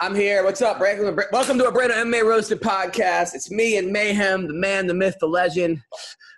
[0.00, 0.44] I'm here.
[0.44, 0.80] What's up?
[0.80, 3.34] Welcome to a brand new MMA Roasted podcast.
[3.34, 5.80] It's me and Mayhem, the man, the myth, the legend.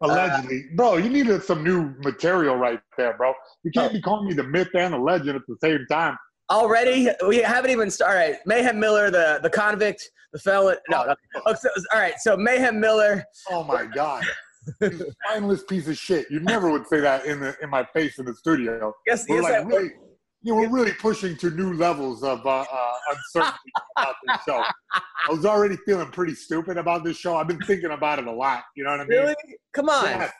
[0.02, 3.32] Uh, Allegedly, bro, you needed some new material right there, bro.
[3.64, 6.16] You can't be calling me the myth and the legend at the same time.
[6.50, 8.38] Already, we haven't even started.
[8.46, 10.76] Mayhem Miller, the the convict, the felon.
[10.90, 11.14] No, no.
[11.46, 12.14] Oh, so- all right.
[12.20, 13.24] So Mayhem Miller.
[13.50, 14.22] Oh my god,
[15.30, 16.26] mindless piece of shit.
[16.30, 18.94] You never would say that in the in my face in the studio.
[19.06, 19.90] Yes, We're yes, like I- really,
[20.46, 24.62] you were really pushing to new levels of uh, uh, uncertainty about this show.
[24.94, 27.36] I was already feeling pretty stupid about this show.
[27.36, 28.62] I've been thinking about it a lot.
[28.76, 29.18] You know what I mean?
[29.18, 29.34] Really?
[29.72, 30.04] Come on.
[30.04, 30.32] Yes.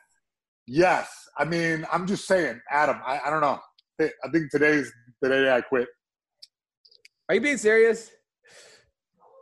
[0.69, 1.29] Yes.
[1.39, 3.01] I mean, I'm just saying, Adam.
[3.05, 3.59] I, I don't know.
[4.01, 5.89] I think today's the day I quit.
[7.29, 8.13] Are you being serious?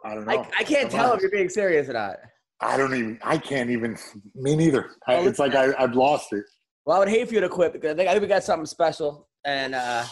[0.02, 0.32] I don't know.
[0.32, 1.16] I, I can't Come tell on.
[1.16, 2.16] if you're being serious or not.
[2.60, 3.18] I don't even.
[3.22, 3.98] I can't even.
[4.34, 4.92] Me neither.
[5.06, 6.44] I, it's like I, I've lost it.
[6.86, 8.44] Well, I would hate for you to quit because I think, I think we got
[8.44, 10.04] something special, and uh,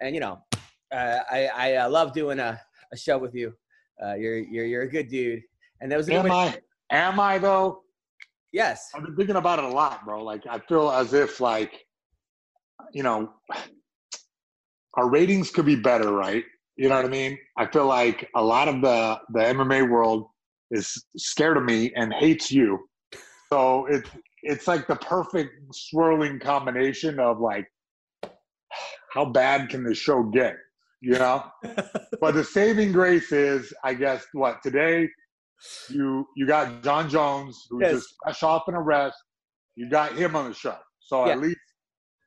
[0.00, 0.38] and you know,
[0.92, 2.60] uh, I I uh, love doing a,
[2.92, 3.52] a show with you.
[4.02, 5.42] Uh, you're you're you're a good dude,
[5.80, 6.58] and there was a Am I?
[6.90, 7.82] Am I though?
[8.52, 8.90] Yes.
[8.94, 10.24] I've been thinking about it a lot, bro.
[10.24, 11.86] Like I feel as if like,
[12.92, 13.30] you know,
[14.94, 16.44] our ratings could be better, right?
[16.76, 17.38] You know what I mean?
[17.56, 20.26] I feel like a lot of the the MMA world
[20.70, 22.78] is scared of me and hates you.
[23.52, 24.08] So it's
[24.42, 27.66] it's like the perfect swirling combination of like
[29.12, 30.56] how bad can the show get?
[31.00, 31.44] You know?
[32.20, 35.08] but the saving grace is, I guess, what today
[35.90, 37.92] you you got John Jones who's Yes.
[37.92, 39.16] just fresh off an arrest.
[39.76, 41.32] You got him on the show, so Yeah.
[41.32, 41.58] at least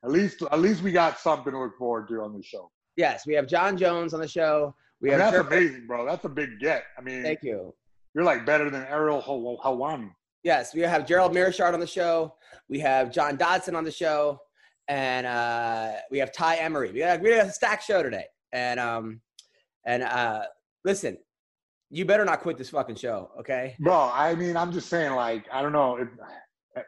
[0.03, 2.69] at least at least we got something to look forward to on the show.
[2.95, 4.75] Yes, we have John Jones on the show.
[5.01, 6.05] We have that's Jeremy- amazing, bro.
[6.05, 6.83] That's a big get.
[6.97, 7.73] I mean, Thank you.
[8.13, 10.11] you're like better than Ariel Haw- Helwani.
[10.43, 12.35] Yes, we have Gerald Meerschaert on the show.
[12.69, 14.39] We have John Dodson on the show,
[14.87, 16.91] and uh, we have Tai Emery.
[16.91, 18.25] We got we got a stacked show today.
[18.51, 19.21] And um,
[19.85, 20.43] and uh,
[20.85, 21.17] listen,
[21.89, 23.75] you better not quit this fucking show, okay?
[23.79, 25.97] Bro, I mean, I'm just saying, like, I don't know.
[25.97, 26.07] It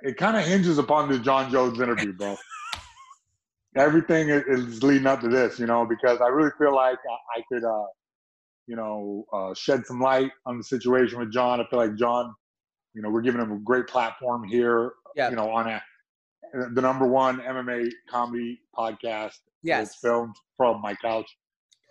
[0.01, 2.35] it kind of hinges upon the John Jones interview, bro.
[3.77, 7.39] Everything is, is leading up to this, you know, because I really feel like I,
[7.39, 7.85] I could, uh,
[8.67, 11.59] you know, uh, shed some light on the situation with John.
[11.59, 12.33] I feel like John,
[12.93, 15.29] you know, we're giving him a great platform here, Yeah.
[15.29, 15.83] you know, on a,
[16.73, 19.37] the number one MMA comedy podcast.
[19.63, 19.87] Yes.
[19.87, 21.29] It's filmed from my couch.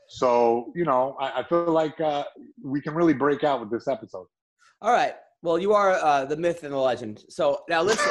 [0.09, 2.25] So, you know, I, I feel like uh,
[2.63, 4.27] we can really break out with this episode.
[4.81, 5.15] All right.
[5.43, 7.25] Well, you are uh, the myth and the legend.
[7.29, 8.11] So now listen,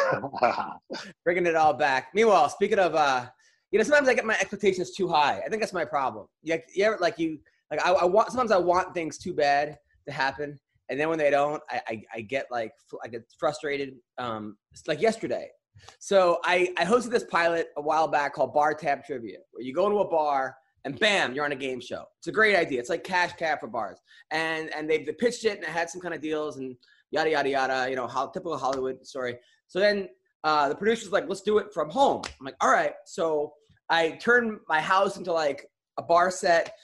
[1.23, 2.09] bringing it all back.
[2.13, 3.25] Meanwhile, speaking of, uh,
[3.71, 5.41] you know, sometimes I get my expectations too high.
[5.43, 6.27] I think that's my problem.
[6.43, 7.39] You, you ever like you
[7.71, 10.59] like I, I want sometimes I want things too bad to happen,
[10.89, 12.71] and then when they don't, I I, I get like
[13.03, 13.95] I get frustrated.
[14.19, 15.49] Um, like yesterday.
[15.99, 19.73] So I I hosted this pilot a while back called Bar Tab Trivia, where you
[19.73, 22.05] go to a bar and bam, you're on a game show.
[22.19, 22.79] It's a great idea.
[22.79, 23.99] It's like cash cab for bars,
[24.31, 26.75] and and they, pitched it and it had some kind of deals and
[27.11, 27.89] yada yada yada.
[27.89, 29.37] You know, how typical Hollywood story.
[29.67, 30.09] So then
[30.43, 32.21] uh, the producer's like, let's do it from home.
[32.25, 32.93] I'm like, all right.
[33.05, 33.53] So
[33.89, 35.67] I turn my house into like
[35.97, 36.75] a bar set.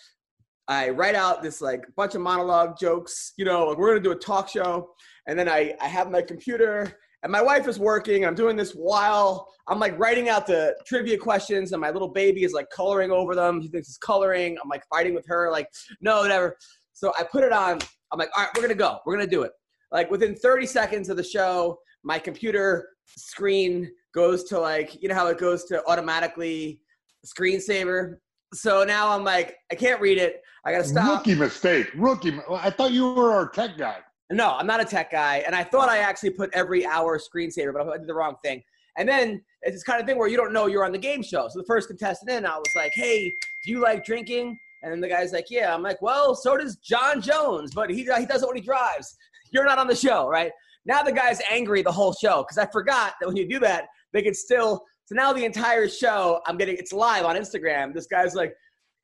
[0.68, 4.12] I write out this like bunch of monologue jokes, you know, like we're gonna do
[4.12, 4.92] a talk show.
[5.28, 6.94] And then I, I have my computer
[7.24, 8.26] and my wife is working.
[8.26, 12.44] I'm doing this while I'm like writing out the trivia questions and my little baby
[12.44, 13.62] is like coloring over them.
[13.62, 14.58] He thinks it's coloring.
[14.64, 15.68] I'm like fighting with her, like,
[16.02, 16.56] no, whatever.
[16.94, 17.80] So I put it on.
[18.12, 19.00] I'm like, all right, we're gonna go.
[19.06, 19.52] We're gonna do it.
[19.92, 25.16] Like within 30 seconds of the show, my computer screen goes to like, you know
[25.16, 26.82] how it goes to automatically
[27.26, 28.16] screensaver.
[28.54, 30.42] So now I'm like, I can't read it.
[30.66, 31.20] I gotta stop.
[31.20, 31.88] Rookie mistake.
[31.96, 32.40] Rookie.
[32.50, 33.98] I thought you were our tech guy.
[34.32, 37.74] No, I'm not a tech guy, and I thought I actually put every hour screensaver,
[37.74, 38.62] but I did the wrong thing.
[38.98, 41.24] And then it's this kind of thing where you don't know you're on the game
[41.24, 41.48] show.
[41.50, 43.34] So the first contestant in, I was like, "Hey,
[43.66, 46.78] do you like drinking?" And then the guy's like, "Yeah." I'm like, "Well, so does
[46.78, 49.16] John Jones, but he he does it when he drives.
[49.52, 50.52] You're not on the show, right?"
[50.86, 53.86] now the guy's angry the whole show because I forgot that when you do that,
[54.12, 54.84] they can still.
[55.06, 57.94] So now the entire show, I'm getting it's live on Instagram.
[57.94, 58.54] This guy's like,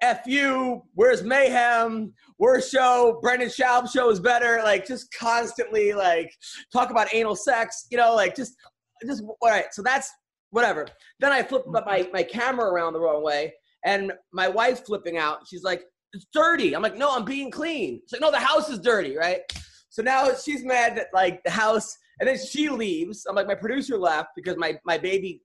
[0.02, 2.14] "F you, where's mayhem?
[2.38, 3.20] Where's show?
[3.22, 6.32] Brendan Schaub show is better." Like just constantly like
[6.72, 8.56] talk about anal sex, you know, like just
[9.06, 9.66] just all right.
[9.72, 10.12] So that's
[10.52, 10.88] whatever.
[11.20, 13.54] Then I flip my my camera around the wrong way,
[13.86, 15.48] and my wife's flipping out.
[15.48, 15.84] She's like,
[16.14, 19.18] "It's dirty." I'm like, "No, I'm being clean." She's like, "No, the house is dirty,
[19.18, 19.42] right?"
[19.90, 23.26] So now she's mad that like the house, and then she leaves.
[23.26, 25.42] I'm like, my producer left because my my baby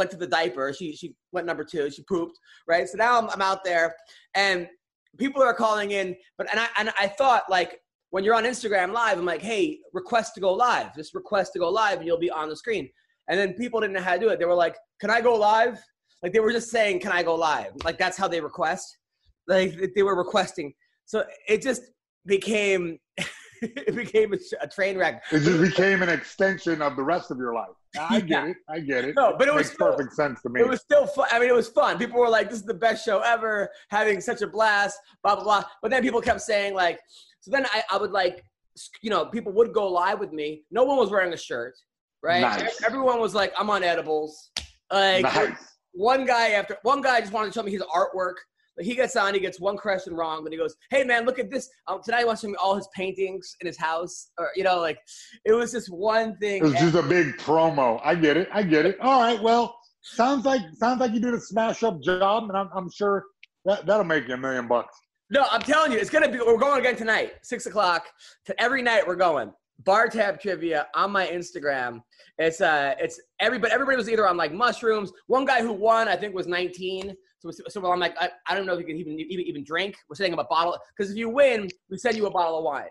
[0.00, 0.72] went to the diaper.
[0.72, 1.90] She she went number two.
[1.90, 2.88] She pooped, right?
[2.88, 3.94] So now I'm, I'm out there,
[4.34, 4.66] and
[5.18, 6.16] people are calling in.
[6.38, 9.78] But and I and I thought like when you're on Instagram live, I'm like, hey,
[9.92, 10.96] request to go live.
[10.96, 12.88] Just request to go live, and you'll be on the screen.
[13.28, 14.38] And then people didn't know how to do it.
[14.38, 15.78] They were like, can I go live?
[16.22, 17.72] Like they were just saying, can I go live?
[17.84, 18.96] Like that's how they request.
[19.46, 20.72] Like they were requesting.
[21.04, 21.82] So it just
[22.24, 22.98] became
[23.62, 25.22] it became a, a, train wreck.
[25.30, 27.76] It just became an extension of the rest of your life.
[27.98, 28.56] I get it.
[28.68, 29.14] I get it.
[29.16, 30.60] No, but it, it was makes still, perfect sense to me.
[30.60, 31.28] It was still fun.
[31.30, 31.98] I mean, it was fun.
[31.98, 34.98] People were like, "This is the best show ever," having such a blast.
[35.22, 35.64] Blah blah blah.
[35.82, 37.00] But then people kept saying like,
[37.40, 38.44] so then I, I would like,
[39.02, 40.62] you know, people would go live with me.
[40.70, 41.74] No one was wearing a shirt,
[42.22, 42.40] right?
[42.40, 42.82] Nice.
[42.84, 44.50] Everyone was like, "I'm on edibles."
[44.92, 45.56] Like nice.
[45.92, 48.34] one guy after one guy just wanted to show me his artwork.
[48.80, 51.38] Like he gets on, he gets one question wrong, but he goes, "Hey man, look
[51.38, 51.68] at this!
[51.86, 54.64] Um, tonight I want to show me all his paintings in his house." Or you
[54.64, 54.98] know, like
[55.44, 56.62] it was just one thing.
[56.62, 58.00] It was just a big promo.
[58.02, 58.48] I get it.
[58.50, 58.98] I get it.
[59.00, 59.40] All right.
[59.42, 63.26] Well, sounds like sounds like you did a smash up job, and I'm, I'm sure
[63.66, 64.98] that that'll make you a million bucks.
[65.28, 66.38] No, I'm telling you, it's gonna be.
[66.38, 68.06] We're going again tonight, six o'clock.
[68.46, 69.52] To every night we're going.
[69.84, 72.00] Bar tab trivia on my Instagram.
[72.38, 73.74] It's uh, it's everybody.
[73.74, 75.12] Everybody was either on like mushrooms.
[75.26, 77.14] One guy who won, I think, was 19.
[77.40, 79.96] So, so I'm like, I, I don't know if you can even even, even drink.
[80.08, 82.64] We're setting up a bottle because if you win, we send you a bottle of
[82.64, 82.88] wine.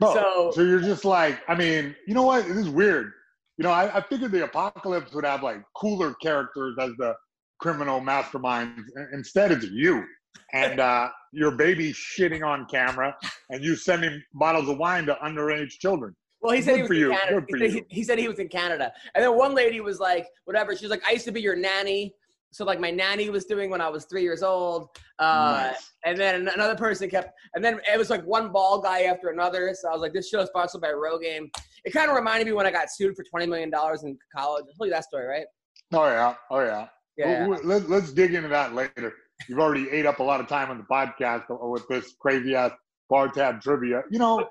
[0.00, 2.46] Oh, so, so you're just like, I mean, you know what?
[2.46, 3.12] This is weird.
[3.58, 7.14] You know, I, I figured the apocalypse would have like cooler characters as the
[7.58, 8.82] criminal masterminds.
[9.12, 10.04] Instead, it's you
[10.52, 13.16] and uh, your baby shitting on camera,
[13.50, 16.14] and you sending bottles of wine to underage children.
[16.40, 17.10] Well, he said Good he was for in you.
[17.10, 17.46] Canada.
[17.46, 20.26] He, said he, he said he was in Canada, and then one lady was like,
[20.44, 22.14] "Whatever." She's like, "I used to be your nanny."
[22.52, 24.88] So like my nanny was doing when I was three years old,
[25.18, 25.92] uh, Nice.
[26.04, 29.74] and then another person kept, and then it was like one ball guy after another.
[29.74, 31.50] So I was like, "This show is sponsored by Rogaine."
[31.84, 34.64] It kind of reminded me when I got sued for twenty million dollars in college.
[34.68, 35.46] I told you that story, right?
[35.94, 36.88] Oh yeah, oh yeah.
[37.16, 37.46] Yeah.
[37.46, 39.14] Well, Let, let's dig into that later.
[39.48, 42.72] You've already ate up a lot of time on the podcast with this crazy ass
[43.10, 44.02] bar tab trivia.
[44.10, 44.46] You know,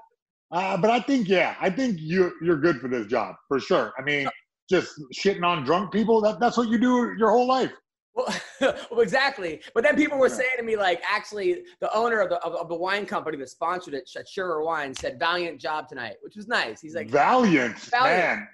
[0.52, 3.94] uh, but I think yeah, I think you you're good for this job for sure.
[3.98, 4.28] I mean,
[4.70, 7.72] just shitting on drunk people that that's what you do your whole life.
[8.14, 8.28] Well,
[8.92, 9.62] well, exactly.
[9.74, 10.36] But then people were Yeah.
[10.36, 13.50] saying to me, like, actually, the owner of the of, of the wine company that
[13.50, 16.82] sponsored it, Surer Wine, said, "Valiant job tonight," which was nice.
[16.82, 18.40] He's like, Valiant, Valiant.
[18.40, 18.48] man.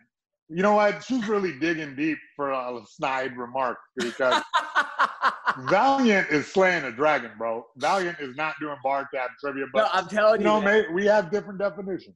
[0.49, 1.03] You know what?
[1.03, 4.41] She's really digging deep for a snide remark because
[5.69, 7.65] Valiant is slaying a dragon, bro.
[7.77, 10.53] Valiant is not doing bar tab trivia, no, but I'm telling you you.
[10.53, 12.15] know, mate, we have different definitions.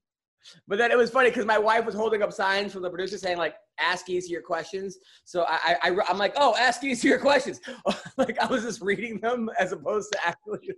[0.67, 3.17] But then it was funny because my wife was holding up signs from the producer
[3.17, 7.59] saying like "Ask easier questions." So I, I, I am like, "Oh, ask easier questions."
[8.17, 10.73] like I was just reading them as opposed to actually.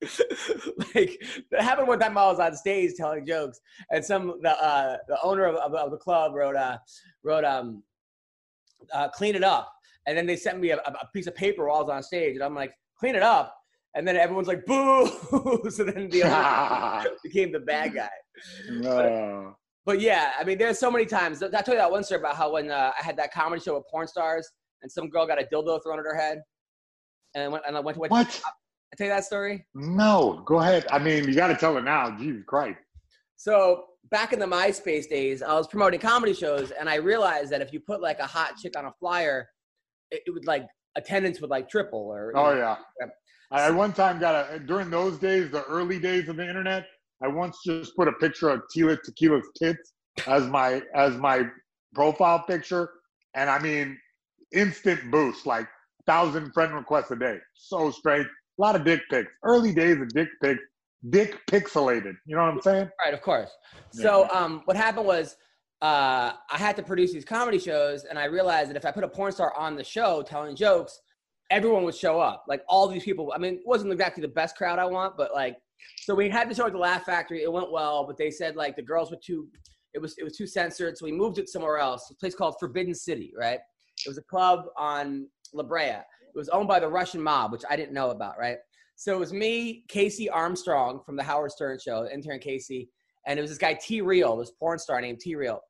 [0.94, 1.20] like
[1.50, 3.60] that happened one time I was on stage telling jokes,
[3.90, 6.78] and some the uh, the owner of, of, of the club wrote uh
[7.24, 7.82] wrote um
[8.92, 9.72] uh, clean it up,
[10.06, 12.34] and then they sent me a, a piece of paper while I was on stage,
[12.34, 13.56] and I'm like, clean it up,
[13.94, 15.06] and then everyone's like, boo.
[15.70, 18.08] so then the became the bad guy.
[18.86, 19.52] Uh,
[19.84, 21.42] But yeah, I mean, there's so many times.
[21.42, 23.74] I told you that one story about how when uh, I had that comedy show
[23.74, 24.46] with porn stars,
[24.82, 26.42] and some girl got a dildo thrown at her head,
[27.34, 28.42] and I went and I went to went what?
[28.92, 29.66] I tell you that story.
[29.74, 30.86] No, go ahead.
[30.90, 32.16] I mean, you got to tell it now.
[32.18, 32.78] Jesus Christ.
[33.36, 37.60] So back in the MySpace days, I was promoting comedy shows, and I realized that
[37.60, 39.48] if you put like a hot chick on a flyer,
[40.10, 40.66] it, it would like
[40.96, 42.00] attendance would like triple.
[42.00, 42.76] Or Oh yeah.
[43.00, 43.14] Yep.
[43.50, 46.86] I one time got a during those days, the early days of the internet.
[47.22, 49.92] I once just put a picture of Tila Tequila's tits
[50.26, 51.44] as my as my
[51.94, 52.90] profile picture,
[53.34, 53.98] and I mean,
[54.52, 55.68] instant boost, like
[56.06, 57.38] thousand friend requests a day.
[57.54, 58.26] So straight.
[58.26, 59.30] A lot of dick pics.
[59.44, 60.60] Early days of dick pics.
[61.10, 62.14] Dick pixelated.
[62.26, 62.90] You know what I'm saying?
[63.04, 63.50] Right, of course.
[63.92, 65.36] So um, what happened was
[65.80, 69.04] uh, I had to produce these comedy shows, and I realized that if I put
[69.04, 71.00] a porn star on the show telling jokes,
[71.50, 72.44] everyone would show up.
[72.48, 73.32] Like all these people.
[73.32, 75.56] I mean, it wasn't exactly the best crowd I want, but like,
[76.00, 77.42] so we had the show at the Laugh Factory.
[77.42, 79.48] It went well, but they said like the girls were too.
[79.94, 82.10] It was it was too censored, so we moved it somewhere else.
[82.10, 83.58] A place called Forbidden City, right?
[84.04, 85.82] It was a club on La Brea.
[85.84, 88.58] It was owned by the Russian mob, which I didn't know about, right?
[88.96, 92.90] So it was me, Casey Armstrong from the Howard Stern show, intern Casey,
[93.26, 95.60] and it was this guy T Real, this porn star named T Real.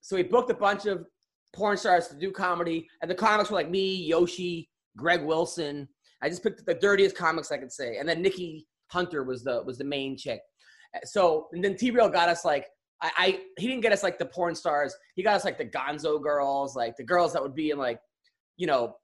[0.00, 1.06] so we booked a bunch of
[1.54, 5.88] porn stars to do comedy, and the comics were like me, Yoshi, Greg Wilson.
[6.22, 9.62] I just picked the dirtiest comics I could say, and then Nikki Hunter was the
[9.64, 10.40] was the main chick.
[11.04, 12.66] So and then T Real got us like
[13.02, 14.94] I, I he didn't get us like the porn stars.
[15.16, 17.98] He got us like the Gonzo girls, like the girls that would be in like
[18.56, 18.96] you know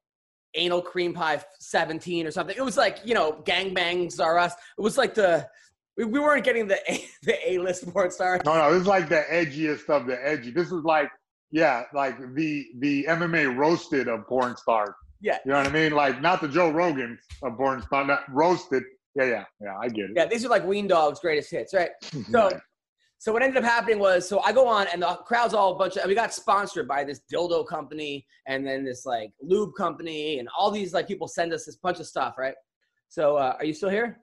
[0.54, 2.56] anal cream pie 17 or something.
[2.56, 4.54] It was like you know gangbangs are us.
[4.78, 5.46] It was like the
[5.96, 8.40] we, we weren't getting the A, the A list porn stars.
[8.44, 10.50] No, no, this is like the edgiest of the edgy.
[10.50, 11.10] This is like
[11.50, 14.94] yeah, like the the MMA roasted of porn stars.
[15.20, 15.38] Yeah.
[15.44, 15.92] You know what I mean?
[15.92, 18.84] Like not the Joe Rogan of porn stars, not roasted.
[19.14, 19.76] Yeah, yeah, yeah.
[19.80, 20.10] I get it.
[20.16, 21.90] Yeah, these are like Ween Dog's greatest hits, right?
[22.30, 22.60] So, Right.
[23.18, 25.78] so what ended up happening was, so I go on and the crowd's all a
[25.78, 29.74] bunch of, and we got sponsored by this dildo company and then this like lube
[29.76, 32.54] company and all these like people send us this bunch of stuff, right?
[33.08, 34.20] So, uh, are you still here?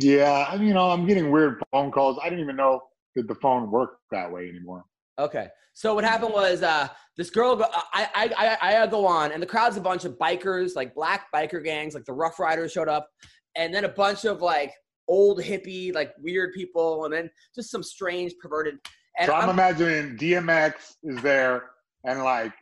[0.00, 2.18] Yeah, I mean, you know, I'm getting weird phone calls.
[2.22, 2.80] I didn't even know
[3.16, 4.84] that the phone worked that way anymore.
[5.18, 5.48] Okay.
[5.74, 7.56] So what happened was uh, this girl.
[7.56, 10.94] Go, I, I I I go on, and the crowd's a bunch of bikers, like
[10.94, 13.08] black biker gangs, like the Rough Riders showed up,
[13.56, 14.72] and then a bunch of like
[15.08, 18.74] old hippie, like weird people, and then just some strange perverted.
[19.18, 21.70] And so I'm, I'm- imagining DMX is there,
[22.04, 22.52] and like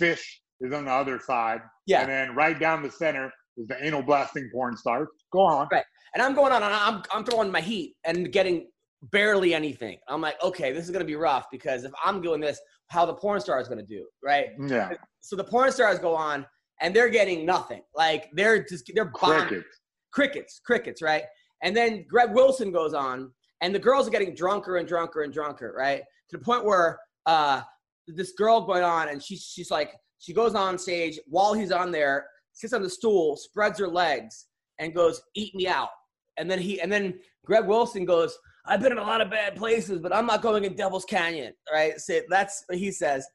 [0.00, 0.22] Phish
[0.60, 4.02] is on the other side, yeah, and then right down the center is the anal
[4.02, 5.08] blasting porn star.
[5.32, 5.68] Go on.
[5.72, 5.84] Right.
[6.14, 8.68] and I'm going on, and I'm I'm throwing my heat and getting
[9.10, 9.98] barely anything.
[10.08, 13.14] I'm like, okay, this is gonna be rough because if I'm doing this, how the
[13.14, 14.48] porn star is gonna do, right?
[14.66, 16.46] Yeah, So the porn stars go on,
[16.80, 17.82] and they're getting nothing.
[17.94, 19.48] Like they're just they're bombing.
[19.48, 19.80] crickets.
[20.16, 21.24] Crickets, crickets, right?
[21.62, 23.30] And then Greg Wilson goes on,
[23.60, 26.02] and the girls are getting drunker and drunker and drunker, right?
[26.30, 27.60] To the point where uh,
[28.06, 31.92] this girl going on, and she's she's like, she goes on stage while he's on
[31.92, 34.46] there, sits on the stool, spreads her legs,
[34.78, 35.90] and goes, "Eat me out."
[36.38, 39.54] And then he, and then Greg Wilson goes, "I've been in a lot of bad
[39.54, 42.00] places, but I'm not going in Devil's Canyon." Right?
[42.00, 43.26] So that's what he says.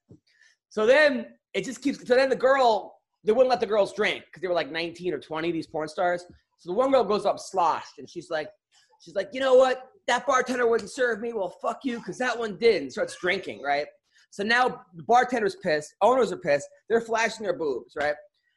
[0.70, 2.06] So then it just keeps.
[2.08, 5.14] So then the girl, they wouldn't let the girls drink because they were like 19
[5.14, 5.52] or 20.
[5.52, 6.26] These porn stars.
[6.62, 8.48] So the one girl goes up sloshed, and she's like,
[9.00, 9.90] she's like, you know what?
[10.08, 11.34] That bartender wouldn't serve me.
[11.34, 12.84] Well, fuck you, because that one did.
[12.84, 13.88] And starts drinking, right?
[14.30, 15.96] So now the bartender's pissed.
[16.04, 16.68] Owners are pissed.
[16.88, 18.14] They're flashing their boobs, right?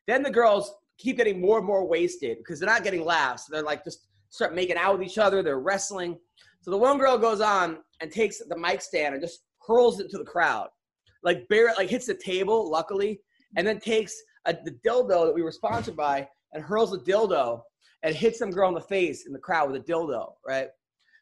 [0.06, 3.46] Then the girls keep getting more and more wasted because they're not getting laughs.
[3.50, 5.42] They're like just start making out with each other.
[5.42, 6.18] They're wrestling.
[6.60, 10.10] So the one girl goes on and takes the mic stand and just hurls it
[10.10, 10.68] to the crowd,
[11.22, 13.22] like bare, like hits the table, luckily,
[13.56, 17.62] and then takes a, the dildo that we were sponsored by and hurls the dildo
[18.04, 20.68] and hits some girl in the face in the crowd with a dildo, right?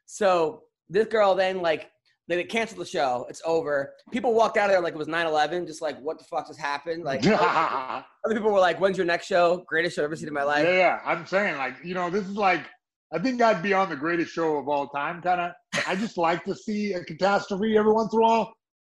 [0.04, 1.88] So this girl then like
[2.28, 3.26] they canceled the show.
[3.28, 3.94] It's over.
[4.10, 6.60] People walked out of there like it was 9/11, just like what the fuck just
[6.60, 7.04] happened?
[7.04, 9.64] Like other people were like, "When's your next show?
[9.66, 11.00] Greatest show I've ever seen in my life." yeah.
[11.04, 12.66] I'm saying like you know this is like
[13.12, 15.22] I think I'd be on the greatest show of all time.
[15.22, 15.52] Kind of.
[15.86, 18.52] I just like to see a catastrophe every once in a while.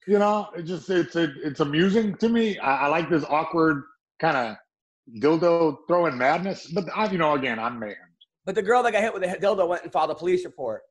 [0.08, 2.58] You know, it just it's it, it's amusing to me.
[2.60, 3.84] I, I like this awkward
[4.20, 4.58] kind of
[5.20, 6.68] dildo throwing madness.
[6.68, 7.96] But I, you know, again, I'm man.
[8.46, 10.82] But the girl that got hit with the dildo went and filed a police report,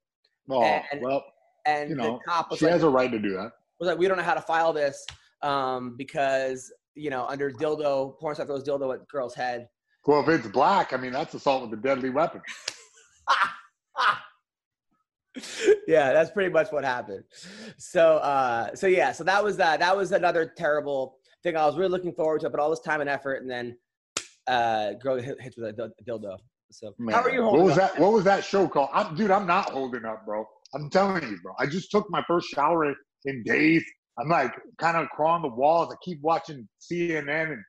[0.51, 1.25] Oh And- well,
[1.67, 3.53] and you know, the cop was she like, has a right to do that.
[3.79, 5.05] was like, "We don't know how to file this
[5.43, 9.69] um, because you know under dildo porn star throws dildo at girl's head."
[10.07, 12.43] Well, if it's black, I mean that's assault with a deadly weapon.
[15.89, 17.25] yeah, that's pretty much what happened.
[17.79, 19.81] So, uh, so yeah, so that was that.
[19.81, 21.57] That was another terrible thing.
[21.57, 23.77] I was really looking forward to, it, but all this time and effort, and then
[24.47, 26.37] uh, girl hit, hits with a dildo.
[26.71, 27.95] So, how are you holding What was up?
[27.95, 28.01] that?
[28.01, 28.89] What was that show called?
[28.93, 30.45] I'm, dude, I'm not holding up, bro.
[30.75, 31.53] I'm telling you, bro.
[31.59, 32.97] I just took my first shower in,
[33.27, 33.85] in days.
[34.19, 35.93] I'm like kind of crawling the walls.
[35.93, 37.63] I keep watching CNN, and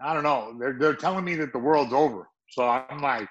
[0.00, 0.56] I don't know.
[0.58, 2.28] They're they're telling me that the world's over.
[2.50, 3.28] So I'm like,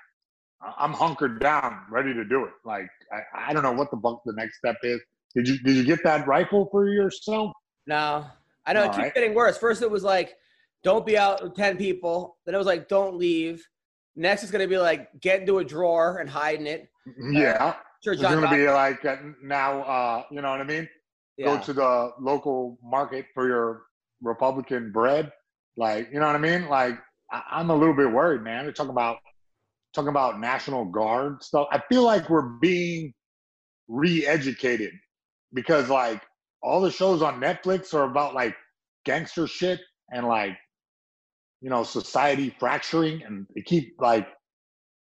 [0.77, 2.51] I'm hunkered down, ready to do it.
[2.65, 4.99] Like I, I don't know what the fuck the next step is.
[5.35, 7.51] Did you did you get that rifle for yourself?
[7.85, 8.25] No,
[8.65, 9.13] I know it keeps right.
[9.13, 9.57] getting worse.
[9.57, 10.35] First, it was like,
[10.83, 12.37] don't be out with ten people.
[12.45, 13.65] Then it was like, don't leave.
[14.15, 16.89] Next, is gonna be like, get into a drawer and hide in it.
[17.31, 19.81] Yeah, Sure, it's gonna be like uh, now.
[19.81, 20.87] Uh, you know what I mean?
[21.39, 21.45] yeah.
[21.45, 23.83] go to the local market for your
[24.21, 25.31] Republican bread.
[25.77, 26.67] Like, you know what I mean?
[26.67, 26.99] Like,
[27.31, 28.65] I, I'm a little bit worried, man.
[28.65, 29.17] They're talking about
[29.95, 31.67] talking about National Guard stuff.
[31.71, 33.13] I feel like we're being
[33.87, 34.91] re-educated
[35.53, 36.21] because like
[36.61, 38.55] all the shows on Netflix are about like
[39.05, 39.79] gangster shit
[40.11, 40.57] and like
[41.61, 44.27] you know society fracturing and they keep like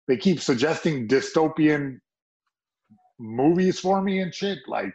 [0.08, 1.98] they keep suggesting dystopian
[3.18, 4.92] movies for me and shit like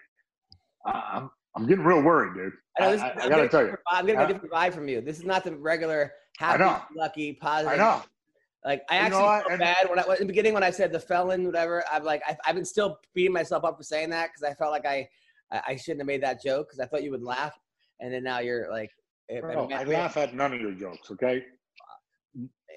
[0.86, 2.54] I'm I'm getting real worried, dude.
[2.80, 5.02] I, know, I, this, I, gotta tell you, I'm getting a different vibe from you.
[5.02, 7.74] This is not the regular happy, lucky, positive.
[7.74, 8.04] I know.
[8.64, 11.00] Like I You actually felt bad when I in the beginning when I said the
[11.00, 11.84] felon, whatever.
[11.92, 14.72] I'm like I, I've been still beating myself up for saying that because I felt
[14.72, 15.10] like I
[15.52, 17.58] I I shouldn't have made that joke because I thought you would laugh.
[18.00, 18.92] and then now you're like.
[19.32, 21.44] Eh, Bro, I laugh at none of your jokes, okay?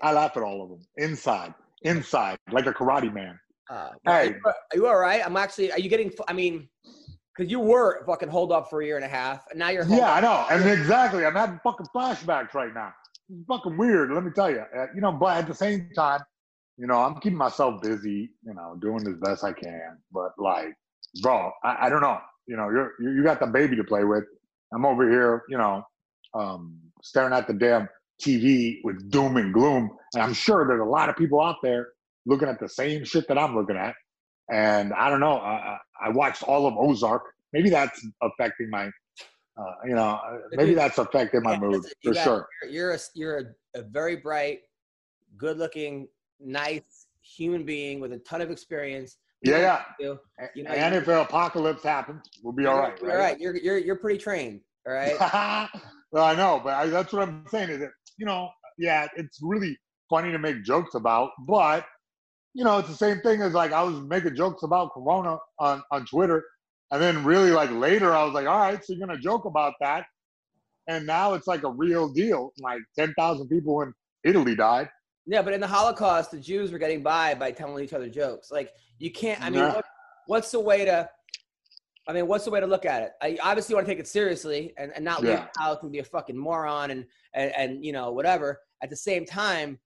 [0.03, 0.81] I laugh at all of them.
[0.97, 3.39] Inside, inside, like a karate man.
[3.71, 4.35] Uh, Hey.
[4.45, 5.25] are you all right?
[5.25, 5.73] I'm actually.
[5.73, 6.13] Are you getting?
[6.29, 6.69] I mean,
[7.37, 9.85] because you were fucking hold up for a year and a half, and now you're.
[9.85, 10.47] holed Yeah, I know.
[10.51, 12.93] And exactly, I'm having fucking flashbacks right now.
[13.31, 14.65] It's fucking weird, let me tell you.
[14.77, 16.21] Uh, you know, but at the same time,
[16.77, 19.97] you know, I'm keeping myself busy, you know, doing as best I can.
[20.13, 20.75] But like,
[21.23, 22.19] bro, I, I don't know.
[22.47, 24.25] You know, you're you you got the baby to play with.
[24.75, 25.83] I'm over here, you know,
[26.35, 27.89] um, staring at the damn
[28.23, 29.91] TV with doom and gloom.
[30.15, 31.89] And I'm sure there's a lot of people out there
[32.27, 33.95] looking at the same shit that I'm looking at.
[34.53, 35.39] And I don't know.
[35.39, 37.23] I, I watched all of Ozark.
[37.53, 38.87] Maybe that's affecting my,
[39.57, 40.19] uh, you know,
[40.53, 42.49] maybe that's affecting my Yeah, mood for got- sure.
[42.69, 44.61] You're a, you're a, a very bright,
[45.37, 46.09] good-looking,
[46.41, 49.17] nice human being with a ton of experience.
[49.43, 49.83] Yeah, yeah.
[50.01, 50.19] You,
[50.55, 52.99] You know, and if an apocalypse happens, we'll be all right.
[53.03, 53.39] All right.
[53.39, 54.61] You're you're you're pretty trained.
[54.87, 55.17] All right.
[56.13, 59.39] well, I know, but I, that's what I'm saying is that, you know, yeah, it's
[59.43, 59.77] really
[60.11, 61.87] funny to make jokes about, but,
[62.53, 65.83] you know, it's the same thing as like I was making jokes about Corona on,
[65.91, 66.45] on Twitter.
[66.91, 69.47] And then really like later, I was like, all right, so you're going to joke
[69.47, 70.05] about that.
[70.87, 72.53] And now it's like a real deal.
[72.61, 74.89] Like 10,000 people in Italy died.
[75.27, 78.51] Yeah, but in the Holocaust, the Jews were getting by by telling each other jokes.
[78.51, 79.43] Like you can't.
[79.43, 79.75] I mean, Yeah.
[79.77, 79.85] what,
[80.27, 81.09] what's the way to?
[82.07, 83.13] I mean, what's the way to look at it?
[83.23, 85.47] I obviously want to take it seriously and, and not leave Yeah.
[85.61, 88.61] Alex and be a fucking moron and, and and you know whatever.
[88.83, 89.79] At the same time,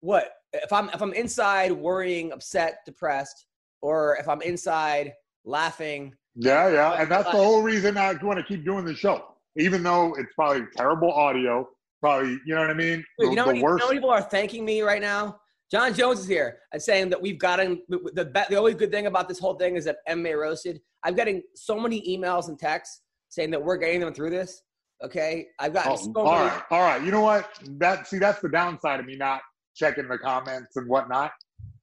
[0.00, 3.46] what if I'm if I'm inside worrying, upset, depressed,
[3.82, 5.12] or if I'm inside
[5.44, 6.14] laughing?
[6.34, 6.92] Yeah, yeah.
[7.02, 9.24] And that's the whole reason I want to keep doing the show.
[9.56, 11.68] Even though it's probably terrible audio,
[12.00, 12.98] probably, you know what I mean?
[12.98, 15.40] Dude, The- you know, the many, you know worst people are thanking me right now?
[15.70, 19.28] John Jones is here and saying that we've gotten the the only good thing about
[19.28, 20.80] this whole thing is that MMA roasted.
[21.04, 24.62] I'm getting so many emails and texts saying that we're getting them through this.
[25.02, 26.48] Okay, I've gotten Oh, so all many.
[26.50, 27.02] right, all right.
[27.02, 27.48] You know what?
[27.78, 29.40] That see, that's the downside of me not
[29.76, 31.30] checking the comments and whatnot.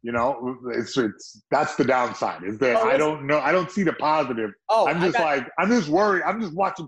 [0.04, 2.44] You know, it's it's that's the downside.
[2.44, 3.40] Is that Oh, I don't know.
[3.40, 4.52] I don't see the positive.
[4.70, 6.24] Oh, I'm just got- like I'm just worried.
[6.24, 6.88] I'm just watching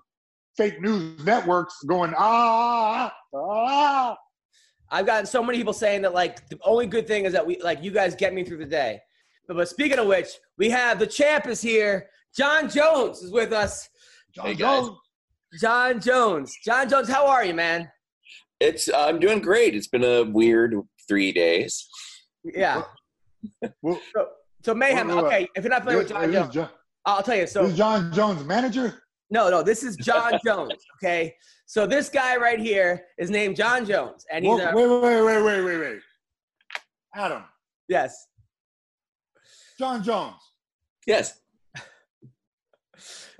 [0.58, 4.18] fake news networks going ah ah.
[4.92, 7.62] I've gotten so many people saying that like the only good thing is that we
[7.62, 9.00] like you guys get me through the day.
[9.48, 12.08] But, but speaking of which, we have the champ is here.
[12.36, 13.90] John Jones is with us.
[14.34, 14.56] John Hey.
[14.56, 14.98] Jones.
[15.60, 16.56] John Jones.
[16.64, 17.90] John Jones, how are you, man?
[18.60, 19.76] It's I'm doing great.
[19.76, 20.76] It's been a weird
[21.08, 21.88] three days.
[22.44, 22.84] Yeah.
[23.64, 24.00] So,
[24.64, 25.08] so mayhem.
[25.08, 25.28] Wait, wait, wait.
[25.28, 26.70] Okay, if you're not familiar with John Jones, John,
[27.06, 27.48] I'll tell you.
[27.48, 29.02] So is John Jones, manager.
[29.30, 30.74] No, no, this is John Jones.
[30.98, 34.88] Okay, so this guy right here is named John Jones, and he's Whoa, a wait,
[34.88, 36.00] wait, wait, wait, wait, wait.
[37.16, 37.44] Adam,
[37.88, 38.28] yes.
[39.78, 40.36] John Jones.
[41.08, 41.40] Yes.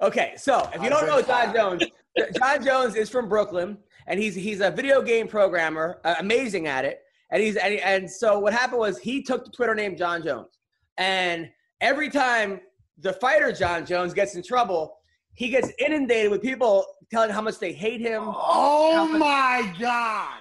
[0.02, 1.84] Okay, so if you don't know John Jones,
[2.38, 6.86] John Jones is from Brooklyn, and he's he's a video game programmer, uh, amazing at
[6.86, 7.02] it.
[7.32, 10.58] And he's and, and so what happened was he took the Twitter name John Jones,
[10.98, 11.50] and
[11.82, 12.62] every time
[12.98, 14.99] the fighter John Jones gets in trouble,
[15.34, 18.24] he gets inundated with people telling how much they hate him.
[18.26, 20.40] Oh my God.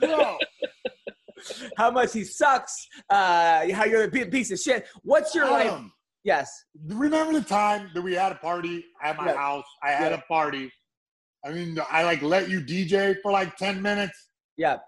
[0.00, 0.38] Bro,
[1.76, 2.74] how much he sucks,
[3.10, 4.86] uh, how you're a piece of shit.
[5.02, 5.80] What's your life?
[6.24, 6.50] Yes.
[6.88, 9.36] remember the time that we had a party at my Yeah.
[9.36, 9.64] house?
[9.82, 10.18] I had Yeah.
[10.18, 10.70] a party.
[11.44, 14.78] I mean, I like let you DJ for like 10 minutes Yeah.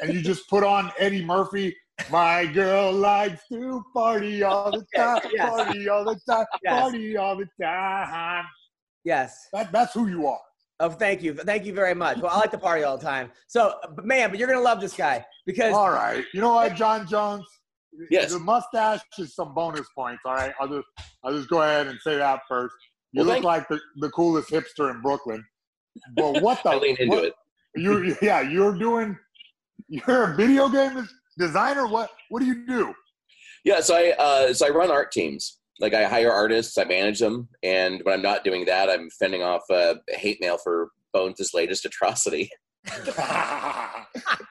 [0.00, 1.76] and you just put on Eddie Murphy.
[2.10, 5.48] My girl likes to party all the time, Yes, yes.
[5.50, 6.80] party all the time, Yes.
[6.80, 8.44] party all the time.
[9.04, 9.48] Yes.
[9.52, 10.40] That, that's who you are.
[10.80, 11.34] Oh, thank you.
[11.34, 12.18] Thank you very much.
[12.18, 13.30] Well, I like to party all the time.
[13.48, 16.24] So, but man, but you're gonna love this guy because All right.
[16.32, 17.44] You know what, John Jones?
[18.10, 18.32] Yes.
[18.32, 20.22] The mustache is some bonus points.
[20.24, 20.52] All right.
[20.60, 20.86] I'll just
[21.24, 22.74] I'll just go ahead and say that first.
[23.12, 25.44] You Well, look like the, the coolest hipster in Brooklyn.
[26.14, 27.34] But what the I lean into what- it.
[27.76, 29.16] You yeah, you're doing
[29.88, 31.06] you're a video game
[31.38, 31.86] designer.
[31.86, 32.94] What what do you do?
[33.64, 33.80] Yeah.
[33.80, 35.58] So I uh, so I run art teams.
[35.80, 39.42] Like I hire artists, I manage them, and when I'm not doing that, I'm fending
[39.42, 42.50] off uh, hate mail for Bones' latest atrocity.
[43.06, 43.14] all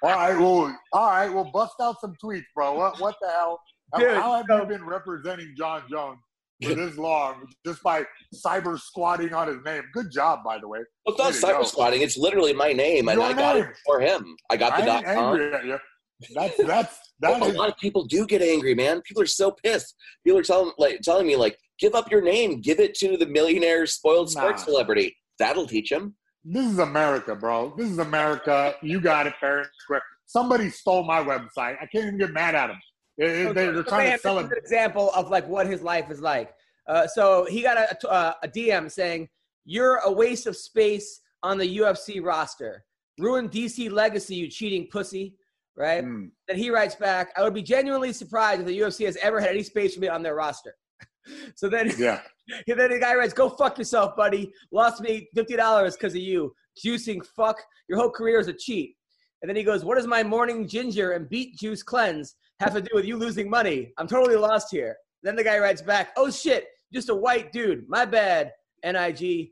[0.04, 2.74] right, well, all right, well, bust out some tweets, bro.
[2.74, 3.60] What what the hell?
[3.94, 6.18] How- Dude, how have so- you been representing John Jones
[6.64, 9.84] for this long just by cyber squatting on his name?
[9.94, 10.80] Good job, by the way.
[11.06, 11.64] Well, it's not Way to go.
[11.64, 12.02] cyber squatting.
[12.02, 14.36] It's literally my name, and Your I got it for him.
[14.50, 15.80] I got the I dot ain't com.
[16.28, 16.36] Angry.
[16.36, 19.02] That's that's that Well, a is lot of people do get angry, man.
[19.02, 19.96] People are so pissed.
[20.26, 23.26] People are telling like telling me like, give up your name, give it to the
[23.26, 25.16] millionaire spoiled sports celebrity.
[25.38, 26.16] That'll teach him.
[26.44, 27.74] this is America, bro.
[27.78, 28.76] This is America.
[28.82, 30.02] You got it fair and square.
[30.26, 31.78] Somebody stole my website.
[31.82, 32.78] I can't even get mad at them.
[33.18, 34.46] They, So- they, so are trying man, to sell this it.
[34.48, 36.54] is an example of like what his life is like.
[36.88, 39.28] Uh, so he got a, a, a DM saying,
[39.66, 42.84] You're a waste of space on the UFC roster.
[43.18, 45.36] Ruin DC legacy, you cheating pussy.
[45.80, 46.04] Right?
[46.04, 46.30] Mm.
[46.48, 49.52] Then he writes back, I would be genuinely surprised if the UFC has ever had
[49.52, 50.76] any space for me on their roster.
[51.56, 52.20] so then, Yeah.
[52.68, 54.52] then the guy writes, Go fuck yourself, buddy.
[54.74, 56.54] Lost me $50 because of you.
[56.86, 57.58] Juicing fuck.
[57.88, 58.96] Your whole career is a cheat.
[59.42, 62.82] And then he goes, What does my morning ginger and beet juice cleanse have to
[62.82, 63.94] do with you losing money?
[63.98, 64.98] I'm totally lost here.
[65.24, 67.88] Then the guy writes back, Oh shit, just a white dude.
[67.88, 68.52] My bad.
[68.84, 69.50] NIG,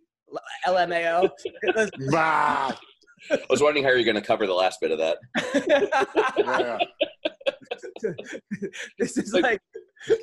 [0.68, 1.30] LMAO.
[2.12, 2.76] Bah.
[3.32, 5.18] I was wondering how you're going to cover the last bit of that.
[6.48, 6.78] Yeah.
[9.00, 9.62] this is like,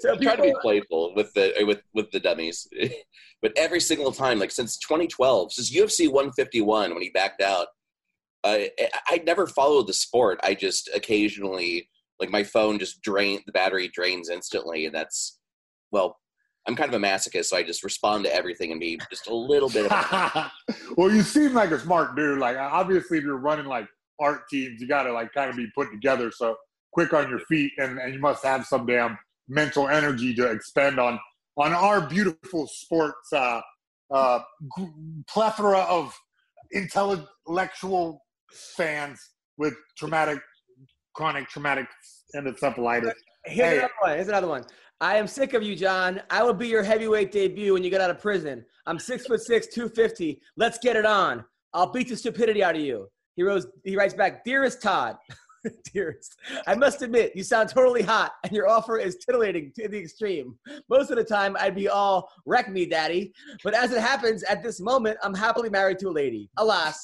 [0.00, 2.68] so I'm trying to be playful with the with with the dummies,
[3.42, 7.68] but every single time, like since 2012, since UFC 151 when he backed out,
[8.44, 8.70] I
[9.08, 10.40] I never followed the sport.
[10.42, 11.88] I just occasionally
[12.20, 15.38] like my phone just drain the battery drains instantly, and that's
[15.90, 16.18] well,
[16.66, 19.34] I'm kind of a masochist, so I just respond to everything and be just a
[19.34, 19.90] little bit.
[19.90, 20.50] Of,
[20.96, 22.38] well, you seem like a smart dude.
[22.38, 23.86] Like obviously, if you're running like
[24.20, 26.30] art teams, you got to like kind of be put together.
[26.30, 26.56] So
[26.92, 30.98] quick on your feet, and, and you must have some damn mental energy to expend
[30.98, 31.18] on
[31.56, 33.60] on our beautiful sports uh,
[34.10, 34.40] uh,
[35.28, 36.16] plethora of
[36.72, 38.24] intellectual
[38.76, 39.20] fans
[39.56, 40.40] with traumatic,
[41.14, 41.86] chronic traumatic
[42.34, 43.12] encephalitis.
[43.46, 43.78] Here's Hey.
[43.78, 44.14] another one.
[44.14, 44.64] Here's another one.
[45.00, 46.22] I am sick of you, John.
[46.30, 48.64] I will be your heavyweight debut when you get out of prison.
[48.86, 50.40] I'm six foot six, 250.
[50.56, 51.44] Let's get it on.
[51.72, 53.08] I'll beat the stupidity out of you.
[53.36, 55.16] He wrote, he writes back, Dearest Todd,
[55.92, 56.36] Dearest,
[56.68, 60.56] I must admit, you sound totally hot, and your offer is titillating to the extreme.
[60.88, 63.32] Most of the time, I'd be all, wreck me, daddy.
[63.64, 66.48] But as it happens, at this moment, I'm happily married to a lady.
[66.58, 67.02] Alas,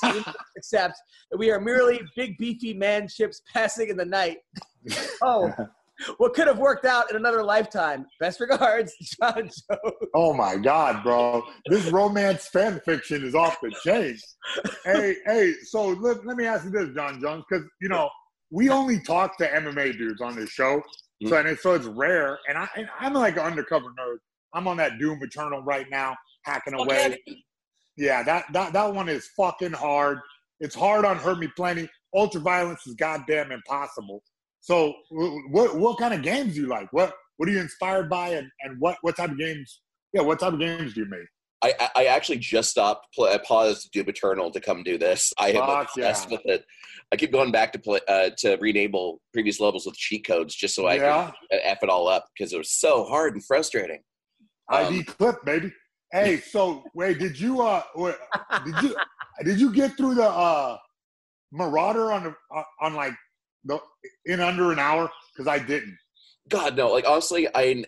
[0.56, 0.94] except
[1.32, 4.38] that we are merely big, beefy man ships passing in the night.
[5.22, 5.52] Oh,
[6.18, 8.06] what could have worked out in another lifetime?
[8.18, 9.92] Best regards, John Joe.
[10.14, 11.42] Oh my God, bro.
[11.66, 14.16] This romance fan fiction is off the chain.
[14.84, 18.08] hey, hey, so let, let me ask you this, John Jones, because, you know,
[18.50, 20.82] we only talk to MMA dudes on this show.
[21.26, 22.38] So, and it's, so it's rare.
[22.48, 24.16] And, I, and I'm like an undercover nerd.
[24.54, 27.18] I'm on that Doom Eternal right now, hacking away.
[27.96, 30.18] Yeah, that, that, that one is fucking hard.
[30.60, 31.88] It's hard on Hurt Me Plenty.
[32.14, 34.22] Ultraviolence is goddamn impossible.
[34.60, 34.94] So,
[35.50, 36.92] what what kind of games do you like?
[36.92, 39.80] What what are you inspired by, and, and what what type of games?
[40.12, 41.26] Yeah, what type of games do you make?
[41.62, 43.08] I, I actually just stopped.
[43.14, 45.32] Play, I paused Doom Eternal to come do this.
[45.38, 46.36] I am Fuck obsessed yeah.
[46.36, 46.64] with it.
[47.12, 50.74] I keep going back to play uh, to renable previous levels with cheat codes just
[50.74, 51.32] so I Yeah.
[51.50, 54.00] can f it all up because it was so hard and frustrating.
[54.70, 55.72] ID Um, clip, baby.
[56.12, 58.14] Hey, so wait, did you uh, wait,
[58.64, 58.96] did you
[59.44, 60.76] did you get through the uh,
[61.52, 63.14] Marauder on the uh, on like
[63.64, 63.78] the
[64.26, 65.10] in under an hour?
[65.32, 65.96] Because I didn't.
[66.48, 67.84] God no, like honestly, I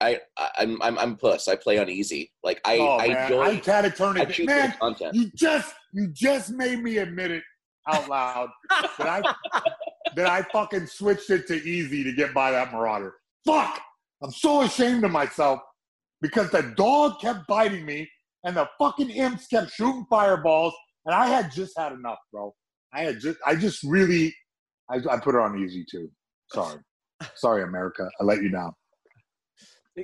[0.00, 0.20] I
[0.56, 1.48] I'm I'm I'm puss.
[1.48, 2.32] I play on easy.
[2.42, 3.32] Like I oh I man.
[3.32, 4.30] I to turn I it.
[4.30, 5.14] choose Man, content.
[5.14, 7.42] you just you just made me admit it
[7.88, 9.34] out loud that I
[10.16, 13.14] that I fucking switched it to easy to get by that Marauder.
[13.44, 13.80] Fuck!
[14.22, 15.60] I'm so ashamed of myself
[16.22, 18.08] because the dog kept biting me
[18.44, 20.74] and the fucking imps kept shooting fireballs
[21.06, 22.54] and I had just had enough, bro.
[22.92, 24.34] I had just I just really
[24.90, 26.10] I, I put it on easy too.
[26.52, 26.78] Sorry.
[27.36, 28.08] Sorry, America.
[28.20, 28.72] I let you down.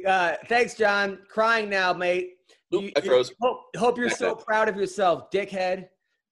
[0.06, 1.18] Uh, thanks, John.
[1.28, 2.30] Crying now, mate.
[2.74, 3.32] Oop, I froze.
[3.40, 5.86] hope, hope you're so proud of yourself, dickhead.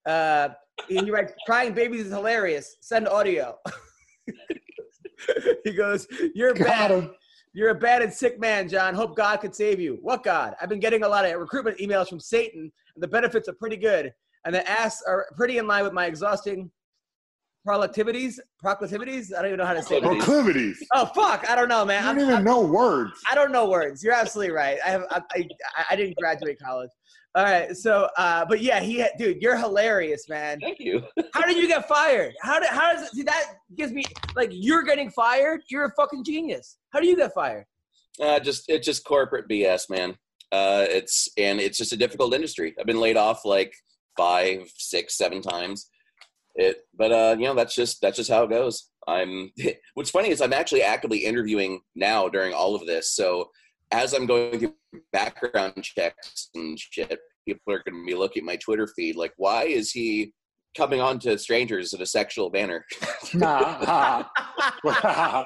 [0.05, 0.49] Uh,
[0.89, 2.77] and you write, crying babies is hilarious.
[2.79, 3.57] Send audio.
[5.65, 6.91] he goes, You're Got bad.
[6.91, 7.11] him.
[7.53, 8.93] You're a bad and sick man, John.
[8.93, 9.97] Hope God could save you.
[10.01, 10.55] What God?
[10.61, 13.75] I've been getting a lot of recruitment emails from Satan, and the benefits are pretty
[13.77, 14.13] good.
[14.45, 16.71] And the asks are pretty in line with my exhausting
[17.65, 18.39] proclivities.
[18.59, 19.33] Proclivities?
[19.33, 20.03] I don't even know how to say it.
[20.03, 20.25] Proclivities.
[20.25, 20.87] Proclivities.
[20.93, 21.49] Oh, fuck.
[21.49, 22.03] I don't know, man.
[22.03, 23.21] I don't even I'm- know words.
[23.29, 24.03] I don't know words.
[24.03, 24.77] You're absolutely right.
[24.85, 25.47] I have I, I,
[25.91, 26.89] I didn't graduate college.
[27.35, 27.75] All right.
[27.77, 30.59] So, uh, but yeah, he had, dude, you're hilarious, man.
[30.59, 31.03] Thank you.
[31.33, 32.33] How did you get fired?
[32.41, 34.03] How did how does it see that gives me
[34.35, 35.61] like you're getting fired?
[35.69, 36.77] You're a fucking genius.
[36.91, 37.65] How do you get fired?
[38.19, 40.15] Uh, just it's just corporate BS, man.
[40.51, 42.73] Uh, it's and it's just a difficult industry.
[42.79, 43.73] I've been laid off like
[44.17, 45.87] five, six, seven times.
[46.59, 48.89] It, but uh, you know that's just that's just how it goes.
[49.07, 49.51] I'm.
[49.93, 53.15] What's funny is I'm actually actively interviewing now during all of this.
[53.15, 53.49] So
[53.91, 54.75] as I'm going through
[55.13, 57.17] background checks and shit,
[57.47, 60.33] people are going to be looking at my Twitter feed like, why is he
[60.77, 62.85] coming on to strangers in a sexual manner?
[63.33, 64.23] Nah.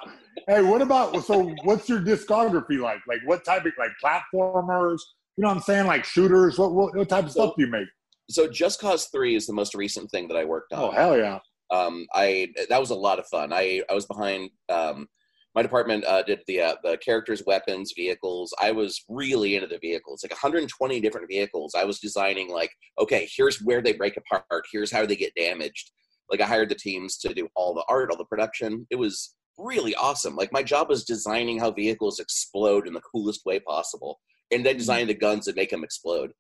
[0.48, 1.54] hey, what about so?
[1.64, 3.00] What's your discography like?
[3.08, 5.00] Like, what type of like platformers?
[5.36, 5.88] You know what I'm saying?
[5.88, 6.58] Like shooters.
[6.58, 7.88] What what, what type of stuff do you make?
[8.30, 10.84] So Just Cause Three is the most recent thing that I worked on.
[10.84, 11.40] Oh hell yeah!
[11.74, 13.52] um, I that was a lot of fun.
[13.52, 15.08] I I was behind um,
[15.56, 18.54] my department uh, did the uh, the characters, weapons, vehicles.
[18.62, 21.74] I was really into the vehicles, like 120 different vehicles.
[21.76, 24.66] I was designing like, okay, here's where they break apart.
[24.72, 25.92] Here's how they get damaged.
[26.30, 28.88] Like I hired the teams to do all the art, all the production.
[28.90, 30.36] It was really awesome.
[30.36, 34.20] Like my job was designing how vehicles explode in the coolest way possible,
[34.52, 36.32] and then designing the guns that make them explode.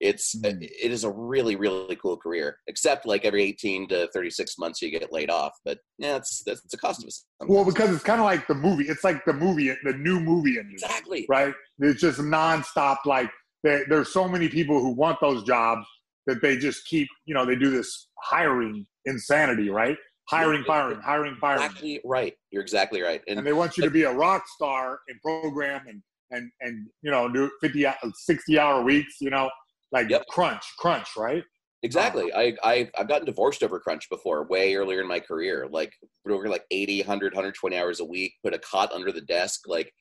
[0.00, 0.62] It's Mm.
[0.62, 2.58] it is a really really cool career.
[2.66, 6.64] Except like every 18 to 36 months you get laid off, but yeah, it's that's
[6.64, 7.48] it's a cost of it.
[7.48, 8.84] Well, because it's kind of like the movie.
[8.84, 11.26] It's like the movie, the new movie industry, exactly.
[11.28, 11.54] right?
[11.78, 12.98] It's just nonstop.
[13.04, 13.30] Like
[13.62, 15.86] there, there's so many people who want those jobs
[16.26, 17.08] that they just keep.
[17.24, 19.96] You know, they do this hiring insanity, right?
[20.28, 22.34] Hiring, firing, hiring, firing, Exactly right.
[22.50, 23.22] You're exactly right.
[23.28, 26.88] And, and they want you to be a rock star and program and and and
[27.02, 29.14] you know do 50 60 hour weeks.
[29.20, 29.48] You know,
[29.92, 30.26] like Yep.
[30.28, 31.44] crunch, crunch, right?
[31.82, 32.32] exactly.
[32.34, 35.68] I I I've gotten divorced over crunch before, way earlier in my career.
[35.70, 35.92] Like
[36.24, 38.32] we were like 80, 100, 120 hours a week.
[38.44, 39.62] Put a cot under the desk.
[39.68, 39.92] Like,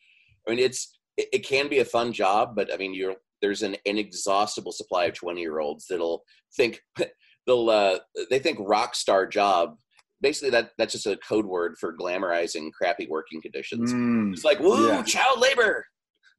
[0.48, 3.62] I mean, it's it, it can be a fun job, but I mean, you're there's
[3.62, 6.24] an inexhaustible supply of 20 year olds that'll
[6.56, 6.82] think
[7.46, 8.00] they'll uh
[8.32, 9.76] they think rock star job.
[10.22, 13.94] Basically, that that's just a code word for glamorizing crappy working conditions.
[13.94, 15.04] Mm, It's like woo, Yeah.
[15.04, 15.86] child labor.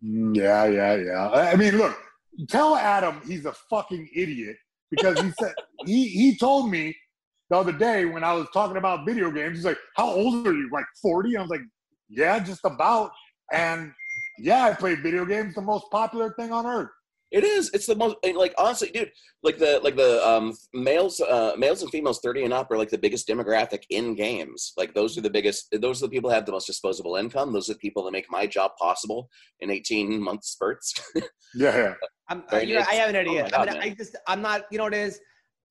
[0.02, 1.28] mm, yeah, yeah, yeah.
[1.30, 1.96] I mean, look,
[2.48, 4.56] tell Adam he's a fucking idiot
[4.90, 5.54] because he said
[5.86, 6.94] he he told me
[7.50, 9.58] the other day when I was talking about video games.
[9.58, 10.68] He's like, "How old are you?
[10.72, 11.62] Like 40?" I was like,
[12.08, 13.12] "Yeah, just about."
[13.52, 13.92] And
[14.38, 16.90] yeah, I play video games, the most popular thing on earth.
[17.32, 17.70] It is.
[17.74, 19.10] It's the most like honestly, dude.
[19.42, 22.90] Like the like the um males, uh, males and females thirty and up are like
[22.90, 24.72] the biggest demographic in games.
[24.76, 25.68] Like those are the biggest.
[25.72, 27.52] Those are the people that have the most disposable income.
[27.52, 29.28] Those are the people that make my job possible
[29.60, 30.94] in eighteen month spurts.
[31.54, 31.94] Yeah, yeah.
[32.28, 32.88] I'm, Very you're, nice.
[32.88, 33.42] I have an Oh idea.
[33.44, 35.20] my God, I, mean, I, just, I'm not, you know what it is?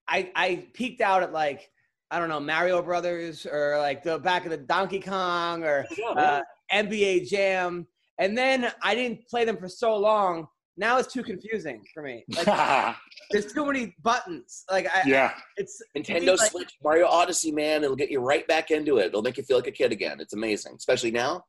[0.07, 1.69] I, I peaked out at like,
[2.11, 6.41] I don't know, Mario Brothers or like the back of the Donkey Kong or uh,
[6.71, 7.87] NBA Jam.
[8.19, 10.47] And then I didn't play them for so long.
[10.77, 12.23] Now it's too confusing for me.
[12.45, 12.95] Like,
[13.31, 14.65] there's too many buttons.
[14.69, 15.31] Like, I, yeah.
[15.57, 19.07] it's Nintendo like- Switch, Mario Odyssey, man, it'll get you right back into it.
[19.07, 20.19] It'll make you feel like a kid again.
[20.19, 21.43] It's amazing, especially now.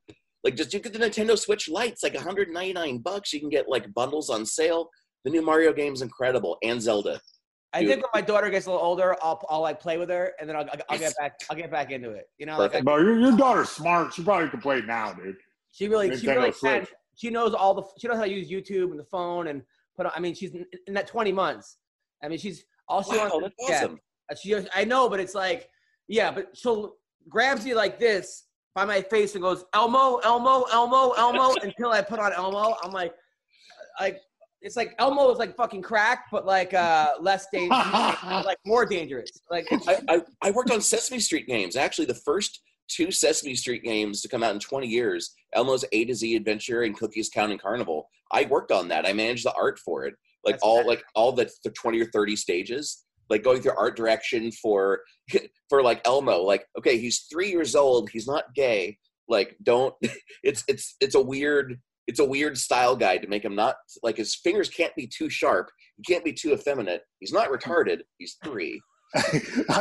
[0.47, 3.33] Like, just you get the Nintendo Switch Lights, like 199 bucks.
[3.33, 4.89] You can get like bundles on sale.
[5.25, 7.21] The new Mario game's incredible, and Zelda.
[7.73, 7.89] I Dude.
[7.89, 10.49] think when my daughter gets a little older, I'll, I'll like play with her and
[10.49, 12.27] then I'll, I'll get back, I'll get back into it.
[12.39, 12.85] You know, like I, Perfect.
[12.85, 14.15] But your, your daughter's smart.
[14.15, 15.35] She probably can play now, dude.
[15.73, 16.87] She really, she Nintendo really can.
[17.17, 17.83] She knows all the.
[17.99, 19.63] She knows how to use YouTube and the phone and
[19.97, 20.07] put.
[20.07, 21.79] On, I mean, she's in, in that 20 months.
[22.23, 23.53] I mean, she's all she Wow, wants.
[23.59, 24.01] that's yeah, awesome.
[24.31, 24.69] Uh, she.
[24.73, 25.69] I know, but it's like,
[26.07, 26.95] yeah, but she'll
[27.29, 28.45] grabs me like this
[28.77, 32.77] by my face and goes Elmo, Elmo, Elmo, Elmo until I put on Elmo.
[32.85, 33.15] I'm like,
[33.99, 34.21] like
[34.61, 37.83] it's like Elmo is like fucking crack, but like uh less dangerous,
[38.45, 39.31] like more dangerous.
[39.51, 41.75] Like I, I, I worked on Sesame Street games.
[41.75, 46.05] Actually, the first two Sesame Street games to come out in 20 years, Elmo's A
[46.05, 48.09] to Z Adventure and Cookie's Counting Carnival.
[48.31, 49.07] I worked on that.
[49.07, 50.15] I managed the art for it.
[50.45, 50.87] Like That's all nice.
[50.87, 53.06] like all the, the 20 or 30 stages.
[53.29, 55.01] Like going through art direction for
[55.69, 56.43] for like Elmo.
[56.43, 58.99] Like, okay, he's three years old, he's not gay.
[59.29, 59.95] Like, don't
[60.43, 64.17] it's it's it's a weird it's a weird style guide to make him not like
[64.17, 65.71] his fingers can't be too sharp.
[65.97, 67.03] He can't be too effeminate.
[67.19, 68.01] He's not retarded.
[68.19, 68.81] He's three.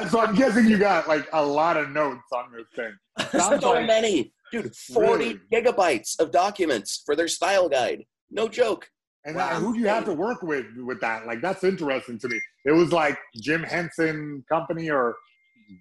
[0.09, 2.93] so I'm guessing you got like a lot of notes on this thing.
[3.39, 4.75] Sounds so like- many, dude.
[4.75, 5.63] Forty Really?
[5.63, 8.05] gigabytes of documents for their style guide.
[8.31, 8.87] No joke.
[9.25, 9.59] And Wow.
[9.59, 11.25] who do you have to work with with that?
[11.25, 12.39] Like that's interesting to me.
[12.63, 15.15] It was like Jim Henson Company or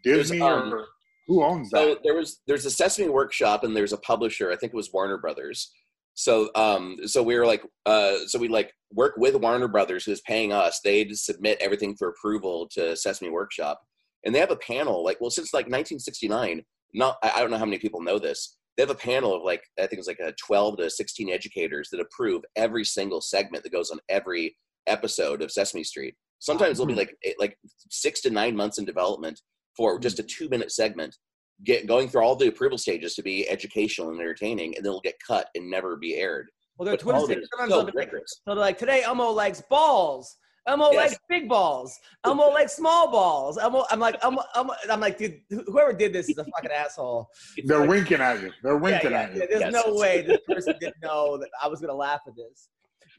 [0.03, 0.87] Disney um, or
[1.27, 1.77] who owns that?
[1.79, 4.51] So there was there's a Sesame Workshop and there's a publisher.
[4.51, 5.71] I think it was Warner Brothers.
[6.15, 10.23] So um so we were like uh so we like work with Warner Brothers who's
[10.23, 10.81] paying us.
[10.83, 13.81] They'd submit everything for approval to Sesame Workshop,
[14.25, 16.63] and they have a panel like well since like 1969.
[16.95, 18.57] Not I I don't know how many people know this.
[18.77, 21.89] They have a panel of like I think it's like a 12 to 16 educators
[21.91, 24.57] that approve every single segment that goes on every
[24.87, 26.15] episode of Sesame Street.
[26.41, 26.99] Sometimes it'll be Hmm.
[27.01, 27.59] like like
[27.91, 29.41] six to nine months in development
[29.77, 31.17] for just a two minute segment
[31.63, 35.01] get going through all the approval stages to be educational and entertaining, and then it'll
[35.01, 36.49] get cut and never be aired.
[36.77, 37.39] well, they're But all of twisted.
[37.39, 38.21] it is Sometimes so they'll be.
[38.27, 40.37] So they're like, today Elmo likes balls.
[40.67, 41.11] Elmo Yes.
[41.11, 41.99] likes big balls.
[42.25, 43.59] Elmo likes small balls.
[43.59, 47.29] Elmo, I'm like, Elmo, Elmo, I'm like, dude, whoever did this is a fucking asshole.
[47.65, 48.51] They're like- winking at you.
[48.63, 49.41] They're winking yeah, at you.
[49.41, 52.35] yeah, There's Yes, no way this person didn't know that I was gonna laugh at
[52.37, 52.69] this.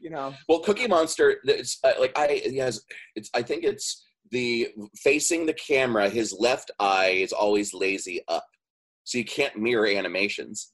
[0.00, 2.82] You know, Well, Cookie Monster, it's uh, like I it has
[3.14, 6.08] it's I think it's the facing the camera.
[6.10, 8.44] His left eye is always lazy up,
[9.04, 10.72] so you can't mirror animations.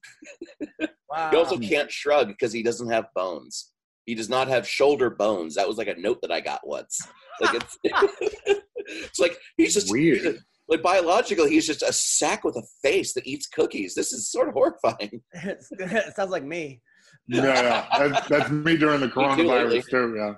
[1.11, 1.30] wow.
[1.30, 3.71] He also can't shrug because he doesn't have bones.
[4.07, 5.55] He does not have shoulder bones.
[5.55, 7.01] That was like a note that I got once.
[7.41, 10.19] Like it's, it's like he's just Weird.
[10.19, 10.38] he's a-
[10.69, 13.95] like biologically, he's just a sack with a face that eats cookies.
[13.95, 15.21] This is sort of horrifying.
[15.33, 16.81] it sounds like me.
[17.29, 17.45] Yeah,
[17.93, 18.09] yeah.
[18.09, 19.83] That's, that's me during the Me too, coronavirus lately.
[19.91, 20.15] too.
[20.17, 20.35] Yeah.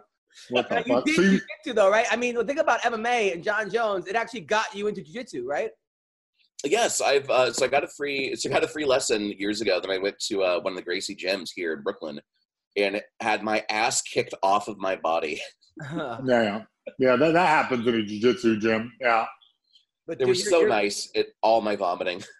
[0.50, 1.04] What the Now, you fuck?
[1.04, 2.06] did So you- jiu-jitsu though, right?
[2.10, 5.46] I mean, the thing about MMA and John Jones, it actually got you into jiu-jitsu,
[5.46, 5.70] right?
[6.64, 9.60] Yes, I've uh, so I got a free so I got a free lesson years
[9.60, 9.78] ago.
[9.80, 12.18] Then I went to uh, one of the Gracie gyms here in Brooklyn,
[12.76, 15.40] and it had my ass kicked off of my body.
[15.92, 16.62] yeah, yeah,
[16.98, 17.16] yeah.
[17.16, 18.92] That, that happens in a jiu-jitsu gym.
[19.00, 19.26] Yeah.
[20.06, 21.10] but It dude, was you're- so you're- nice.
[21.14, 22.22] It all my vomiting.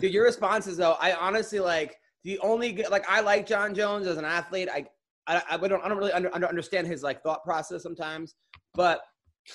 [0.00, 4.06] Dude, your responses though, I honestly like the only g- like I like John Jones
[4.06, 4.70] as an athlete.
[4.72, 4.86] I
[5.26, 8.34] I, I don't I don't really under, under understand his like thought process sometimes,
[8.74, 9.02] but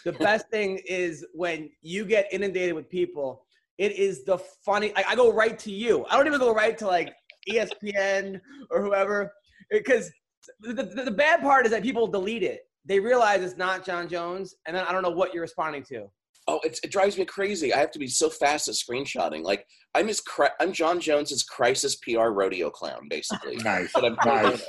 [0.05, 3.43] the best thing is when you get inundated with people.
[3.79, 4.91] It is the funny.
[4.95, 6.05] I, I go right to you.
[6.09, 7.13] I don't even go right to like
[7.49, 9.31] ESPN or whoever
[9.71, 10.11] because
[10.59, 12.61] the, the, the bad part is that people delete it.
[12.85, 16.07] They realize it's not John Jones, and then I don't know what you're responding to.
[16.49, 17.73] Oh, it's, it drives me crazy.
[17.73, 19.43] I have to be so fast at screenshotting.
[19.43, 20.21] Like I'm his
[20.61, 23.57] I'm John Jones's crisis PR rodeo clown, basically.
[23.63, 23.91] Nice.
[23.93, 24.65] But I'm Nice.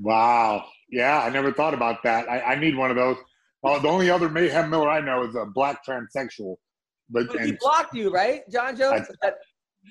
[0.00, 0.64] Wow.
[0.90, 2.28] Yeah, I never thought about that.
[2.28, 3.16] I, I need one of those.
[3.62, 6.56] Oh, the only other Mayhem Miller I know is a black transsexual,
[7.08, 9.08] but But he and blocked you, right, John Jones?
[9.22, 9.36] That-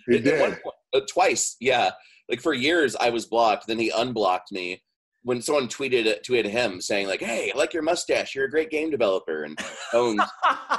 [0.07, 0.59] he At one did.
[0.93, 1.91] uh, twice, yeah.
[2.29, 3.67] Like for years, I was blocked.
[3.67, 4.81] Then he unblocked me
[5.23, 8.33] when someone tweeted tweeted him saying like, "Hey, I like your mustache.
[8.35, 9.57] You're a great game developer." And
[9.91, 10.21] Bones,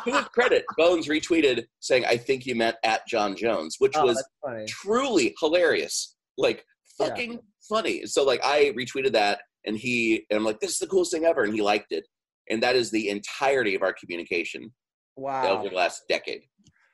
[0.04, 4.06] to his credit, Bones retweeted saying, "I think you meant at John Jones," which Oh,
[4.06, 4.24] was
[4.68, 6.16] truly hilarious.
[6.38, 6.64] Like
[6.98, 7.08] Yeah.
[7.08, 8.06] fucking funny.
[8.06, 11.24] So like I retweeted that and he and I'm like, this is the coolest thing
[11.24, 12.06] ever, and he liked it.
[12.50, 14.72] And that is the entirety of our communication
[15.16, 15.58] Wow.
[15.58, 16.42] over the last decade.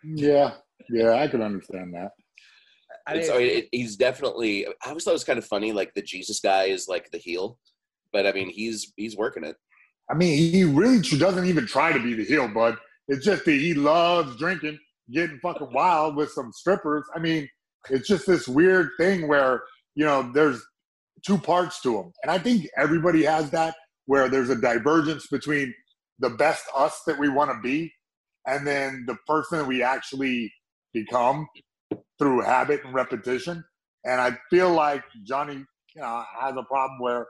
[0.05, 0.55] Yeah,
[0.89, 2.11] yeah, I can understand that.
[3.11, 4.67] I It's, mean, oh, it, he's definitely.
[4.67, 5.73] I always thought it was kind of funny.
[5.73, 7.59] Like the Jesus guy is like the heel,
[8.13, 9.57] but I mean, he's he's working it.
[10.11, 12.77] I mean, he really doesn't even try to be the heel, bud.
[13.09, 14.79] It's just that he loves drinking,
[15.13, 17.05] getting fucking wild with some strippers.
[17.15, 17.49] I mean,
[17.91, 19.63] it's just this weird thing where
[19.95, 20.63] you know there's
[21.27, 23.75] two parts to him, and I think everybody has that
[24.07, 25.75] where there's a divergence between
[26.21, 27.93] the best us that we want to be,
[28.47, 30.53] and then the person that we actually
[30.93, 31.47] become
[32.19, 33.65] through habit and repetition.
[34.05, 37.27] And I feel like Johnny, you know, has a problem where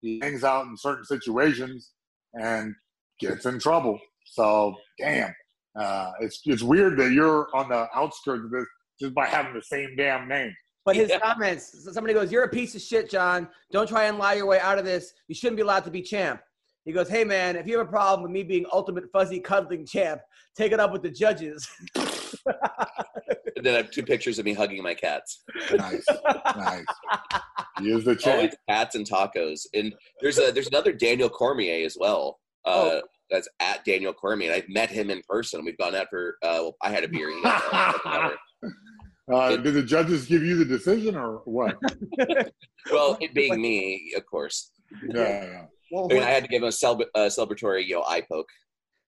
[0.00, 1.92] he hangs out in certain situations
[2.34, 2.74] and
[3.20, 3.98] gets in trouble.
[4.26, 5.34] So, damn,
[5.78, 8.66] uh, it's it's weird that you're on the outskirts of this
[9.00, 10.52] just by having the same damn name.
[10.84, 11.18] but his Yeah.
[11.20, 13.48] comments, somebody goes, You're a piece of shit, John.
[13.70, 15.12] Don't try and lie your way out of this.
[15.28, 16.40] You shouldn't be allowed to be champ.
[16.84, 19.86] He goes, Hey, man, if you have a problem with me being ultimate fuzzy cuddling
[19.86, 20.20] champ,
[20.56, 21.68] take it up with the judges.
[23.62, 25.44] And then I have two pictures of me hugging my cats.
[25.72, 26.04] Nice,
[26.56, 26.84] nice.
[27.78, 28.36] He is the champ.
[28.38, 29.60] Always cats and tacos.
[29.72, 32.40] And there's a there's another Daniel Cormier as well.
[32.64, 33.02] Uh, Oh.
[33.30, 34.50] That's at Daniel Cormier.
[34.52, 35.64] And I've met him in person.
[35.64, 36.36] We've gone out for.
[36.42, 37.30] Uh, well, I had a beer.
[37.30, 38.36] He had another.
[39.32, 41.76] Uh, did the judges give you the decision or what?
[42.90, 44.72] well, it being me, of course.
[45.08, 45.62] Yeah, yeah.
[45.92, 48.22] Well, I mean, I had to give him a celeb- uh, celebratory, you know, eye
[48.30, 48.48] poke.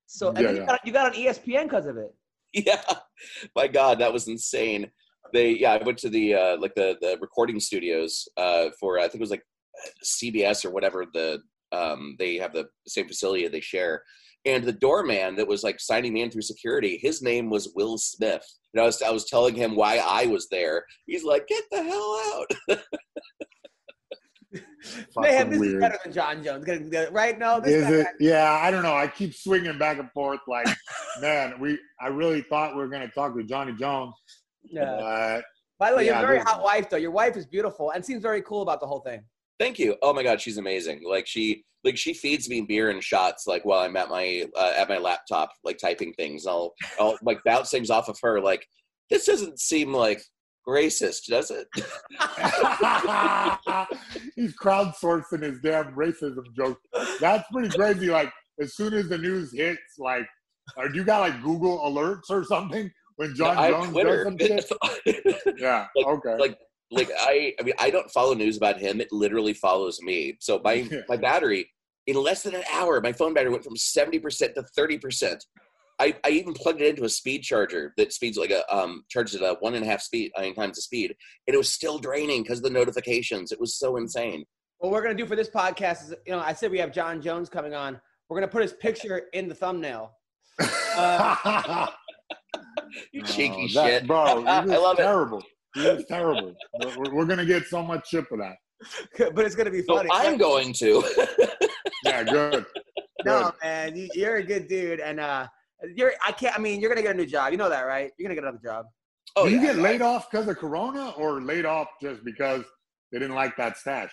[0.06, 0.66] so and Yeah, then you, yeah.
[0.68, 2.14] got, you got on ESPN because of it.
[2.66, 2.82] Yeah,
[3.56, 4.90] my God, that was insane.
[5.32, 9.02] They, yeah, I went to the uh, like the the recording studios uh, for I
[9.02, 9.44] think it was like
[10.04, 11.40] CBS or whatever the
[11.72, 14.02] um, they have the same facility they share,
[14.44, 17.98] and the doorman that was like signing me in through security, his name was Will
[17.98, 18.46] Smith.
[18.72, 20.84] And I was I was telling him why I was there.
[21.06, 22.78] He's like, "Get the hell out!"
[25.16, 26.64] Man, Fucking this is better than John Jones.
[26.64, 27.38] Get- get- Right?
[27.38, 28.06] No, this Is guy- it?
[28.20, 28.94] Yeah, I don't know.
[28.94, 30.40] I keep swinging back and forth.
[30.46, 30.66] Like,
[31.20, 31.78] man, we.
[32.00, 34.14] I really thought we were going to talk to Johnny Jones,
[34.64, 34.84] Yeah.
[34.98, 35.44] but
[35.78, 36.96] By the way, yeah, you're a very hot wife, though.
[36.98, 39.22] Your wife is beautiful and seems very cool about the whole thing.
[39.58, 39.96] Thank you.
[40.02, 41.02] Oh my God, she's amazing.
[41.08, 43.46] Like she, like she feeds me beer and shots.
[43.46, 46.46] Like while I'm at my uh, at my laptop, like typing things.
[46.46, 48.40] I'll I'll like bounce things off of her.
[48.40, 48.66] Like
[49.10, 50.22] this doesn't seem like
[50.66, 51.66] racist, does it?
[54.36, 56.80] he's crowdsourcing his damn racism jokes.
[57.20, 58.08] That's pretty crazy.
[58.08, 60.26] Like, as soon as the news hits, like,
[60.76, 65.36] or you got like Google alerts or something when John have Jones does some shit?
[65.58, 65.86] Yeah.
[65.96, 66.36] Like- okay.
[66.38, 66.58] like
[66.90, 69.00] like I I mean I don't follow news about him.
[69.00, 70.36] It literally follows me.
[70.40, 71.70] So my my battery
[72.06, 75.44] in less than an hour, my phone battery went from seventy percent to thirty percent.
[76.00, 79.36] I, I even plugged it into a speed charger that speeds like a um charges
[79.36, 81.14] at a one and a half speed I mean, times the speed,
[81.46, 83.52] and it was still draining because of the notifications.
[83.52, 84.44] It was so insane.
[84.78, 87.22] What we're gonna do for this podcast is, you know, I said we have John
[87.22, 88.00] Jones coming on.
[88.28, 90.12] We're gonna put his picture in the thumbnail.
[90.96, 91.86] uh,
[93.12, 94.44] You Oh, cheeky that- shit, bro.
[94.46, 95.02] I He love is it.
[95.02, 95.42] terrible.
[95.74, 96.54] He is terrible.
[96.80, 98.56] We're, we're- we're gonna get so much shit for that.
[99.34, 100.10] but it's gonna be So funny.
[100.12, 101.02] I'm going to.
[102.04, 102.66] Yeah, good.
[103.24, 103.52] no, good.
[103.62, 105.46] man, you, you're a good dude, and uh,
[105.94, 106.12] You're.
[106.26, 106.56] I can't.
[106.56, 107.52] I mean, you're gonna get a new job.
[107.52, 108.10] You know that, right?
[108.18, 108.86] You're gonna get another job.
[109.36, 112.24] Oh, Did you yeah, get I- laid off because of Corona, or laid off just
[112.24, 112.64] because
[113.12, 114.12] they didn't like that stash?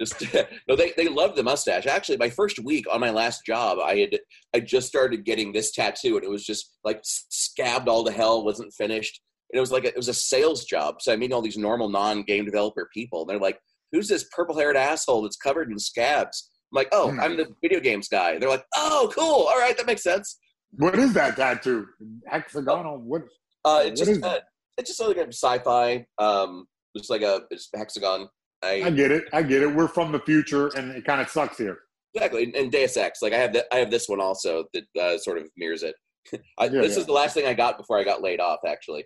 [0.00, 0.20] Just
[0.68, 1.86] no, they they loved the mustache.
[1.86, 4.18] Actually, my first week on my last job, I had
[4.54, 8.44] I just started getting this tattoo, and it was just like scabbed all to hell,
[8.44, 9.20] wasn't finished.
[9.52, 11.02] And it was like a, it was a sales job.
[11.02, 13.60] So I meet all these normal non-game developer people, and they're like,
[13.92, 17.20] "Who's this purple-haired asshole that's covered in scabs?" I'm like, "Oh, Hmm.
[17.20, 19.46] I'm the video games guy." They're like, "Oh, cool.
[19.52, 20.38] All right, that makes sense."
[20.76, 21.86] What is that tattoo?
[22.26, 22.98] Hexagonal?
[22.98, 23.22] What?
[23.64, 24.42] Uh, What it's just is uh, it?
[24.78, 26.06] it's just like a sci-fi.
[26.18, 26.66] Um,
[26.96, 28.28] just like a it's hexagon.
[28.62, 29.24] I, I get it.
[29.32, 29.74] I get it.
[29.74, 31.78] We're from the future, and it kind of sucks here.
[32.14, 33.22] Exactly, and Deus Ex.
[33.22, 35.94] Like I have, the, I have this one also that uh, sort of mirrors it.
[36.58, 37.00] I, Yeah, this yeah.
[37.00, 39.04] is the last thing I got before I got laid off, actually.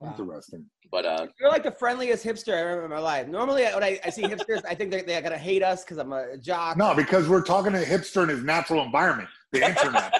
[0.00, 0.14] Wow.
[0.18, 0.66] Interesting.
[0.92, 3.26] But uh, You're like the friendliest hipster I remember in my life.
[3.28, 6.12] Normally, when I, I see hipsters, I think they're, they're gonna hate us because I'm
[6.12, 6.76] a jock.
[6.76, 10.12] No, because we're talking to a hipster in his natural environment, the internet.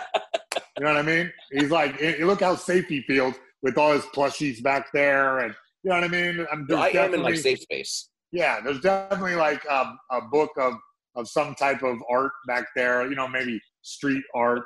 [0.79, 1.33] you know what I mean?
[1.53, 5.91] He's like, look how safe he feels with all his plushies back there, and you
[5.91, 6.47] know what I mean.
[6.53, 8.09] I'm no, I am in like definitely- safe space.
[8.33, 10.75] Yeah, there's definitely like a, a book of
[11.15, 13.09] of some type of art back there.
[13.09, 14.63] You know, maybe street art,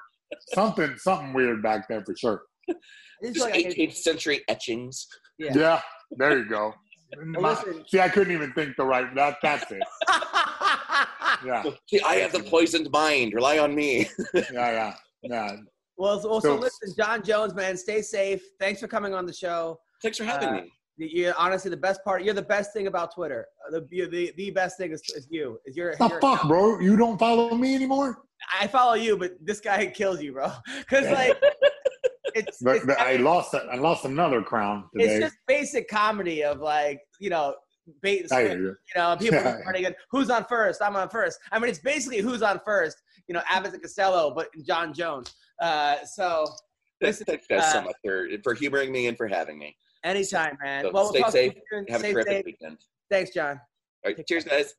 [0.54, 2.42] something something weird back there for sure.
[2.68, 2.74] I
[3.22, 5.06] just Just like 18th century etchings.
[5.38, 5.52] Yeah.
[5.54, 5.80] Yeah,
[6.12, 6.74] there you go.
[7.24, 7.84] My- listen.
[7.88, 9.14] see, I couldn't even think the right.
[9.14, 9.82] That that's it.
[11.44, 13.34] Yeah, See, I have the poisoned mind.
[13.34, 14.08] Rely on me.
[14.34, 15.56] yeah, yeah, yeah.
[15.96, 18.42] well, so, so So- listen, John Jones, man, stay safe.
[18.58, 19.78] Thanks for coming on the show.
[20.02, 20.72] Thanks for having Uh, me.
[21.02, 22.24] You honestly, the best part.
[22.24, 23.46] You're the best thing about Twitter.
[23.66, 25.58] Uh, The the, the best thing is, is you.
[25.64, 26.78] Is your, The your fuck, bro?
[26.78, 28.18] You don't follow me anymore?
[28.60, 30.50] I follow you, but this guy kills you, bro.
[30.78, 31.36] Because like,
[32.34, 33.54] it's, But, it's, but I lost.
[33.54, 37.54] I lost another crown it's just basic comedy of like, you know,
[38.02, 38.52] bait and switch.
[38.58, 38.64] you.
[38.66, 39.58] You know, people Yeah.
[39.62, 39.94] starting again.
[40.10, 40.80] Who's on first?
[40.82, 41.38] I'm on first.
[41.52, 42.96] I mean, it's basically who's on first.
[43.28, 45.34] You know, Abbott and Costello, but John Jones.
[45.60, 46.46] Uh, so
[47.00, 49.76] listen, Thanks guys so uh, much for for humoring me and for having me.
[50.04, 50.82] anytime, man.
[50.84, 51.54] So well, we'll stay safe.
[51.72, 51.86] soon.
[51.88, 52.44] Have a Stay terrific safe.
[52.46, 52.78] weekend.
[53.10, 53.60] Thanks, John.
[54.04, 54.74] All right, cheers, guys.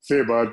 [0.00, 0.52] See you, bud.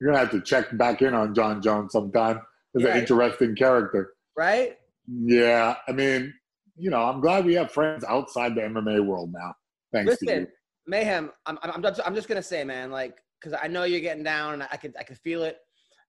[0.00, 2.40] You're gonna have to check back in on John Jones sometime.
[2.74, 2.94] He's Yeah.
[2.94, 4.12] an interesting character.
[4.36, 4.78] Right?
[5.08, 6.32] Yeah, I mean,
[6.76, 9.54] you know, I'm glad we have friends outside the MMA world now.
[9.92, 10.46] Thanks to you.
[10.86, 11.30] Mayhem.
[11.46, 14.22] I'm, I'm, I'm just, I'm just gonna say, man, like, because I know you're getting
[14.24, 15.58] down, and I could, I could feel it.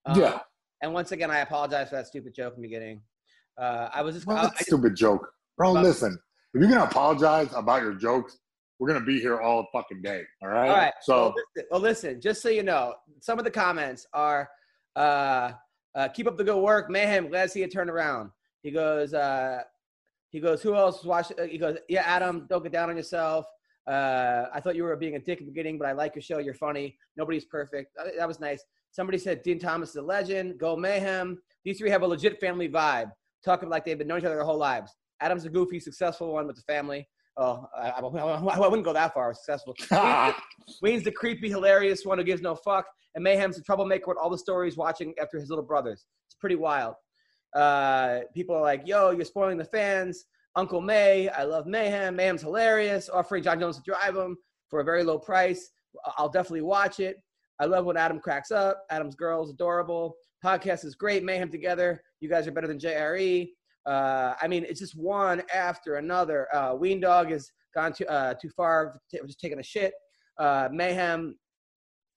[0.06, 0.40] Um, yeah,
[0.82, 3.02] And once again, I apologize for that stupid joke in the beginning.
[3.60, 5.74] Uh, I was just, well, I, I just stupid joke, bro.
[5.74, 6.18] But- listen,
[6.54, 8.38] if you're gonna apologize about your jokes,
[8.80, 10.24] we're gonna be here all fucking day.
[10.42, 10.70] All right.
[10.70, 10.94] All right.
[11.02, 14.50] So well listen, well, listen, just so you know, some of the comments are
[14.96, 15.52] uh,
[15.96, 16.90] uh, keep up the good work.
[16.90, 18.30] Mayhem, glad to see you turn around.
[18.62, 19.62] He goes, uh,
[20.30, 21.40] he goes, who else was watching?
[21.40, 23.46] uh, He goes, yeah, Adam, don't get down on yourself.
[23.88, 26.22] Uh, I thought you were being a dick at the beginning, but I like your
[26.22, 26.40] show.
[26.40, 26.98] You're funny.
[27.18, 27.96] Nobody's perfect.
[28.00, 28.64] Uh, That was nice.
[28.92, 30.58] Somebody said Dean Thomas is a legend.
[30.58, 31.42] Go Mayhem.
[31.66, 33.12] These three have a legit family vibe,
[33.44, 34.96] talking like they've been knowing each other their whole lives.
[35.20, 37.08] Adam's a goofy, successful one with the family.
[37.36, 39.34] Oh, I, I, I wouldn't go that far.
[39.34, 39.76] Successful.
[40.82, 44.30] Wayne's the creepy, hilarious one who gives no fuck, and Mayhem's the troublemaker with all
[44.30, 46.06] the stories watching after his little brothers.
[46.28, 46.96] It's pretty wild.
[47.56, 50.26] Uh, people are like, "Yo, you're spoiling the fans."
[50.56, 52.16] Uncle May, I love Mayhem.
[52.16, 53.10] Mayhem's hilarious.
[53.10, 54.38] Offering John Jones to drive him
[54.70, 55.72] for a very low price.
[56.18, 57.18] I'll definitely watch it.
[57.60, 58.84] I love when Adam cracks up.
[58.90, 60.16] Adam's girl is adorable.
[60.44, 61.24] Podcast is great.
[61.24, 62.04] Mayhem together.
[62.20, 63.50] You guys are better than JRE.
[63.86, 66.54] Uh, I mean, it's just one after another.
[66.56, 69.94] Uh, Ween Dog has gone too uh, too far, t- just taking a shit.
[70.38, 71.36] Uh, Mayhem,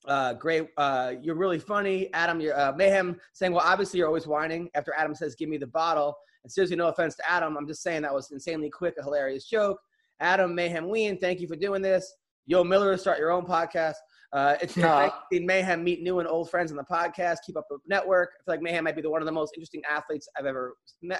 [0.06, 0.68] uh, great.
[0.76, 2.40] Uh, you're really funny, Adam.
[2.40, 4.70] You're uh, Mayhem saying, well, obviously you're always whining.
[4.74, 6.14] After Adam says, "Give me the bottle,"
[6.46, 9.48] and seriously, no offense to Adam, I'm just saying that was insanely quick, a hilarious
[9.48, 9.80] joke.
[10.20, 12.14] Adam Mayhem Ween, thank you for doing this.
[12.46, 13.94] Yo, Miller, start your own podcast.
[14.32, 15.10] Uh, it's Nah.
[15.32, 17.38] to Mayhem meet new and old friends on the podcast.
[17.44, 18.30] Keep up the network.
[18.34, 20.76] I feel like Mayhem might be the, one of the most interesting athletes I've ever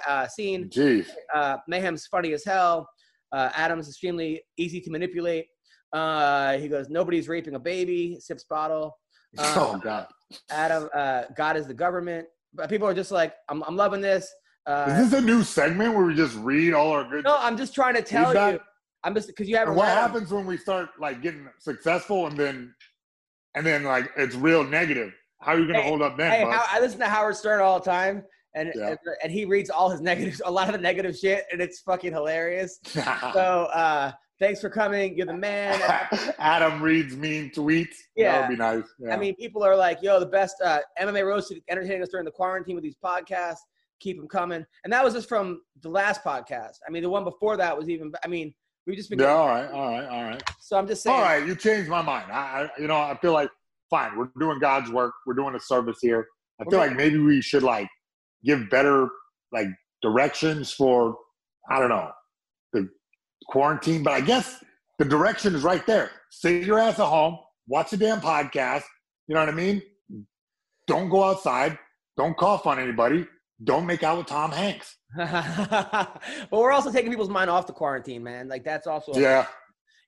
[0.07, 0.69] uh, seen.
[0.69, 1.07] Jeez.
[1.35, 2.87] Uh, Mayhem's funny as hell.
[3.33, 5.47] Uh, Adam's extremely easy to manipulate.
[5.91, 8.17] Uh, he goes, nobody's raping a baby.
[8.21, 8.97] Sips bottle.
[9.37, 10.07] Uh, oh God.
[10.49, 12.25] Adam, uh, God is the government.
[12.53, 14.33] But people are just like, I'm, I'm loving this.
[14.67, 17.23] Uh, Is this a new segment where we just read all our good?
[17.23, 18.53] no, I'm just trying to tell Feedback?
[18.55, 18.59] you.
[19.03, 19.69] I'm just because you haven't.
[19.71, 22.73] And what happens when we start like getting successful and then,
[23.55, 25.13] and then like it's real negative?
[25.41, 26.31] How are you gonna Hey, hold up then?
[26.31, 26.43] Hey.
[26.43, 28.23] How, I listen to Howard Stern all the time,
[28.55, 28.89] and, Yeah.
[28.89, 31.79] and and he reads all his negatives, a lot of the negative shit, and it's
[31.81, 32.79] fucking hilarious.
[33.33, 35.15] So uh, thanks for coming.
[35.15, 35.79] You're the man.
[36.39, 37.95] Adam reads mean tweets.
[38.17, 38.33] Yeah.
[38.33, 38.83] that would be nice.
[38.99, 39.13] Yeah.
[39.13, 42.31] I mean, people are like, "Yo, the best uh, MMA roasted entertaining us during the
[42.31, 43.59] quarantine with these podcasts.
[43.99, 46.77] Keep them coming." And that was just from the last podcast.
[46.87, 48.11] I mean, the one before that was even.
[48.23, 48.53] I mean,
[48.85, 49.19] we've just been.
[49.19, 50.43] yeah, all right, all right, all right.
[50.61, 51.15] So I'm just saying.
[51.15, 52.31] All right, you changed my mind.
[52.31, 53.49] I, I, you know, I feel like
[53.89, 54.17] fine.
[54.17, 55.13] We're doing God's work.
[55.25, 56.27] We're doing a service here.
[56.59, 57.87] I feel gonna- like maybe we should like
[58.43, 59.07] give better
[59.51, 59.67] like
[60.01, 61.17] directions for
[61.69, 62.11] I don't know
[62.73, 62.89] the
[63.49, 64.63] quarantine, but I guess
[64.99, 66.11] the direction is right there.
[66.29, 67.37] Sit your ass at home,
[67.67, 68.83] watch a damn podcast.
[69.27, 69.81] You know what I mean?
[70.87, 71.77] Don't go outside.
[72.17, 73.27] Don't cough on anybody.
[73.63, 74.97] Don't make out with Tom Hanks.
[75.17, 78.47] but we're also taking people's mind off the quarantine, man.
[78.47, 79.47] Like that's also Yeah,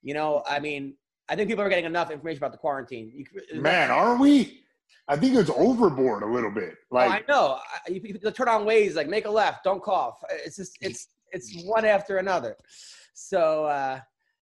[0.03, 0.95] You know, I mean,
[1.29, 3.11] I think people are getting enough information about the quarantine.
[3.13, 4.61] You, man, are we?
[5.07, 6.75] I think it's overboard a little bit.
[6.91, 7.57] Oh, Like, I know.
[7.57, 10.21] I, you, you turn on Waze like make a left, don't cough.
[10.29, 12.55] It's just it's it's one after another.
[13.13, 13.99] So uh,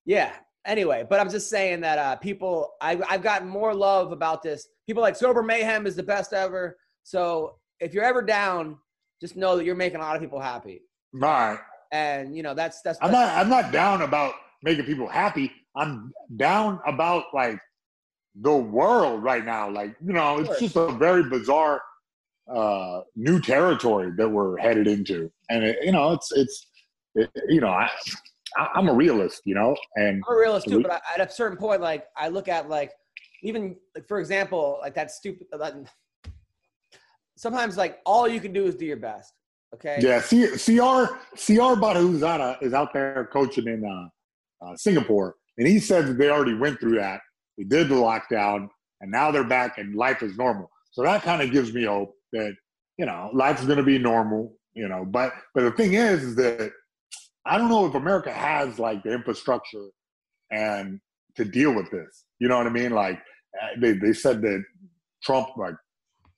[0.05, 0.33] yeah.
[0.65, 4.69] Anyway, but I'm just saying that uh, people, I, I've gotten more love about this.
[4.87, 6.77] People like sober mayhem is the best ever.
[7.03, 8.79] So if you're ever down,
[9.23, 10.83] just know that you're making a lot of people happy.
[11.15, 11.59] right.
[11.93, 12.99] And you know that's that's.
[13.03, 13.29] I'm not.
[13.37, 15.53] I'm not down about making people happy.
[15.77, 17.59] I'm down about like
[18.35, 19.71] the world right now.
[19.71, 21.81] Like you know, it's just a very bizarre
[22.53, 26.67] uh new territory that we're headed into, and it, you know, it's it's
[27.15, 27.91] it, you know, I,
[28.57, 31.31] I I'm a realist, you know, and I'm a realist too, but I, at a
[31.31, 32.93] certain point, like I look at like
[33.43, 35.49] even like for example, like that stupid.
[37.43, 39.33] Sometimes like all you can do is do your best.
[39.75, 39.99] Okay.
[40.01, 45.81] yeah, C, CR CR Badhuzada is out there coaching in uh, uh, Singapore, and he
[45.81, 47.21] said that they already went through that.
[47.59, 48.69] They did the lockdown,
[49.01, 50.71] and now they're back, and life is normal.
[50.93, 52.55] So that kind of gives me hope that
[52.97, 54.55] you know life's going to be normal.
[54.75, 56.71] You know, but but the thing is, is that
[57.45, 59.89] I don't know if America has like the infrastructure
[60.53, 61.01] and
[61.35, 62.25] to deal with this.
[62.39, 62.93] You know what I mean?
[62.93, 63.19] Like
[63.61, 64.63] uh, they they said that
[65.25, 65.75] Trump like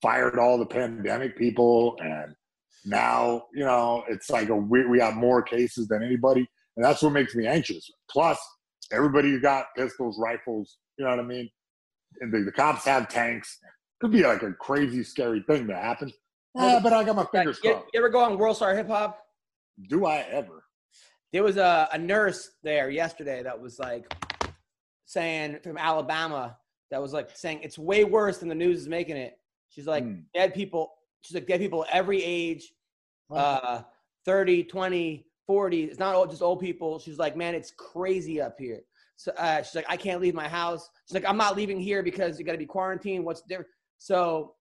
[0.04, 1.96] fired all the pandemic people.
[2.00, 2.34] And
[2.84, 6.46] now you know it's like a we, we have more cases than anybody.
[6.76, 7.90] And that's what makes me anxious.
[8.10, 8.38] Plus
[8.92, 11.50] everybody's got pistols rifles you know what i mean?
[12.20, 13.58] And the, the cops have tanks.
[14.00, 16.12] Could be like a crazy scary thing to happen
[16.54, 17.86] yeah, uh, uh, but i got my fingers you, crossed.
[17.92, 19.20] you ever go on World Star Hip Hop?
[19.88, 20.64] do i ever?
[21.32, 24.12] There was a, a nurse there yesterday that was like
[25.06, 26.56] saying from Alabama
[26.90, 29.36] that was like saying it's way worse than the news is making it.
[29.74, 30.20] She's like Hmm.
[30.32, 30.94] dead people.
[31.22, 32.72] She's like dead people every age,
[33.30, 33.82] uh,
[34.24, 35.84] 30, 20, 40.
[35.84, 36.98] It's not all just old people.
[36.98, 38.82] She's like, man, it's crazy up here.
[39.16, 40.88] So uh, she's like, I can't leave my house.
[41.06, 43.24] She's like, I'm not leaving here because you got to be quarantined.
[43.24, 43.70] What's different?
[43.98, 44.54] So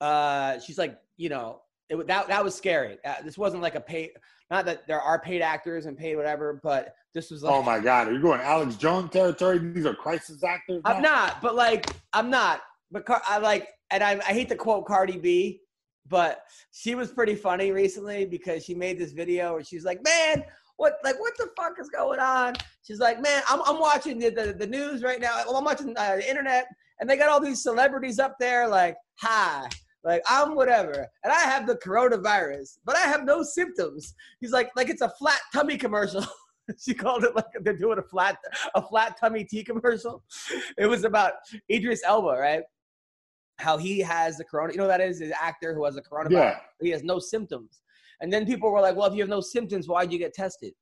[0.00, 2.98] uh, she's like, you know, it, that that was scary.
[3.04, 4.10] Uh, this wasn't like a paid.
[4.50, 7.52] Not that there are paid actors and paid whatever, but this was like.
[7.52, 11.42] oh my god are you going alex jones territory these are crisis actors I'm not,
[11.42, 12.60] but like I'm not.
[12.92, 15.60] But Car- I like, and I, I hate to quote Cardi B,
[16.06, 20.44] but she was pretty funny recently because she made this video where she's like, "Man,
[20.76, 24.30] what like what the fuck is going on?" She's like, "Man, I'm I'm watching the
[24.30, 25.42] the, the news right now.
[25.48, 26.66] I'm watching uh, the internet,
[26.98, 29.68] and they got all these celebrities up there like, hi."
[30.02, 34.14] Like I'm whatever, and I have the coronavirus, but I have no symptoms.
[34.40, 36.24] He's like, like it's a flat tummy commercial.
[36.78, 38.38] she called it like they're doing a flat
[38.74, 40.24] a flat tummy tea commercial.
[40.78, 41.34] It was about
[41.70, 42.62] Idris Elba, right?
[43.60, 44.72] How he has the corona.
[44.72, 46.30] You know that is the actor who has the coronavirus.
[46.32, 47.82] yeah He has no symptoms.
[48.20, 50.72] And then people were like, "Well, if you have no symptoms, why'd you get tested?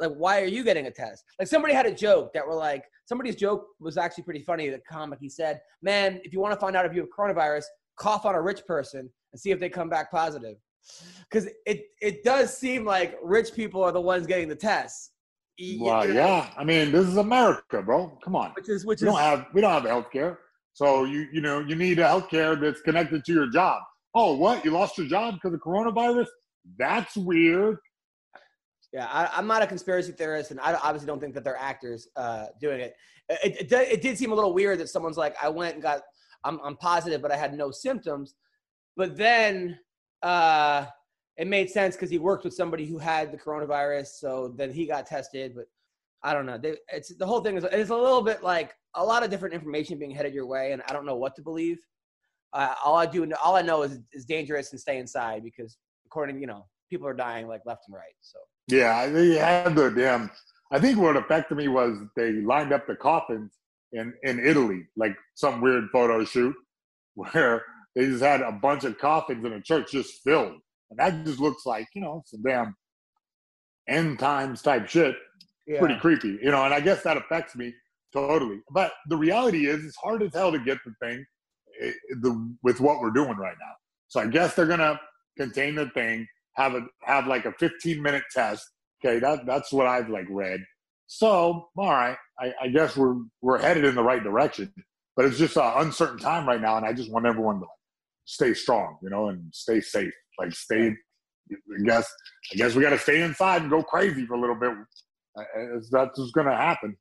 [0.00, 2.84] Like, why are you getting a test?" Like somebody had a joke that were like,
[3.06, 4.68] somebody's joke was actually pretty funny.
[4.68, 7.64] The comic he said, "Man, if you want to find out if you have coronavirus,
[7.96, 10.56] cough on a rich person and see if they come back positive."
[11.30, 15.10] Because it it does seem like rich people are the ones getting the tests.
[15.78, 19.02] Well you know, yeah i mean this is america bro come on Which is which
[19.02, 20.38] we is don't have we don't have health care
[20.72, 23.82] so you you know you need a health care that's connected to your job
[24.14, 26.26] oh what you lost your job because of coronavirus
[26.78, 27.76] that's weird
[28.92, 32.08] Yeah, I, I'm not a conspiracy theorist, and I obviously don't think that they're actors
[32.14, 32.94] uh, doing it.
[33.30, 33.68] It, it.
[33.70, 36.02] did- it did seem a little weird that someone's like, I went and got,
[36.44, 38.34] I'm, I'm positive, but I had no symptoms.
[38.94, 39.78] But then
[40.22, 40.84] uh,
[41.38, 44.84] it made sense because he worked with somebody who had the coronavirus, so then he
[44.86, 45.54] got tested.
[45.56, 45.64] But
[46.22, 46.58] I don't know.
[46.58, 49.54] They, it's the whole thing is it's a little bit like a lot of different
[49.54, 51.78] information being headed your way, and I don't know what to believe.
[52.52, 56.40] Uh, all I do, all I know is is dangerous and stay inside because according,
[56.40, 58.14] you know, people are dying like left and right.
[58.20, 58.38] So.
[58.68, 60.30] yeah they had the damn
[60.70, 63.50] i think what affected me was they lined up the coffins
[63.92, 66.54] in in italy like some weird photo shoot
[67.14, 67.64] where
[67.94, 70.56] they just had a bunch of coffins in a church just filled
[70.90, 72.76] and that just looks like you know some damn
[73.88, 75.16] end times type shit
[75.66, 75.78] Yeah.
[75.80, 77.72] pretty creepy, you know, and I guess that affects me
[78.12, 78.60] totally.
[78.70, 81.24] But the reality is, it's hard as hell to get the thing
[81.80, 81.92] eh,
[82.62, 83.72] with what we're doing right now.
[84.08, 85.00] So I guess they're gonna
[85.38, 88.68] contain the thing, have a have like a 15 minute test.
[89.04, 90.60] Okay, that that's what I've like read.
[91.06, 94.72] So all right, I, I guess we're we're headed in the right direction.
[95.14, 97.68] But it's just an uncertain time right now, and I just want everyone to like
[98.24, 100.12] stay strong, you know, and stay safe.
[100.38, 100.94] Like stay
[101.50, 102.10] I guess
[102.52, 104.72] I guess we got to stay inside and go crazy for a little bit.
[105.90, 106.96] That's what's going to happen.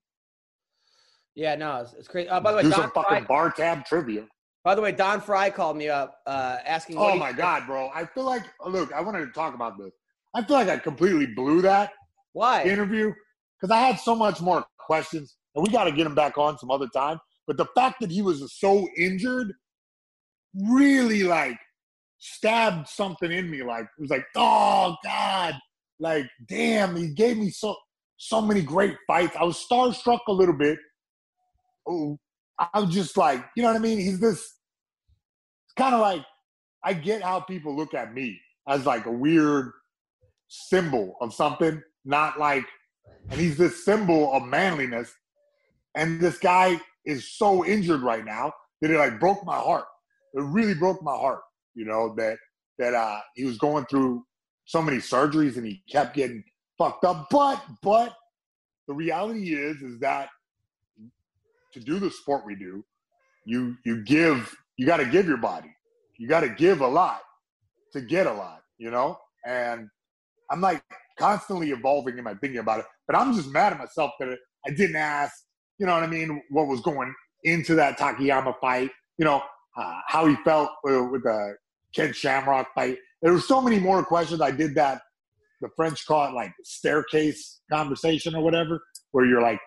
[1.36, 2.30] Yeah, no, it's, it's crazy.
[2.30, 4.26] Uh, by the way, do Don some fucking Fry, bar tab trivia.
[4.64, 6.98] by the way, Don Frye called me up uh, asking.
[6.98, 7.90] Oh my god, bro!
[7.94, 8.92] I feel like look.
[8.94, 9.92] I wanted to talk about this.
[10.34, 11.92] I feel like I completely blew that
[12.34, 12.64] Why?
[12.64, 13.14] interview
[13.60, 16.58] because I had so much more questions, and we got to get him back on
[16.58, 17.20] some other time.
[17.48, 19.54] But the fact that he was so injured
[20.54, 21.58] really like
[22.20, 23.64] stabbed something in me.
[23.64, 25.56] Like it was like, oh god,
[26.00, 27.76] like damn, he gave me so
[28.18, 29.36] so many great fights.
[29.40, 30.78] I was starstruck a little bit.
[31.88, 34.00] I'm just like, you know what I mean?
[34.00, 34.58] He's this.
[35.78, 36.22] Kind of like
[36.84, 39.72] I get how people look at me as like a weird
[40.48, 42.66] symbol of something, not like,
[43.30, 45.14] and he's this symbol of manliness.
[45.96, 49.86] And this guy is so injured right now that it like broke my heart.
[50.34, 51.42] It really broke my heart,
[51.76, 52.38] you know, that
[52.80, 54.24] that uh he was going through
[54.66, 56.44] so many surgeries and he kept getting
[56.78, 57.28] fucked up.
[57.30, 58.16] But but
[58.88, 60.30] the reality is is that
[61.74, 62.84] to do the sport we do,
[63.46, 65.74] you you give you got to give your body.
[66.18, 67.22] You got to give a lot
[67.94, 69.18] to get a lot, you know?
[69.46, 69.88] And
[70.50, 70.84] I'm like
[71.20, 72.86] constantly evolving in my thinking about it.
[73.08, 75.34] But I'm just mad at myself that I didn't ask,
[75.78, 77.14] you know what I mean, what was going
[77.44, 79.42] into that Takayama fight, you know,
[79.78, 81.56] uh, how he felt with, with the
[81.96, 82.98] Ken Shamrock fight.
[83.22, 84.42] There were so many more questions.
[84.42, 85.02] I did that,
[85.62, 89.60] the French call it like staircase conversation or whatever, where you're like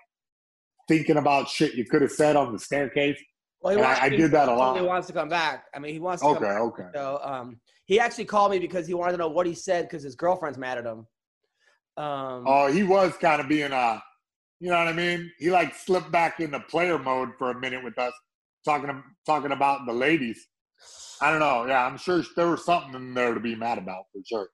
[0.89, 3.19] thinking about shit you could have said on the staircase.
[3.61, 4.77] Well, he And I- I did that a lot.
[4.77, 5.65] he wants to come back.
[5.75, 6.61] I mean, he wants to come Okay, back.
[6.61, 6.85] okay.
[6.95, 10.03] So um, he actually called me because he wanted to know what he said because
[10.03, 11.07] his girlfriend's mad at him.
[11.97, 14.03] Um, Oh, he was kind of being a,
[14.61, 15.31] you know what I mean?
[15.39, 18.13] He like slipped back into player mode for a minute with us,
[18.65, 20.47] talking talking about the ladies.
[21.21, 21.67] I don't know.
[21.67, 24.49] Yeah, I'm sure there was something in there to be mad about for sure.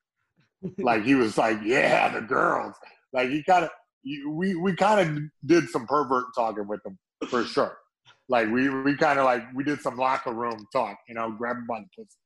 [0.78, 2.74] like he was like, yeah, the girls.
[3.12, 3.70] Like he kind of
[4.04, 6.98] we we kind of did some pervert talking with him
[7.28, 7.76] for sure.
[8.28, 11.56] Like we we kind of like we did some locker room talk, you know, grab
[11.56, 12.16] him by the pussy.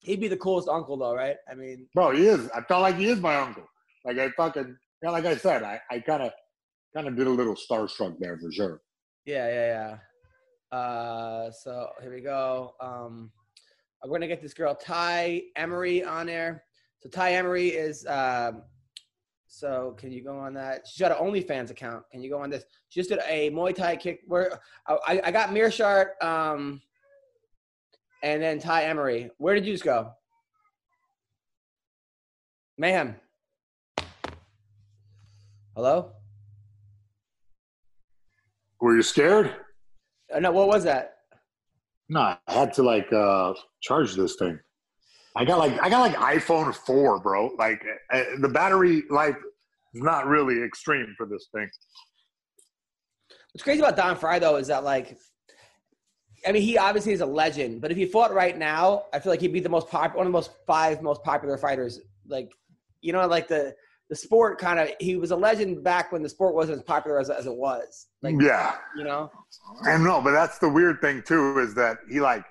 [0.00, 1.36] he'd be the coolest uncle, though, right?
[1.50, 2.50] I mean, Bro, he is.
[2.50, 3.64] I felt like he is my uncle.
[4.04, 6.32] Like I fucking, yeah, like I said, I, I kind of,
[6.94, 8.80] kind of did a little starstruck there for sure.
[9.24, 9.96] yeah, yeah,
[10.72, 10.76] yeah.
[10.76, 12.74] Uh, so here we go.
[12.80, 13.30] Um,
[14.02, 16.64] I'm gonna get this girl Tai Emery on there.
[17.00, 18.04] So Tai Emery is.
[18.06, 18.62] Um,
[19.52, 20.86] so can you go on that?
[20.88, 22.04] She's got an OnlyFans account.
[22.10, 22.64] Can you go on this?
[22.88, 24.20] She just did a Muay Thai kick.
[24.26, 26.80] Where I, I got Meerschaert, um,
[28.22, 29.30] and then Tai Emery.
[29.36, 30.10] Where did you just go?
[32.78, 33.16] Mayhem.
[35.76, 36.12] Hello?
[38.80, 39.54] Were you scared?
[40.34, 41.16] Uh, no, what was that?
[42.08, 44.58] No, I had to like uh charge this thing.
[45.36, 47.54] I got like I got like iPhone four, bro.
[47.58, 49.36] Like uh, the battery life
[49.94, 51.68] is not really extreme for this thing.
[53.52, 55.18] What's crazy about Don Frye though is that like,
[56.46, 59.32] I mean, he obviously is a legend, but if he fought right now, I feel
[59.32, 62.00] like he'd be the most pop, one of the most five most popular fighters.
[62.26, 62.50] Like,
[63.00, 63.74] you know, like the
[64.10, 67.18] the sport kind of he was a legend back when the sport wasn't as popular
[67.18, 68.08] as, as it was.
[68.20, 69.30] Like, yeah, you know,
[69.86, 72.44] And no, but that's the weird thing too is that he like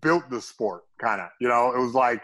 [0.00, 1.28] built the sport, kind of.
[1.40, 2.22] You know, it was like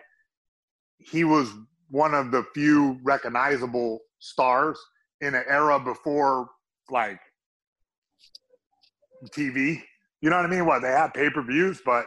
[0.99, 1.53] he was
[1.91, 4.79] one of the few recognizable stars
[5.21, 6.49] in an era before
[6.91, 7.21] like
[9.31, 9.83] TV.
[10.21, 10.67] You know what I mean?
[10.67, 12.07] What they had pay per views, but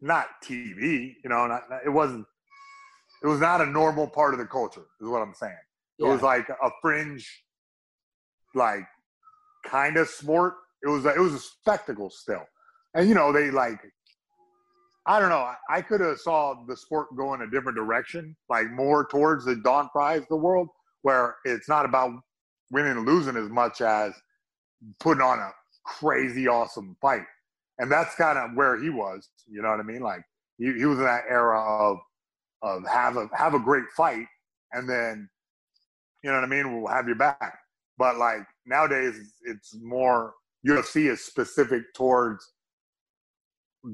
[0.00, 1.14] not TV.
[1.22, 2.26] You know, not, it wasn't.
[3.22, 4.86] It was not a normal part of the culture.
[5.00, 5.56] Is what I'm saying.
[5.98, 7.28] It was like a fringe,
[8.54, 8.84] like
[9.66, 10.54] kind of sport.
[10.82, 12.44] It was a, it was a spectacle still,
[12.94, 13.80] and you know they like.
[15.08, 15.50] I don't know.
[15.70, 19.56] I, could have saw the sport go in a different direction, like more towards the
[19.56, 20.68] Don Fryes, of the world,
[21.00, 22.12] where it's not about
[22.70, 24.12] winning and losing as much as
[25.00, 25.50] putting on a
[25.84, 27.24] crazy awesome fight,
[27.78, 29.30] and that's kind of where he was.
[29.50, 30.00] You know what I mean?
[30.00, 30.20] Like
[30.58, 31.98] he, he was in that era of
[32.60, 34.26] of have a have a great fight,
[34.72, 35.26] and then
[36.22, 36.82] you know what I mean.
[36.82, 37.58] We'll have you back.
[37.96, 40.34] But like nowadays, it's more
[40.66, 42.46] UFC is specific towards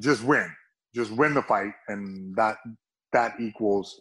[0.00, 0.50] just win,
[0.95, 2.57] just win the fight, and that
[3.12, 4.01] that equals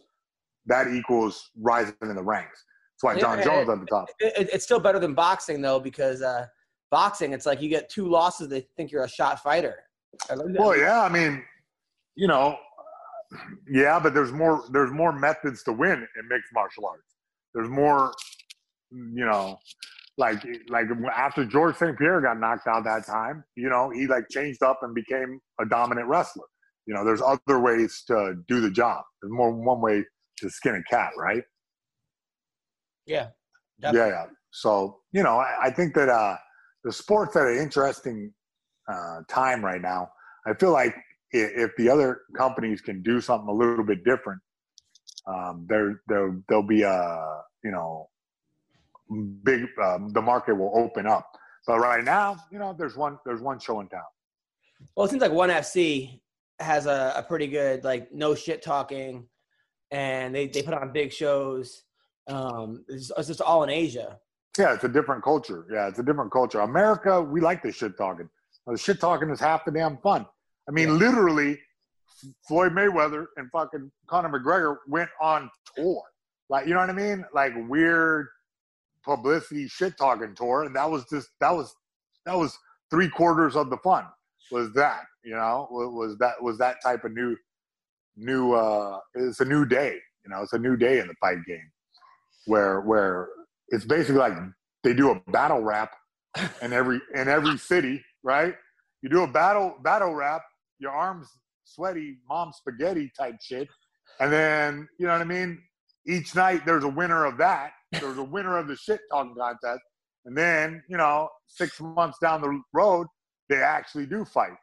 [0.66, 2.64] that equals rising in the ranks.
[3.02, 3.44] That's why John Yeah.
[3.44, 4.06] Jones at the top.
[4.20, 6.46] it, it- it's still better than boxing though because uh,
[6.90, 9.76] boxing it's like you get two losses they think you're a shot fighter.
[10.30, 11.42] Well, yeah, I mean,
[12.14, 12.56] you know,
[13.68, 17.02] yeah, but there's more there's more methods to win in mixed martial arts.
[17.52, 18.12] There's more,
[18.92, 19.58] you know,
[20.18, 21.98] like like after George St.
[21.98, 25.66] Pierre got knocked out that time, you know, he like changed up and became a
[25.66, 26.46] dominant wrestler.
[26.86, 29.04] You know, there's other ways to do the job.
[29.20, 30.04] There's more than one way
[30.38, 31.42] to skin a cat, right?
[33.06, 33.28] Yeah.
[33.78, 34.26] Yeah, yeah.
[34.50, 36.36] So you know, I, I think that uh,
[36.84, 38.32] the sport's at an interesting
[38.88, 40.10] uh, time right now.
[40.46, 40.94] I feel like
[41.32, 44.40] if, if the other companies can do something a little bit different,
[45.26, 48.08] um, there there there'll be a you know
[49.42, 51.28] big um, the market will open up.
[51.66, 54.02] But right now, you know, there's one there's one show in town.
[54.96, 56.20] Well, it seems like One FC
[56.60, 59.26] has a, a pretty good like no shit talking,
[59.90, 61.82] and they they put on big shows.
[62.28, 64.18] Um, it's, it's just all in Asia.
[64.58, 65.66] Yeah, it's a different culture.
[65.70, 66.60] Yeah, it's a different culture.
[66.60, 68.28] America, we like the shit talking.
[68.66, 70.26] The shit talking is half the damn fun.
[70.68, 70.94] I mean, Yeah.
[70.94, 71.58] literally,
[72.48, 76.02] Floyd Mayweather and fucking Conor McGregor went on tour.
[76.48, 77.24] Like, you know what I mean?
[77.34, 78.28] Like weird
[79.04, 81.74] publicity shit talking tour, and that was just that was
[82.26, 82.56] that was
[82.90, 84.04] three quarters of the fun.
[84.50, 87.36] Was that you know was that was that type of new
[88.16, 91.38] new uh it's a new day you know it's a new day in the fight
[91.46, 91.70] game
[92.46, 93.28] where where
[93.68, 94.34] it's basically like
[94.82, 95.94] they do a battle rap
[96.62, 98.54] in every in every city right?
[99.02, 100.42] You do a battle battle rap
[100.78, 101.28] your arms
[101.64, 103.68] sweaty mom spaghetti type shit
[104.20, 105.60] and then you know what i mean?
[106.06, 109.80] Each night there's a winner of that there's a winner of the shit talking contest
[110.26, 113.06] and then you know six months down the road
[113.48, 114.56] they actually do fight.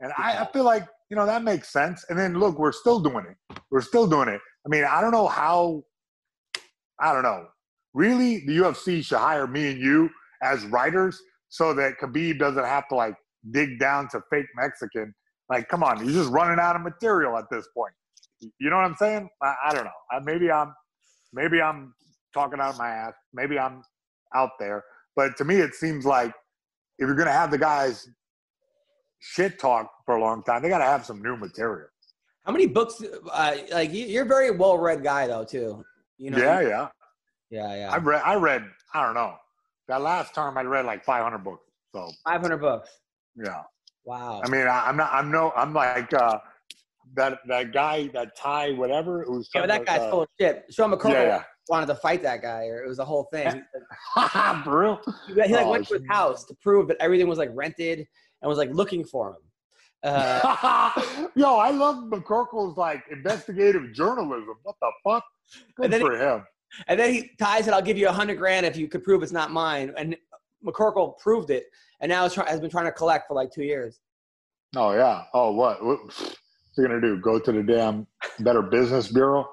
[0.00, 2.04] And I, I feel like you know that makes sense.
[2.08, 3.60] And then look we're still doing it.
[3.70, 4.40] We're still doing it.
[4.64, 5.82] I mean i don't know how
[7.00, 7.46] i don't know.
[7.94, 10.10] Really the ufc should hire me and you
[10.42, 13.14] as writers so that khabib doesn't have to like
[13.50, 15.14] dig down to fake mexican.
[15.48, 17.94] Like come on you're just running out of material at this point.
[18.60, 19.28] You know what i'm saying?
[19.42, 19.90] I, I don't know.
[20.12, 20.72] I, maybe i'm
[21.32, 21.92] maybe i'm
[22.34, 23.14] talking out of my ass.
[23.32, 23.82] Maybe i'm
[24.34, 24.84] out there.
[25.16, 26.32] But to me it seems like
[26.98, 28.08] if you're going to have the guys
[29.20, 31.88] shit talk for a long time they got to have some new material
[32.44, 33.02] How many books?
[33.32, 35.84] Uh, like you- you're a very well read guy though too.
[36.18, 36.38] You know.
[36.38, 36.88] yeah yeah
[37.50, 37.90] Yeah, yeah.
[37.92, 38.64] i read i read
[38.94, 39.34] i don't know
[39.88, 41.64] that last term i read like 500 books
[41.94, 42.88] so Five hundred books.
[43.36, 43.62] yeah
[44.04, 44.40] Wow.
[44.44, 46.38] i mean I, i'm not i'm no i'm like uh
[47.14, 50.28] that that guy that Tai whatever it was yeah, but that guy's about, full of
[50.38, 50.64] shit.
[50.70, 51.42] Sean McCorkle yeah yeah.
[51.68, 53.64] wanted to fight that guy, or it was a whole thing.
[54.64, 57.38] for real He, he like Oh, went to his house to prove that everything was
[57.38, 58.06] like rented
[58.42, 59.36] and was like looking for him.
[60.04, 60.90] Uh,
[61.34, 64.54] Yo, I love McCorkle's like investigative journalism.
[64.62, 65.24] What the fuck?
[65.76, 66.44] Good And then for him.
[66.86, 67.74] and then he ties it.
[67.74, 70.16] "I'll give you a hundred grand if you could prove it's not mine." And
[70.64, 71.66] McCorkle proved it,
[72.00, 74.00] and now has, try, has been trying to collect for like two years.
[74.76, 75.24] Oh yeah.
[75.34, 75.84] Oh what?
[75.84, 76.36] What what's
[76.76, 77.18] he gonna do?
[77.18, 78.06] Go to the damn
[78.40, 79.48] Better Business Bureau?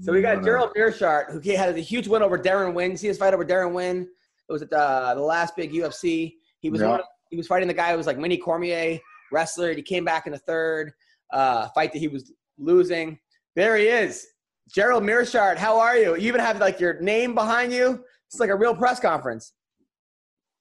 [0.00, 0.42] So we got.
[0.42, 2.96] Gerald Meerschaert, who had a huge win over Deron Winn.
[2.96, 4.08] See his fight over Deron Winn?
[4.48, 6.36] It was at the, the last big UFC.
[6.60, 8.98] He was one of- he was fighting the guy who was like Mini Cormier
[9.32, 9.74] wrestler.
[9.74, 10.92] He came back in the third
[11.32, 13.18] uh, fight that he was losing.
[13.56, 14.26] There he is,
[14.74, 15.56] Gerald Meerschaert.
[15.56, 16.10] How are you?
[16.16, 18.04] You even have like your name behind you.
[18.26, 19.52] It's like a real press conference.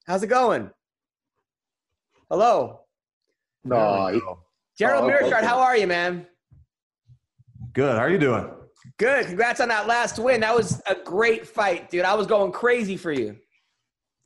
[0.06, 0.70] How's it going?
[2.30, 2.82] Hello,
[3.64, 4.22] No, he-
[4.78, 5.46] Gerald Oh, okay.
[5.46, 6.28] How are you, man?
[7.74, 7.96] Good.
[7.96, 8.50] How are you doing?
[8.98, 9.28] Good.
[9.28, 10.42] Congrats on that last win.
[10.42, 12.06] That was a great fight, dude.
[12.06, 13.38] I was going crazy for you.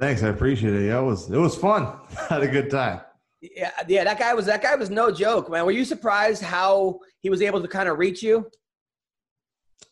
[0.01, 0.23] Thanks.
[0.23, 0.87] I appreciate it.
[0.87, 1.95] Yeah, it was it was fun.
[2.29, 3.01] Had a good time.
[3.39, 5.63] Yeah, yeah, that guy was that guy was no joke, man.
[5.63, 8.49] Were you surprised how he was able to kind of reach you?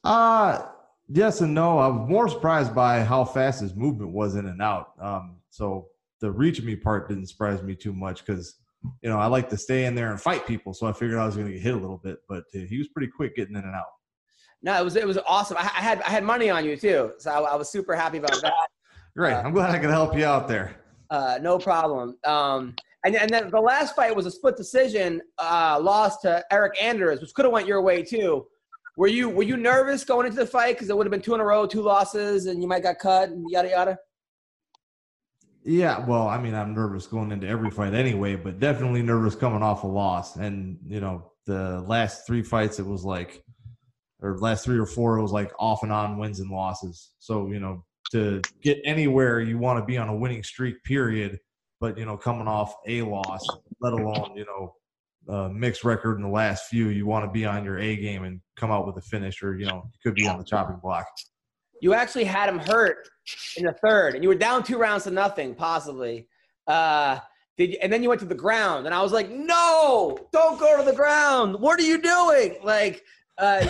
[0.03, 0.65] Uh
[1.09, 1.77] yes and no.
[1.77, 4.93] I was more surprised by how fast his movement was in and out.
[4.99, 5.89] Um, so
[6.21, 8.55] the reach me part didn't surprise me too much because
[9.03, 10.73] you know I like to stay in there and fight people.
[10.73, 12.79] So I figured I was going to get hit a little bit, but uh, he
[12.79, 13.85] was pretty quick getting in and out.
[14.63, 15.57] No, it was it was awesome.
[15.57, 18.17] I, I had I had money on you too, so I, I was super happy
[18.17, 18.69] about that.
[19.19, 19.33] Great.
[19.33, 20.77] I'm glad I could help you out there.
[21.09, 22.15] Uh, no problem.
[22.23, 26.81] Um, and and then the last fight was a split decision uh, loss to Eryk
[26.81, 28.47] Anders, which could have went your way too.
[28.95, 31.35] Were you were you nervous going into the fight because it would have been two
[31.35, 33.99] in a row, two losses, and you might got cut and yada yada?
[35.65, 39.61] Yeah, well, I mean, I'm nervous going into every fight anyway, but definitely nervous coming
[39.61, 40.37] off a loss.
[40.37, 43.43] And you know, the last three fights, it was like,
[44.21, 47.11] or last three or four, it was like off and on wins and losses.
[47.19, 51.39] So you know, to get anywhere, you want to be on a winning streak, period.
[51.79, 53.45] But you know, coming off a loss,
[53.81, 57.63] let alone you know, mixed record in the last few, you want to be on
[57.63, 60.27] your A game and come out with a finish, or you know, you could be
[60.27, 61.05] on the chopping block.
[61.81, 63.07] You actually had him hurt
[63.55, 66.27] in the third, and you were down two rounds to nothing, possibly.
[66.67, 67.19] Uh,
[67.57, 70.59] did you, and then you went to the ground, and I was like, "No, don't
[70.59, 71.59] go to the ground.
[71.59, 73.03] What are you doing?" Like,
[73.39, 73.65] uh,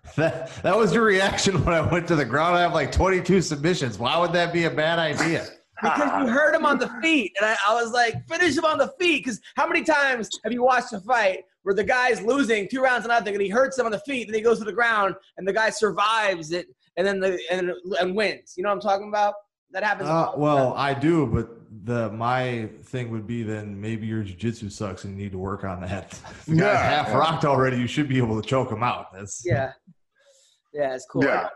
[0.16, 2.56] That, that was your reaction when I went to the ground.
[2.56, 3.98] I have like 22 submissions.
[3.98, 5.46] Why would that be a bad idea?
[5.82, 8.78] because you hurt him on the feet, and I, I was like, "Finish him on
[8.78, 12.68] the feet." Because how many times have you watched a fight where the guy's losing
[12.68, 14.64] two rounds and nothing and he hurts him on the feet, then he goes to
[14.64, 16.66] the ground and the guy survives it
[16.96, 18.54] and then the and, and wins.
[18.56, 19.34] You know what I'm talking about?
[19.72, 20.08] That happens.
[20.08, 25.04] Uh, well, I do, but the my thing would be then maybe your jiu-jitsu sucks
[25.04, 26.18] and you need to work on that.
[26.30, 27.02] If the guy's Yeah.
[27.04, 29.12] half rocked already, you should be able to choke him out.
[29.12, 29.72] That's yeah,
[30.72, 31.24] yeah, it's cool.
[31.24, 31.48] Yeah.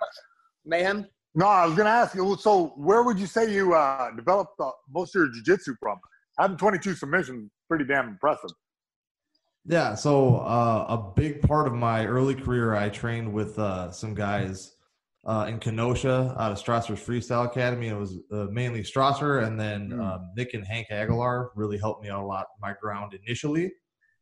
[0.65, 1.07] Mayhem.
[1.35, 2.37] No, I was gonna ask you.
[2.39, 5.99] So, where would you say you uh, developed uh, most of your jiu-jitsu from?
[6.39, 8.51] Having 22 submissions, pretty damn impressive.
[9.65, 14.15] Yeah, so uh, a big part of my early career, I trained with uh, some
[14.15, 14.75] guys
[15.29, 17.89] uh, in Kenosha out of Strasser's Freestyle Academy.
[17.89, 20.01] It was uh, mainly Strasser, and then Mm.
[20.01, 23.71] um, Nick and Hank Aguilar really helped me out a lot my ground initially.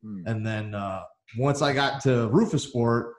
[0.02, 0.22] Hmm.
[0.26, 1.02] And then uh,
[1.38, 3.12] once I got to Roufusport,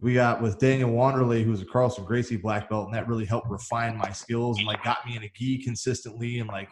[0.00, 3.26] we got with Daniel Wanderley, who was a Carlson Gracie black belt, and that really
[3.26, 6.70] helped refine my skills and like got me in a gi consistently and like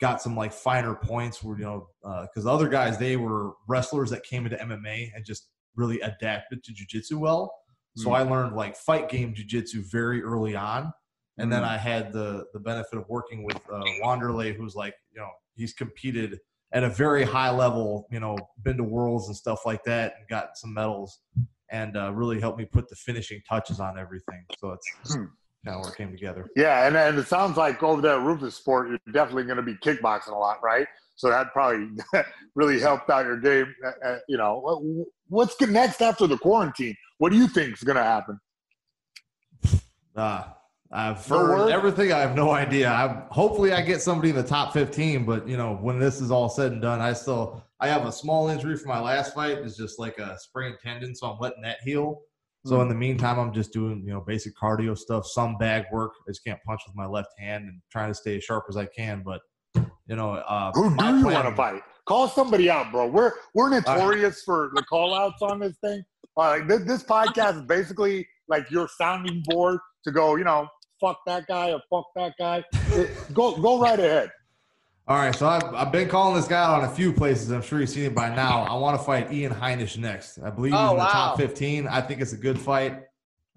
[0.00, 1.86] got some like finer points where you know
[2.22, 6.62] because the other guys they were wrestlers that came into MMA and just really adapted
[6.64, 7.50] to jujitsu well.
[7.96, 8.14] So Mm.
[8.14, 10.92] I learned like fight game jujitsu very early on,
[11.38, 11.68] and then Mm.
[11.68, 15.72] I had the the benefit of working with uh, Wanderley, who's like you know he's
[15.74, 16.40] competed
[16.72, 20.26] at a very high level, you know, been to worlds and stuff like that, and
[20.28, 21.20] got some medals,
[21.68, 24.42] and uh, really helped me put the finishing touches on everything.
[24.54, 25.26] So it's Hmm.
[25.66, 26.48] kind of where it came together.
[26.56, 29.74] Yeah, and, and it sounds like over there at Roufusport, you're definitely going to be
[29.74, 30.86] kickboxing a lot, right?
[31.22, 31.86] So that probably
[32.56, 33.72] really helped out your game.
[33.86, 36.96] Uh, uh, you know, what's next after the quarantine?
[37.18, 38.40] What do you think is going to happen?
[40.16, 40.42] Uh,
[40.90, 42.12] I've heard everything.
[42.12, 42.90] I have no idea.
[42.90, 46.32] I hopefully I get somebody in the top 15, but you know, when this is
[46.32, 49.58] all said and done, I still I have a small injury from my last fight.
[49.58, 52.22] It's just like a sprained tendon, so I'm letting that heal.
[52.66, 52.82] So Hmm.
[52.82, 56.14] in the meantime, I'm just doing you know basic cardio stuff, some bag work.
[56.26, 58.76] I just can't punch with my left hand and trying to stay as sharp as
[58.76, 59.22] I can.
[59.24, 59.40] But
[60.12, 61.80] you know, uh, Who do you want to fight?
[62.04, 63.06] Call somebody out, bro.
[63.06, 66.04] We're we're notorious for the call outs on this thing.
[66.36, 70.68] Uh, like this, this podcast is basically like your sounding board to go, you know,
[71.00, 72.62] fuck that guy or fuck that guy.
[72.88, 74.30] It- go go right ahead.
[75.08, 77.50] All right, so I've, I've been calling this guy out on a few places.
[77.50, 78.62] I'm sure you've seen it by now.
[78.64, 80.38] I want to fight Ian Heinisch next.
[80.38, 81.08] I believe he's Oh, in the wow.
[81.10, 81.88] top 15.
[81.88, 83.00] I think it's a good fight.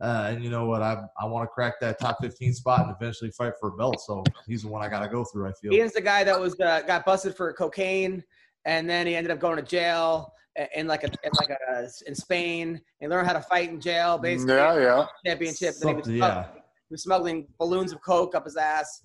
[0.02, 0.82] Uh, and you know what?
[0.82, 4.02] I I want to crack that top 15 spot and eventually fight for a belt.
[4.06, 5.48] So he's the one I got to go through.
[5.48, 5.74] I feel.
[5.74, 8.24] Ian's the guy that was uh, got busted for cocaine,
[8.66, 10.34] and then he ended up going to jail
[10.76, 12.82] in like a in like a in Spain.
[13.00, 14.56] He learned how to fight in jail, basically.
[14.56, 15.06] Yeah, yeah.
[15.26, 15.76] Championship.
[15.82, 16.48] Then he was, Something- smugg- yeah.
[16.90, 19.02] he was smuggling balloons of coke up his ass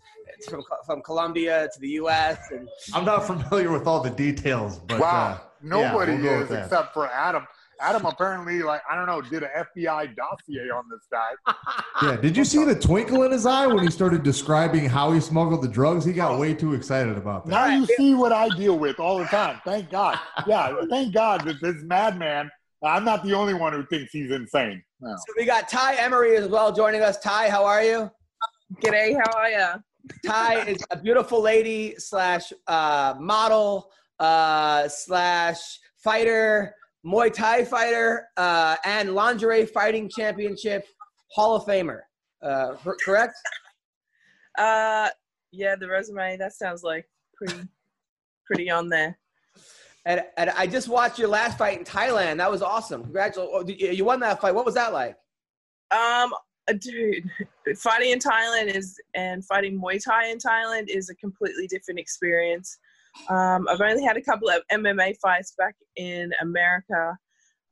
[0.49, 2.39] from from Colombia to the U.S.
[2.51, 5.33] and I'm not familiar with all the details, but wow.
[5.33, 7.47] uh, Nobody we'll is except for Adam.
[7.81, 11.55] Adam apparently, like, I don't know, did an FBI dossier on this guy.
[12.03, 12.17] yeah.
[12.17, 15.63] Did you see the twinkle in his eye when he started describing how he smuggled
[15.63, 16.05] the drugs?
[16.05, 17.51] He got way too excited about that.
[17.51, 19.61] Now you see what I deal with all the time.
[19.65, 20.19] Thank God.
[20.47, 22.51] Yeah, thank God that this madman,
[22.83, 24.83] I'm not the only one who thinks he's insane.
[25.01, 25.15] No.
[25.17, 27.19] So we got Tai Emery as well joining us.
[27.19, 28.11] Tai, how are you?
[28.83, 29.77] G'day, how are ya?
[30.25, 36.75] Tai is a beautiful lady slash uh, model uh, slash fighter,
[37.05, 40.85] Muay Thai fighter, uh, and lingerie fighting championship
[41.33, 42.01] Hall of Famer.
[42.43, 43.35] Uh, cor- correct?
[44.59, 45.09] Uh,
[45.53, 47.63] yeah, the resume that sounds like pretty,
[48.47, 49.19] pretty on there.
[50.07, 52.39] And, and I just watched your last fight in Thailand.
[52.39, 53.03] That was awesome.
[53.03, 53.55] Congratulations!
[53.55, 54.55] Oh, you you won that fight.
[54.55, 55.17] What was that like?
[55.91, 56.33] Um,
[56.69, 57.31] uh, dude,
[57.77, 62.79] fighting in Thailand is and fighting Muay Thai in Thailand is a completely different experience.
[63.29, 67.17] Um, I've only had a couple of MMA fights back in America.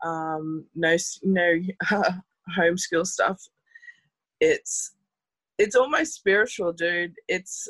[0.05, 1.55] Um, no, no
[2.57, 3.43] home school stuff.
[4.41, 4.93] It's
[5.59, 7.15] it's almost spiritual, dude.
[7.27, 7.69] It's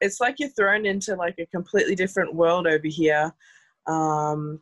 [0.00, 3.32] it's like you're thrown into like a completely different world over here.
[3.86, 4.60] Um,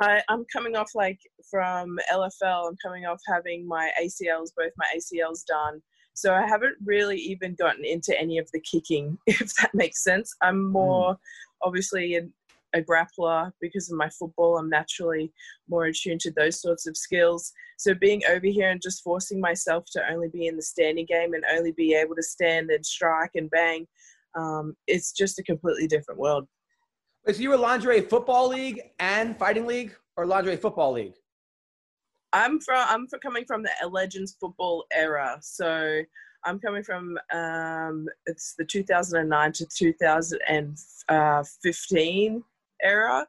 [0.00, 1.20] I, I'm coming off like
[1.50, 2.68] from LFL.
[2.68, 5.80] I'm coming off having my ACLs, both my ACLs done.
[6.14, 10.34] So I haven't really even gotten into any of the kicking, if that makes sense.
[10.42, 11.18] I'm more
[11.62, 12.32] obviously an,
[12.74, 14.58] a grappler because of my football.
[14.58, 15.32] I'm naturally
[15.68, 17.52] more attuned to those sorts of skills.
[17.78, 21.34] So being over here and just forcing myself to only be in the standing game
[21.34, 23.86] and only be able to stand and strike and bang,
[24.34, 26.46] um, it's just a completely different world.
[27.26, 31.14] Is you were lingerie football league and fighting league, or lingerie football league?
[32.32, 36.02] I'm from I'm from coming from the Legends football era, so
[36.46, 42.44] I'm coming from um, it's the 2009 to 2015
[42.82, 43.26] era,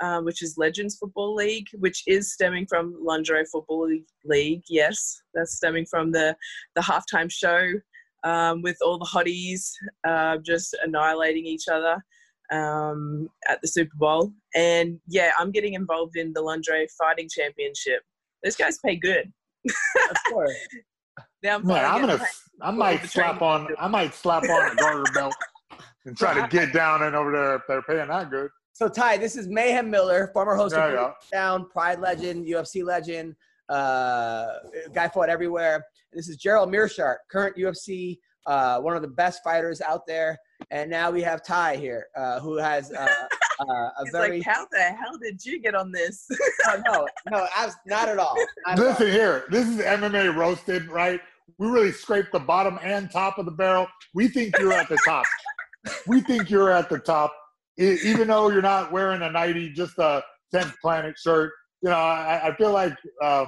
[0.00, 3.90] uh, which is Legends Football League, which is stemming from Lingerie Football
[4.24, 4.62] League.
[4.68, 6.36] Yes, that's stemming from the
[6.76, 7.72] the halftime show
[8.24, 9.72] um, with all the hotties
[10.06, 12.02] uh, just annihilating each other.
[12.52, 14.32] um, at the Super Bowl.
[14.54, 18.02] And yeah, I'm getting involved in the lingerie fighting championship.
[18.42, 19.32] Those guys pay good.
[19.66, 20.56] Of course.
[21.42, 22.18] Now I'm, Man, I'm gonna.
[22.18, 22.26] getting
[22.60, 23.68] I might slap on.
[23.78, 25.34] I might slap on a garter belt
[26.04, 28.50] and try to get down and over there if they're paying that good.
[28.72, 31.10] So Tai, this is Mayhem Miller, former host Yeah, of yeah.
[31.32, 33.34] Down, Pride legend, UFC legend,
[33.68, 34.48] uh,
[34.94, 35.84] guy fought everywhere.
[36.12, 40.38] This is Gerald Meerschaert, current UFC, uh, one of the best fighters out there.
[40.70, 42.92] And now we have Tai here, uh, who has
[43.60, 46.26] uh, a He's very like, how the hell did you get on this?
[46.66, 48.36] no, no, no, abs- not at all.
[48.66, 48.90] Not at all.
[48.90, 51.20] Listen here, this is MMA roasted, right?
[51.58, 53.86] We really scraped the bottom and top of the barrel.
[54.14, 55.24] We think you're at the top.
[56.06, 57.34] we think you're at the top,
[57.78, 60.22] even though you're not wearing a nighty, just a
[60.54, 61.52] 10th Planet shirt.
[61.82, 63.46] You know, I, I feel like um,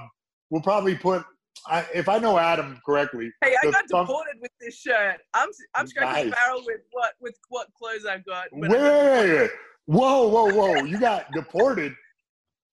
[0.51, 1.25] we'll probably put.
[1.69, 5.19] I, if I know Adam correctly, hey, I the got thumb- deported with this shirt.
[5.33, 6.25] I'm I'm scratching Nice.
[6.25, 8.47] the barrel with what with what clothes I've got.
[8.53, 8.83] Wait, when I'm-
[9.29, 9.51] wait, wait.
[9.87, 10.85] Whoa, whoa, whoa!
[10.85, 11.95] You got deported.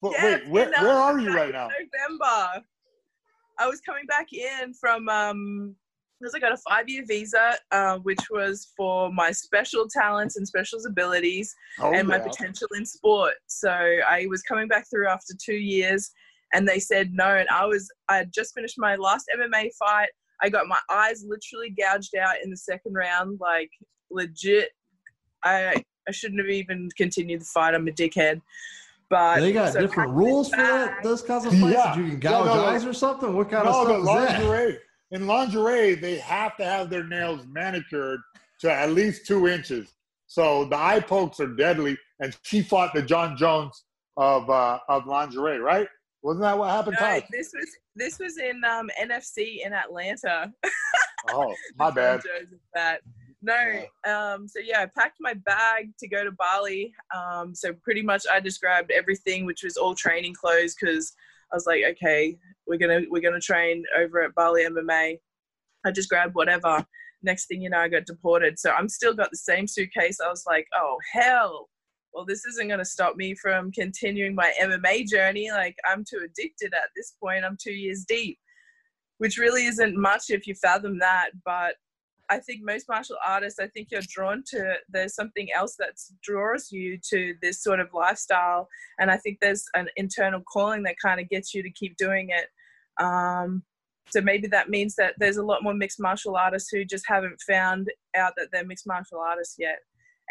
[0.02, 1.68] But Yeah, wait, where, where are you right now?
[1.68, 2.64] November.
[3.60, 5.76] I was coming back in from um
[6.20, 10.48] because I got a five year visa, uh, which was for my special talents and
[10.48, 12.24] special abilities Oh, and my yeah.
[12.24, 13.36] potential in sport.
[13.48, 16.12] So I was coming back through after two years,
[16.54, 17.36] and they said no.
[17.36, 20.10] And I was I had just finished my last MMA fight.
[20.42, 23.72] I got my eyes literally gouged out in the second round, like
[24.12, 24.70] legit.
[25.44, 27.76] I I shouldn't have even continued the fight.
[27.76, 28.42] I'm a dickhead.
[29.10, 31.74] But they got so different rules for that, those kinds of fights.
[31.74, 31.96] Yeah.
[31.96, 32.66] That you can gouge no, no.
[32.66, 33.36] eyes or something.
[33.36, 34.44] What kind no, of the stuff is that?
[34.44, 34.78] lingerie.
[35.12, 38.20] In lingerie, they have to have their nails manicured
[38.60, 39.94] to at least two inches.
[40.28, 41.98] So the eye pokes are deadly.
[42.20, 43.86] And she fought the Jon Jones
[44.18, 45.88] of uh, of lingerie, right?
[46.22, 50.52] Wasn't that what happened, No, this was this was in um, NFC in Atlanta.
[51.30, 52.22] Oh, my bad.
[52.22, 53.02] Jones that.
[53.42, 56.94] No, um, so yeah, I packed my bag to go to Bali.
[57.16, 61.14] Um, so pretty much I just grabbed everything, which was all training clothes, because
[61.52, 62.38] I was like, okay,
[62.68, 65.20] we're gonna we're gonna train over at Bali MMA.
[65.86, 66.86] I just grabbed whatever.
[67.24, 68.60] Next thing you know, I got deported.
[68.60, 70.20] So I'm still got the same suitcase.
[70.20, 71.70] I was like, oh hell.
[72.14, 75.52] Well, this isn't going to stop me from continuing my MMA journey.
[75.52, 77.46] Like, I'm too addicted at this point.
[77.46, 78.40] I'm two years deep,
[79.20, 81.30] which really isn't much if you fathom that.
[81.46, 81.76] But
[82.30, 86.72] I think most martial artists, I think you're drawn to, there's something else that draws
[86.72, 88.68] you to this sort of lifestyle.
[89.00, 92.30] And I think there's an internal calling that kind of gets you to keep doing
[92.30, 93.04] it.
[93.04, 93.64] Um,
[94.10, 97.42] so maybe that means that there's a lot more mixed martial artists who just haven't
[97.48, 99.80] found out that they're mixed martial artists yet.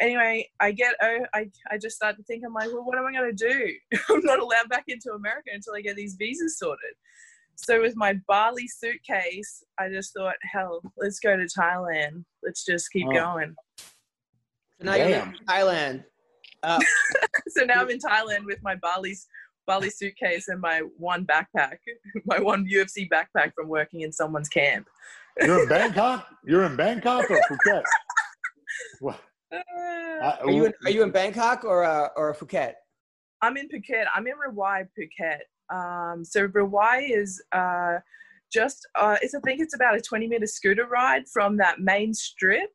[0.01, 3.07] Anyway, I get, oh, I, I just start to think, I'm like, well, what am
[3.07, 3.73] I going to do?
[4.09, 6.95] I'm not allowed back into America until I get these visas sorted.
[7.61, 12.25] So with my Bali suitcase, I just thought, hell, let's go to Thailand.
[12.43, 13.13] Let's just keep Oh.
[13.13, 13.57] going.
[14.79, 16.05] So now you're in Thailand.
[16.63, 16.81] Uh,
[17.49, 19.27] So now I'm in Thailand with my Bali's
[19.67, 21.79] Bali suitcase and my one backpack,
[22.27, 24.87] my one UFC backpack from working in someone's camp.
[25.41, 26.27] You're in Bangkok?
[26.45, 27.83] You're in Bangkok or Phuket?
[29.01, 29.21] What?
[29.53, 32.75] Uh, are you in, are you in Bangkok or uh, or Phuket?
[33.43, 34.05] I'm in Phuket.
[34.15, 35.39] I'm in Rawai, Phuket.
[35.71, 37.99] Um, so Rawai is uh,
[38.53, 42.15] just, uh, it's, I think it's about a 20 minute scooter ride from that main
[42.15, 42.71] strip.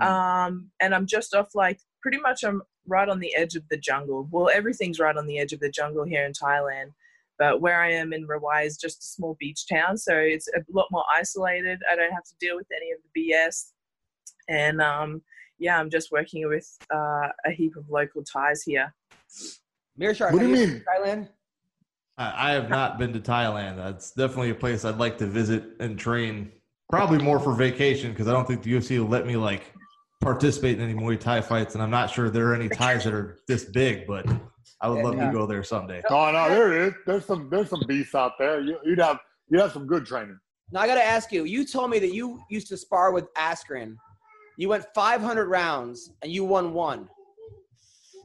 [0.00, 3.76] Um, and I'm just off like pretty much I'm right on the edge of the
[3.76, 4.28] jungle.
[4.30, 6.92] Well, everything's right on the edge of the jungle here in Thailand.
[7.38, 10.60] But where I am in Rawai is just a small beach town, so it's a
[10.72, 11.80] lot more isolated.
[11.90, 13.70] I don't have to deal with any of the BS,
[14.48, 15.22] and um,
[15.56, 18.92] yeah, I'm just working with uh, a heap of local Thais here.
[19.96, 20.84] Meerschaert, What do you mean?
[20.84, 21.28] Thailand?
[22.18, 23.76] I, I have not been to Thailand.
[23.76, 26.52] That's definitely a place I'd like to visit and train.
[26.90, 29.72] Probably more for vacation because I don't think the UFC will let me like
[30.20, 33.12] participate in any Muay Thai fights, and I'm not sure there are any Thais that
[33.14, 34.06] are this big.
[34.06, 34.26] But
[34.80, 35.26] I would love Yeah.
[35.26, 36.02] to go there someday.
[36.10, 36.94] Oh no, there it is.
[37.06, 38.60] There's some there's some beasts out there.
[38.60, 39.18] You, you'd have
[39.50, 40.38] you'd have some good training.
[40.72, 41.44] Now I got to ask you.
[41.44, 43.96] You told me that you used to spar with Askren.
[44.56, 47.08] You went 500 rounds and you won one.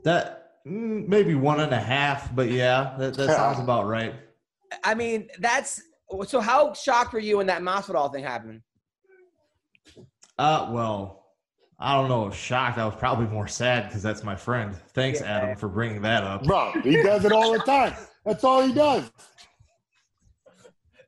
[0.04, 4.16] That maybe one and a half, but yeah, that, that sounds about right.
[4.84, 5.82] I mean, that's
[6.28, 6.40] so.
[6.40, 8.62] How shocked were you when that Masvidal thing happened?
[10.40, 11.28] Uh, well,
[11.80, 12.32] I don't know.
[12.32, 12.78] Shocked.
[12.78, 14.76] I was probably more sad because that's my friend.
[14.94, 15.38] Thanks, Yeah.
[15.38, 16.44] Adam, for bringing that up.
[16.44, 17.94] Bro, he does it all the time.
[18.26, 19.12] That's all he does.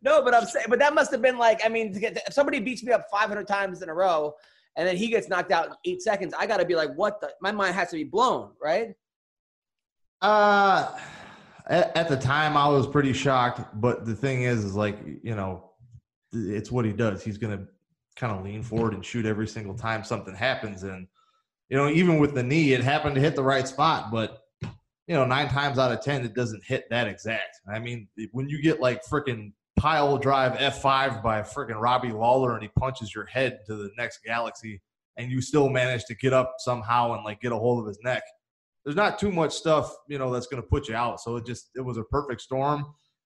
[0.01, 2.33] No, but I'm saying, but that must have been like, I mean, to get if
[2.33, 4.35] somebody beats me up 500 times in a row,
[4.75, 7.19] and then he gets knocked out in eight seconds, I got to be like, what
[7.21, 7.31] the?
[7.41, 8.93] My mind has to be blown, right?
[10.25, 10.91] Uh,
[11.67, 13.61] at, at the time, I was pretty shocked.
[13.79, 15.69] But the thing is, is like you know,
[16.33, 17.23] it's what he does.
[17.23, 17.67] He's gonna
[18.15, 20.81] kind of lean forward and shoot every single time something happens.
[20.81, 21.07] And
[21.69, 24.41] you know, even with the knee, it happened to hit the right spot, but
[25.07, 27.59] you know, nine times out of ten, it doesn't hit that exact.
[27.71, 32.63] I mean, when you get like freaking pile drive F5 by freaking Robbie Lawler and
[32.63, 34.81] he punches your head to the next galaxy
[35.17, 37.99] and you still manage to get up somehow and like get a hold of his
[38.03, 38.23] neck.
[38.85, 41.19] There's not too much stuff, you know, that's going to put you out.
[41.19, 42.85] So it just, it was a perfect storm.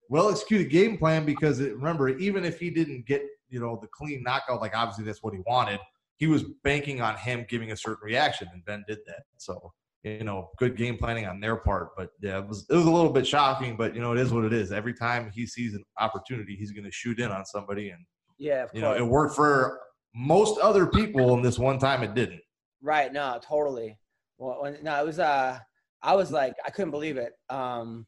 [0.09, 3.87] Well executed game plan because it, remember, even if he didn't get, you know, the
[3.87, 5.79] clean knockout, like obviously that's what he wanted,
[6.15, 9.23] he was banking on him giving a certain reaction and Ben did that.
[9.37, 11.89] So you know, good game planning on their part.
[11.97, 14.31] But yeah, it was it was a little bit shocking, but you know, it is
[14.31, 14.71] what it is.
[14.71, 18.05] Every time he sees an opportunity, he's going to shoot in on somebody, and
[18.37, 19.79] yeah, you know, it worked for
[20.15, 22.41] most other people, and this one time it didn't.
[22.81, 23.11] Right?
[23.11, 23.97] No, totally.
[24.39, 25.19] Well, no, it was.
[25.19, 25.59] Uh,
[26.01, 27.33] I was like, I couldn't believe it.
[27.49, 28.07] Um,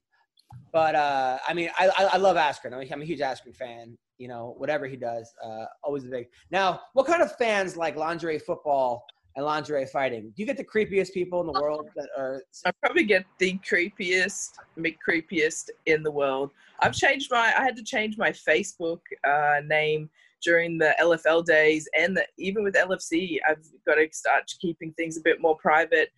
[0.74, 2.74] but uh, I mean, I, I, I love Askren.
[2.74, 3.98] I'm a huge Askren fan.
[4.18, 6.28] You know, whatever he does, uh, always a big.
[6.52, 9.06] Now, what kind of fans like lingerie football?
[9.36, 10.24] and lingerie fighting.
[10.36, 12.44] Do you get the creepiest people in the world that are?
[12.66, 16.52] I probably get the creepiest, creepiest in the world.
[16.82, 17.54] I've changed my.
[17.58, 20.10] I had to change my Facebook uh, name
[20.44, 25.18] during the LFL days, and the, even with LFC, I've got to start keeping things
[25.18, 26.10] a bit more private.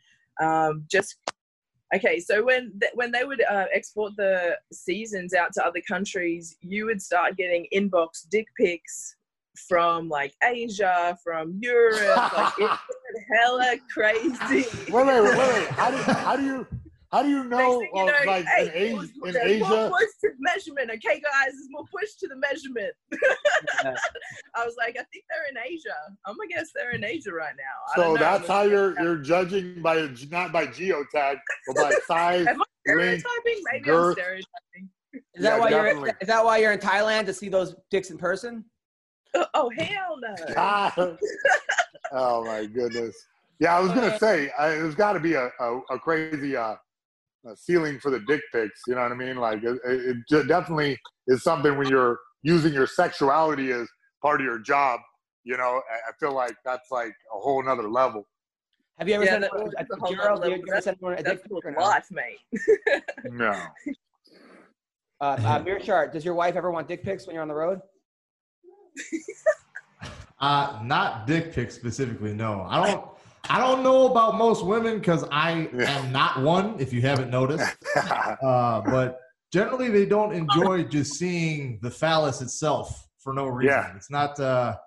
[0.42, 1.18] Um, just
[1.96, 2.20] okay.
[2.20, 6.86] So when th- when they would uh, export the seasons out to other countries, you
[6.86, 9.16] would start getting inbox dick pics
[9.68, 12.38] from like Asia, from Europe.
[12.38, 12.84] like it's
[13.32, 14.68] hella crazy.
[14.92, 15.68] Wait, wait, wait, wait.
[15.70, 16.68] How do how do you
[17.14, 19.70] how do you know, you know like hey, in, Asia, in Asia?
[19.70, 21.52] More push to measurement, okay, guys.
[21.52, 22.92] There's more push to the measurement.
[24.56, 25.94] I was like, I think they're in Asia.
[26.26, 28.04] I'm gonna guess they're in Asia right now.
[28.04, 31.38] So that's how you're you're judging by not by geotag,
[31.68, 32.48] but by size.
[32.48, 33.62] Am I stereotyping?
[33.72, 34.18] Maybe girth.
[34.18, 34.90] I'm stereotyping.
[35.14, 36.10] Is that yeah, why definitely.
[36.10, 38.66] you're is that why you're in Thailand to see those dicks in person?
[39.56, 41.18] Oh hell no!
[42.12, 43.16] oh my goodness.
[43.60, 46.76] Yeah, I was gonna say I, there's got to be a, a, a crazy uh,
[47.46, 48.82] a ceiling for the dick pics.
[48.88, 49.38] You know what I mean?
[49.38, 53.88] Like it, it definitely is something when you're using your sexuality as
[54.22, 55.00] part of your job.
[55.44, 58.26] You know, I feel like that's like a whole nother level.
[58.98, 60.48] Have you ever yeah, sent a, a, a girl?
[60.48, 62.40] You ever sent a dick pic life, mate.
[63.26, 63.52] no.
[65.20, 67.80] Uh, uh, Meerschaert, does your wife ever want dick pics when you're on the road?
[70.40, 72.34] uh, not dick pics specifically.
[72.34, 73.06] No, I don't.
[73.50, 76.80] I don't know about most women because I am not one.
[76.80, 79.20] If you haven't noticed, uh, but
[79.52, 83.74] generally they don't enjoy just seeing the phallus itself for no reason.
[83.74, 83.96] Yeah.
[83.96, 84.78] It's not uh,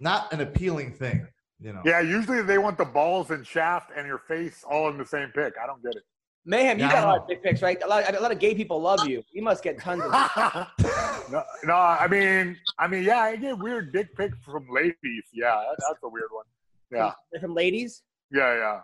[0.00, 1.26] not an appealing thing.
[1.60, 1.82] You know.
[1.84, 5.28] Yeah, usually they want the balls and shaft and your face all in the same
[5.28, 5.54] pic.
[5.62, 6.02] I don't get it.
[6.46, 7.82] Mayhem, you yeah, got a lot of dick pics, right?
[7.82, 9.22] A lot, a lot of gay people love you.
[9.32, 10.10] You must get tons of.
[11.30, 15.24] no, no, I mean, I mean, yeah, I get weird dick pics from ladies.
[15.32, 16.44] Yeah, that's a weird one.
[16.92, 18.02] Yeah, from, from ladies.
[18.30, 18.80] Yeah, yeah.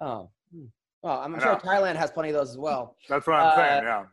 [0.00, 0.66] Oh, hmm.
[1.02, 2.96] well, I'm sure Thailand has plenty of those as well.
[3.08, 3.82] That's what I'm uh, saying.
[3.84, 4.04] Yeah.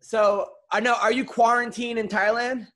[0.00, 0.94] So I know.
[0.94, 2.66] Are you quarantined in Thailand?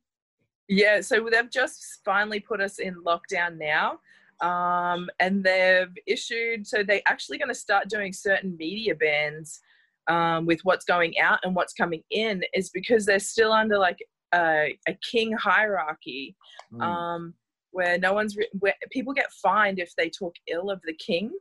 [0.69, 1.01] Yeah.
[1.01, 3.99] So they've just finally put us in lockdown now.
[4.41, 9.61] Um, and they've issued, so they're actually going to start doing certain media bans
[10.09, 13.99] um, with what's going out and what's coming in, is because they're still under like
[14.35, 16.35] a, a king hierarchy.
[16.73, 16.83] Mm.
[16.83, 17.35] Um,
[17.73, 21.33] where no one's re- where people get fined if they talk ill of the king.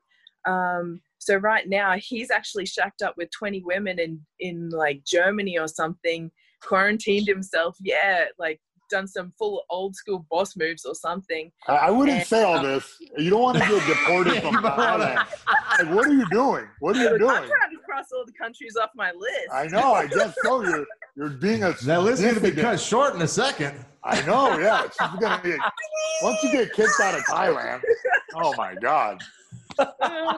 [0.47, 5.59] Um, so right now he's actually shacked up with 20 women in in like Germany
[5.59, 7.77] or something, quarantined himself.
[7.79, 8.59] Yeah, like
[8.91, 11.51] done some full old school boss moves or something.
[11.67, 13.01] I, wouldn't and, say all um, this.
[13.17, 15.16] You don't want to get deported from Thailand.
[15.16, 16.67] like, what are you doing?
[16.79, 17.32] What are you doing?
[17.32, 19.49] I'm trying to cross all the countries off my list.
[19.51, 19.93] I know.
[19.93, 20.86] I just told you.
[21.16, 21.74] You're being a.
[21.83, 23.86] That list is going to be cut short in a second.
[24.03, 24.57] I know.
[24.57, 25.55] Yeah, it's gonna be.
[26.21, 27.82] Once you get kicked out of Thailand,
[28.36, 29.21] oh my god.
[29.79, 30.37] uh,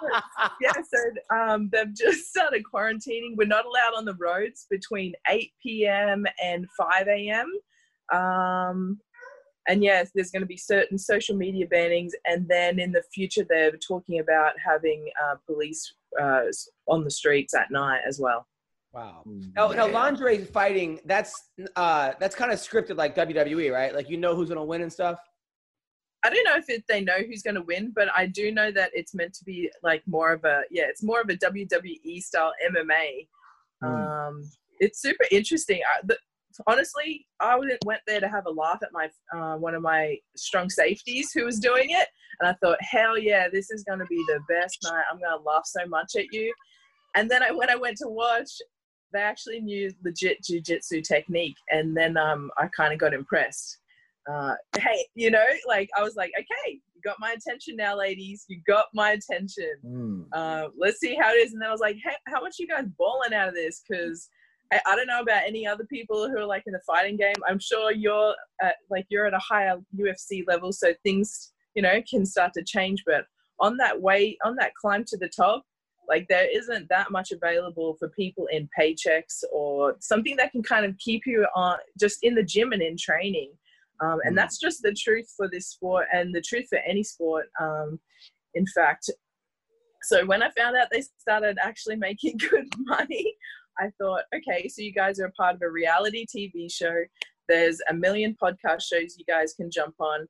[0.61, 3.36] yeah, so um, they've just started quarantining.
[3.36, 6.26] We're not allowed on the roads between 8 p.m.
[6.41, 7.52] and 5 a.m.
[8.12, 9.00] Um,
[9.68, 13.46] and yes, there's going to be certain social media bannings, and then in the future
[13.48, 16.42] they're talking about having uh, police uh,
[16.88, 18.46] on the streets at night as well.
[18.94, 19.24] Wow.
[19.56, 23.94] Now, now lingerie fighting that's uh, that's kind of scripted like WWE, right?
[23.94, 25.20] Like you know who's going to win and stuff.
[26.26, 28.72] I don't know if it, they know who's going to win, but I do know
[28.72, 32.22] that it's meant to be like more of a yeah, it's more of a WWE
[32.22, 33.28] style MMA.
[33.84, 34.28] Mm.
[34.28, 34.44] Um,
[34.80, 35.82] it's super interesting.
[35.82, 36.18] I, the,
[36.68, 40.70] honestly, I went there to have a laugh at my uh, one of my strong
[40.70, 42.08] safeties who was doing it,
[42.40, 45.04] and I thought, hell yeah, this is going to be the best night.
[45.12, 46.54] I'm going to laugh so much at you.
[47.16, 48.52] And then I, when I went to watch,
[49.14, 53.78] they actually knew legit jujitsu technique, and then um, I kind of got impressed.
[54.30, 58.46] uh, hey, you know, like I was like, okay, you got my attention now, ladies.
[58.48, 59.76] You got my attention.
[59.86, 60.26] Mm.
[60.32, 61.54] Uh, let's see how it is.
[61.54, 63.82] And then I was like, hey, how much you guys balling out of this?
[63.88, 64.30] Because
[64.72, 67.35] I, I don't know about any other people who are like in the fighting game.
[67.48, 72.02] I'm sure you're at, like you're at a higher UFC level, so things you know
[72.10, 73.03] can start to change.
[73.06, 73.26] But
[73.60, 75.64] on that way, on that climb to the top,
[76.07, 80.85] like there isn't that much available for people in paychecks or something that can kind
[80.85, 83.52] of keep you on just in the gym and in training.
[84.02, 87.45] Um, and that's just the truth for this sport and the truth for any sport.
[87.61, 87.99] Um,
[88.53, 89.10] in fact,
[90.03, 93.35] so when I found out they started actually making good money,
[93.80, 96.94] I thought, okay, so you guys are a part of a reality TV show.
[97.50, 100.28] There's a million podcast shows you guys can jump on,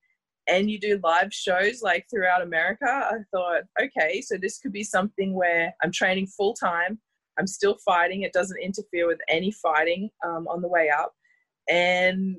[0.47, 2.85] and you do live shows like throughout America.
[2.87, 6.99] I thought, okay, so this could be something where I'm training full time.
[7.39, 8.21] I'm still fighting.
[8.23, 11.13] It doesn't interfere with any fighting um, on the way up.
[11.69, 12.37] And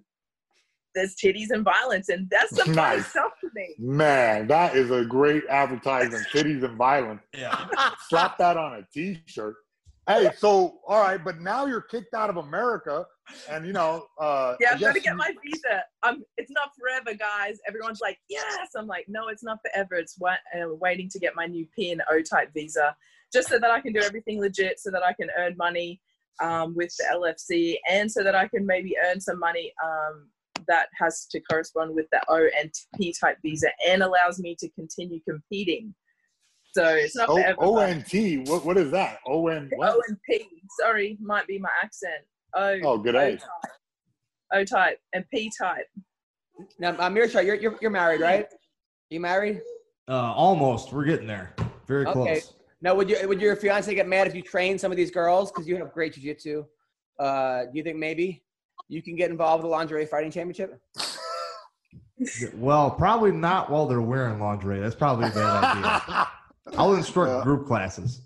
[0.94, 3.06] there's titties and violence, and that's the fun Nice.
[3.08, 3.74] stuff for me.
[3.78, 6.26] Man, that is a great advertisement.
[6.32, 7.22] Titties and violence.
[7.36, 7.66] Yeah.
[8.08, 9.56] Slap that on a T-shirt.
[10.06, 13.06] Hey, so all right, but now you're kicked out of America,
[13.50, 15.82] and you know, uh, Yeah, I'm gonna get my visa.
[16.02, 17.58] Um, it's not forever, guys.
[17.66, 18.70] Everyone's like, yes.
[18.76, 19.94] I'm like, no, it's not forever.
[19.94, 22.94] It's wa- uh, waiting to get my new PN O-type visa,
[23.32, 26.02] just so that I can do everything legit, so that I can earn money
[26.42, 30.28] um, with the LFC, and so that I can maybe earn some money um,
[30.68, 34.68] that has to correspond with the O and P type visa, and allows me to
[34.72, 35.94] continue competing.
[36.74, 37.56] So it's not O forever.
[37.60, 39.18] O but- What what is that?
[39.26, 39.70] O N.
[39.74, 39.96] O what?
[40.08, 40.44] and P.
[40.80, 42.24] Sorry, might be my accent.
[42.54, 42.78] O.
[42.82, 43.30] Oh, good O A.
[43.32, 43.42] type.
[44.52, 45.86] O type and P type.
[46.78, 48.46] Now, uh, Mirsha, you're, you're you're married, right?
[49.10, 49.60] You married?
[50.08, 50.92] Uh, almost.
[50.92, 51.54] We're getting there.
[51.86, 52.28] Very close.
[52.28, 52.40] Okay.
[52.80, 55.50] Now, would you would your fiance get mad if you train some of these girls
[55.52, 56.64] because you have great jiu-jitsu?
[57.18, 58.42] Uh, do you think maybe
[58.88, 60.80] you can get involved with the lingerie fighting championship?
[62.54, 64.78] Well, probably not while they're wearing lingerie.
[64.80, 65.64] That's probably a bad
[66.08, 66.28] idea.
[66.76, 67.42] I'll instruct Yeah.
[67.42, 68.22] group classes.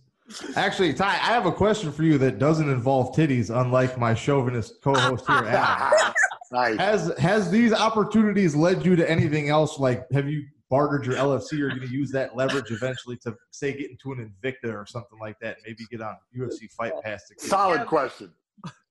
[0.57, 4.83] Actually, Tai, I have a question for you that doesn't involve titties, unlike my chauvinist
[4.83, 6.13] co-host here, Adam.
[6.53, 6.77] nice.
[6.79, 9.79] Has has these opportunities led you to anything else?
[9.79, 11.55] Like, have you bartered your LFC?
[11.63, 14.73] Or are you going to use that leverage eventually to say get into an Invicta
[14.75, 15.57] or something like that?
[15.67, 17.27] Maybe get on UFC Fight Pass.
[17.29, 17.85] To Solid Yeah.
[17.87, 18.33] question.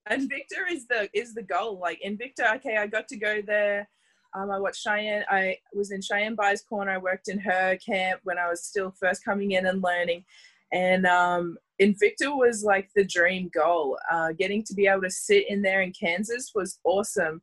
[0.10, 1.78] Invicta is the is the goal.
[1.80, 3.88] Like Invicta, okay, I got to go there.
[4.34, 5.24] Um, I watched Cheyenne.
[5.30, 6.92] I was in Cheyenne Buys' corner.
[6.92, 10.26] I worked in her camp when I was still first coming in and learning.
[10.74, 13.98] And um, Invicta was like the dream goal.
[14.12, 17.42] Uh, getting to be able to sit in there in Kansas was awesome.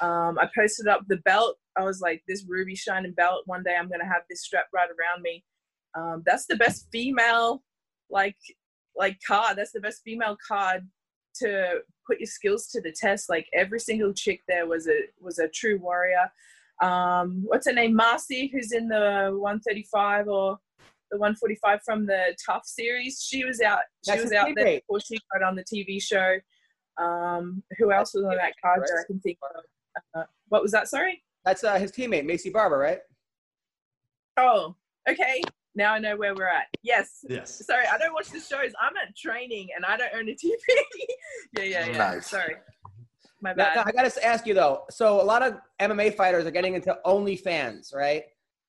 [0.00, 1.58] Um, I posted up the belt.
[1.76, 3.42] I was like, this ruby shining belt.
[3.46, 5.44] One day I'm gonna have this strap right around me.
[5.94, 7.62] Um, that's the best female
[8.10, 8.36] like
[8.96, 9.56] like card.
[9.56, 10.88] That's the best female card
[11.36, 13.28] to put your skills to the test.
[13.28, 16.30] Like every single chick there was a was a true warrior.
[16.82, 17.94] Um, what's her name?
[17.94, 20.58] Marcy, who's in the 135 or
[21.12, 23.22] the 145 from the TUF series.
[23.22, 23.80] She was out.
[24.04, 26.38] She That's was out there before she got on the TV show.
[27.02, 29.62] Um, who else was on that card that I can think of?
[30.14, 30.88] Uh, what was that?
[30.88, 31.22] Sorry.
[31.44, 33.00] That's uh, his teammate, Maycee Barber, right?
[34.36, 34.74] Oh,
[35.08, 35.42] okay.
[35.74, 36.66] Now I know where we're at.
[36.82, 37.24] Yes.
[37.28, 37.64] Yes.
[37.64, 38.72] Sorry, I don't watch the shows.
[38.80, 40.52] I'm at training and I don't own a TV.
[41.56, 41.96] yeah, yeah, yeah.
[41.98, 42.26] Nice.
[42.26, 42.56] Sorry.
[43.40, 43.76] My bad.
[43.76, 44.84] now, I got to ask you though.
[44.90, 48.24] So a lot of MMA fighters are getting into OnlyFans, right?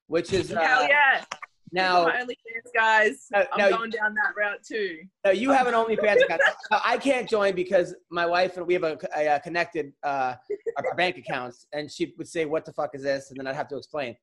[0.08, 1.24] Which is uh, Hell yeah.
[1.72, 2.06] now.
[2.06, 3.28] my OnlyFans guys.
[3.32, 5.00] Now- I'm now- going down that route too.
[5.26, 6.42] Now you have an OnlyFans account.
[6.72, 10.36] I can't join because my wife and we have a, a, uh, connected uh,
[10.78, 13.46] our, our bank accounts, and she would say, "What the fuck is this?" And then
[13.48, 14.16] I'd have to explain.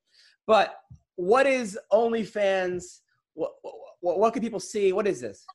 [0.47, 0.75] But
[1.21, 3.01] what is OnlyFans?
[3.35, 3.51] What,
[4.01, 4.91] what, what can people see?
[4.91, 5.45] What is this?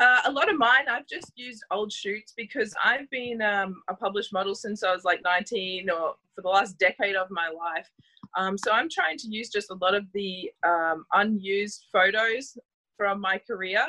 [0.00, 3.94] Uh, a lot of mine, I've just used old shoots because I've been um, a
[3.94, 7.88] published model since I was like 19 or for the last decade of my life.
[8.36, 12.56] Um, so I'm trying to use just a lot of the um, unused photos
[12.96, 13.84] from my career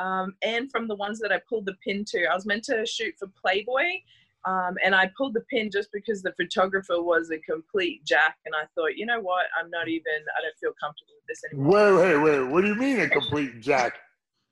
[0.00, 2.24] um, and from the ones that I pulled the pin to.
[2.24, 4.00] I was meant to shoot for Playboy.
[4.46, 8.54] Um, and I pulled the pin just because the photographer was a complete jack, and
[8.54, 9.46] I thought, you know what?
[9.58, 10.12] I'm not even.
[10.36, 11.96] I don't feel comfortable with this anymore.
[11.96, 12.50] Wait, wait, wait.
[12.50, 13.94] What do you mean a complete jack?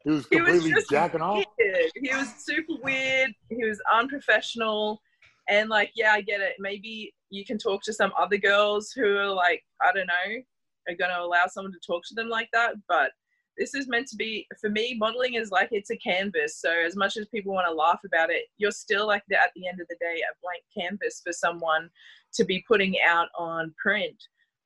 [0.04, 1.44] He was He was completely jacking off.
[1.58, 3.32] He was super weird.
[3.50, 5.00] He was unprofessional.
[5.48, 6.54] And like, yeah, I get it.
[6.58, 10.42] Maybe you can talk to some other girls who are like, I don't know,
[10.88, 12.74] are going to allow someone to talk to them like that.
[12.88, 13.10] But
[13.58, 16.58] this is meant to be, for me, modeling is like it's a canvas.
[16.58, 19.50] So as much as people want to laugh about it, you're still like the, at
[19.54, 21.90] the end of the day a blank canvas for someone
[22.34, 24.16] to be putting out on print.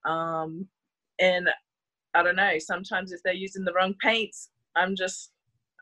[0.04, 0.66] Um,
[1.18, 1.48] and
[2.14, 2.58] I don't know.
[2.58, 5.32] Sometimes if they're using the wrong paints, I'm just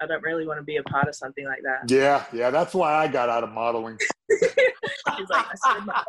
[0.00, 1.90] I don't really want to be a part of something like that.
[1.90, 2.50] Yeah, yeah.
[2.50, 3.98] That's why I got out of modeling.
[5.30, 6.02] Like, I spread my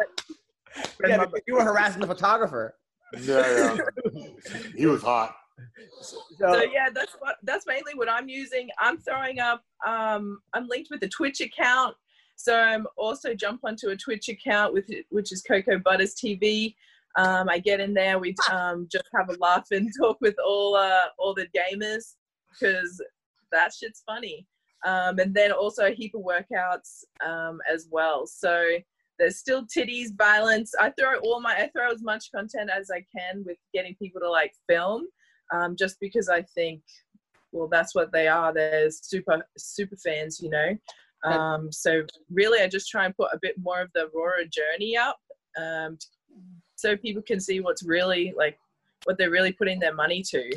[1.08, 2.76] Yeah, you were harassing the photographer.
[3.22, 3.78] Yeah,
[4.14, 4.28] yeah.
[4.76, 5.36] he was hot.
[6.02, 8.70] So, So yeah, that's what that's mainly what I'm using.
[8.80, 9.64] I'm throwing up.
[9.86, 11.96] Um, I'm linked with a Twitch account,
[12.36, 16.76] so I'm also jump onto a Twitch account with which is Cocoa Butters TV.
[17.18, 18.20] Um, I get in there.
[18.20, 22.16] We um, just have a laugh and talk with all uh, all the gamers
[22.52, 23.02] because
[23.52, 24.46] that shit's funny.
[24.86, 28.28] Um, and then also a heap of workouts um, as well.
[28.28, 28.78] So
[29.18, 30.74] there's still titties, violence.
[30.80, 34.22] I throw all my I throw as much content as I can with getting people
[34.22, 35.08] to like film
[35.54, 36.82] um, just because I think,
[37.52, 38.54] well, that's what they are.
[38.54, 40.78] They're super super fans, you know.
[41.24, 44.96] Um, so really, I just try and put a bit more of the Aurora journey
[44.96, 45.20] up,
[45.58, 45.98] um,
[46.76, 48.60] so people can see what's really like
[49.06, 50.52] what they're really putting their money to.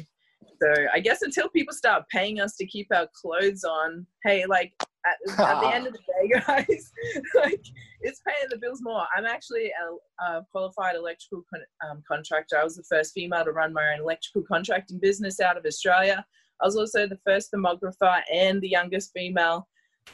[0.61, 4.73] So I guess until people start paying us to keep our clothes on, hey, like
[5.39, 6.93] at, at the end of the day, guys,
[7.35, 7.65] like
[8.01, 9.05] it's paying the bills more.
[9.17, 12.59] I'm actually a, a qualified electrical con- um, contractor.
[12.59, 16.25] I was the first female to run my own electrical contracting business out of Australia.
[16.61, 19.69] I was also the first thermographer and the youngest female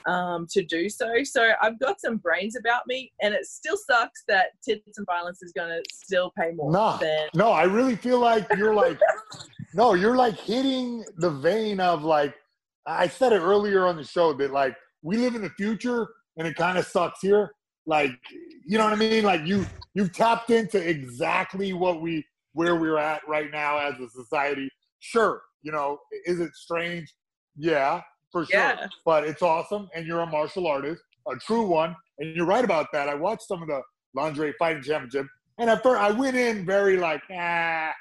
[0.06, 1.22] um, to do so.
[1.24, 5.42] So I've got some brains about me, and it still sucks that tits and violence
[5.42, 7.28] is going to still pay more No, than.
[7.34, 8.98] no, I really feel like you're like,
[9.72, 12.34] no, you're like hitting the vein of like,
[12.86, 16.48] I said it earlier on the show that like we live in the future and
[16.48, 17.52] it kind of sucks here.
[17.86, 18.18] Like,
[18.66, 19.22] you know what I mean?
[19.22, 24.08] Like you, you've tapped into exactly what we, where we're at right now as a
[24.08, 24.68] society.
[25.00, 27.12] Sure, you know, is it strange?
[27.56, 28.00] Yeah,
[28.32, 28.58] for sure.
[28.58, 28.86] Yeah.
[29.04, 32.86] But it's awesome, and you're a martial artist, a true one, and you're right about
[32.92, 33.08] that.
[33.08, 33.82] I watched some of the
[34.14, 35.26] lingerie fighting championship,
[35.58, 37.92] and at first I went in very like, ah,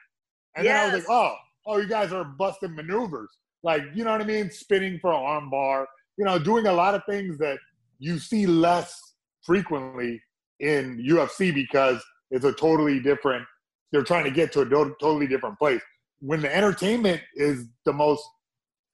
[0.56, 1.36] and then I was like, oh,
[1.66, 3.30] oh, you guys are busting maneuvers,
[3.64, 6.74] like you know what I mean, spinning for an arm bar, you know, doing a
[6.74, 7.58] lot of things that
[8.00, 9.00] you see less
[9.42, 10.22] frequently
[10.60, 13.46] in UFC because it's a totally different.
[13.92, 15.82] They're trying to get to a to- totally different place.
[16.20, 18.24] When the entertainment is the most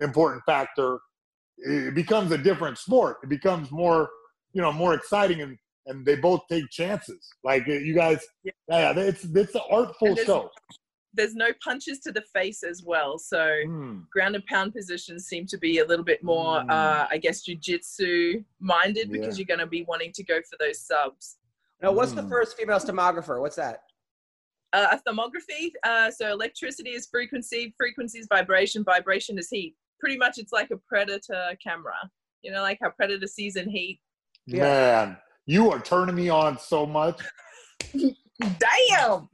[0.01, 0.99] important factor,
[1.57, 3.17] it becomes a different sport.
[3.23, 4.09] It becomes more,
[4.53, 7.27] you know, more exciting, and and they both take chances.
[7.43, 8.51] Like you guys, Yeah.
[8.69, 10.49] yeah, it's it's an artful show.
[11.13, 14.07] There's no punches to the face as well, so Mm.
[14.09, 16.69] ground and pound positions seem to be a little bit more, Mm.
[16.69, 20.79] uh, I guess, jujitsu minded because you're going to be wanting to go for those
[20.85, 21.37] subs.
[21.81, 22.29] now, what's the Mm.
[22.29, 23.39] first female stenographer?
[23.39, 23.83] What's that?
[24.73, 29.75] Uh, a thermography, uh, so electricity is frequency, frequency is vibration, vibration is heat.
[29.99, 31.95] Pretty much, it's like a predator camera.
[32.41, 33.99] You know, like how predator sees in heat.
[34.45, 34.63] Yeah.
[34.63, 37.21] Man, you are turning me on so much.
[38.39, 39.29] Damn.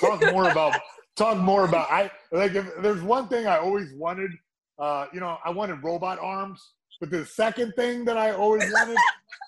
[0.00, 0.80] talk more about
[1.22, 4.30] talk more about i like if there's one thing i always wanted
[4.78, 8.96] uh you know i wanted robot arms but the second thing that i always wanted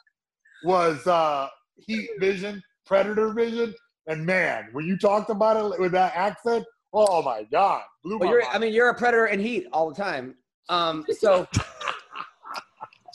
[0.64, 1.48] was uh
[1.86, 3.74] heat vision predator vision
[4.06, 8.28] and man when you talked about it with that accent oh my god blew Well,
[8.28, 8.54] my you're, mind.
[8.54, 10.36] I mean, you're a predator in heat all the time.
[10.68, 11.46] Um, so,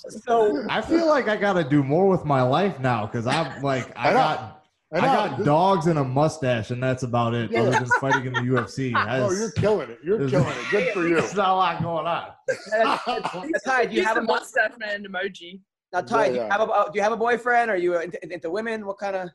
[0.08, 3.62] so I feel like I got to do more with my life now because I'm
[3.62, 4.59] like I I know.
[4.94, 7.52] Got I, got This- dogs and a mustache and that's about it.
[7.52, 7.62] Yeah.
[7.62, 10.94] Other than fighting in the UFC, I oh you're killing it you're killing it good
[10.94, 12.28] for you There's not a lot going on.
[12.48, 15.60] that's Tai, do you Use have a mo- mustache man emoji.
[15.94, 16.58] now, Tai, do Yeah, you yeah.
[16.58, 17.70] have a do you have a boyfriend?
[17.70, 18.86] Are you into, into women?
[18.86, 19.30] What kind of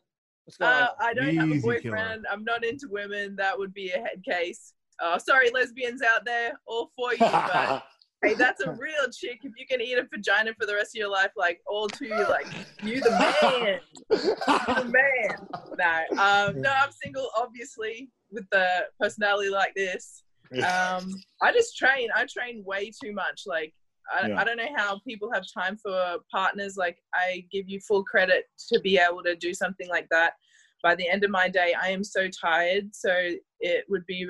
[0.44, 0.88] what's going Uh, on?
[1.00, 1.80] I don't have a Easy killer.
[1.80, 2.26] boyfriend.
[2.30, 3.36] I'm not into women.
[3.36, 4.74] That would be a head case.
[5.02, 7.18] Uh, sorry, lesbians out there, all for you.
[7.20, 7.84] But
[8.24, 9.40] hey, that's a real chick.
[9.42, 12.04] If you can eat a vagina for the rest of your life, like all to
[12.04, 12.46] you, like
[12.82, 13.80] you the man,
[14.10, 15.48] you the man.
[15.78, 20.22] No, um, no, I'm single, obviously, with the personality like this.
[20.52, 21.10] Um,
[21.42, 22.08] I just train.
[22.14, 23.42] I train way too much.
[23.46, 23.72] Like
[24.12, 24.40] I, Yeah.
[24.40, 26.76] I don't know how people have time for partners.
[26.76, 30.34] Like I give you full credit to be able to do something like that.
[30.82, 32.94] By the end of my day, I am so tired.
[32.94, 33.30] So
[33.60, 34.28] it would be,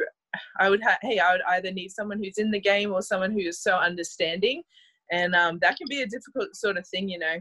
[0.60, 3.32] I would have, hey, I would either need someone who's in the game or someone
[3.32, 4.62] who is so understanding,
[5.12, 7.36] and um, that can be a difficult sort of thing, you know.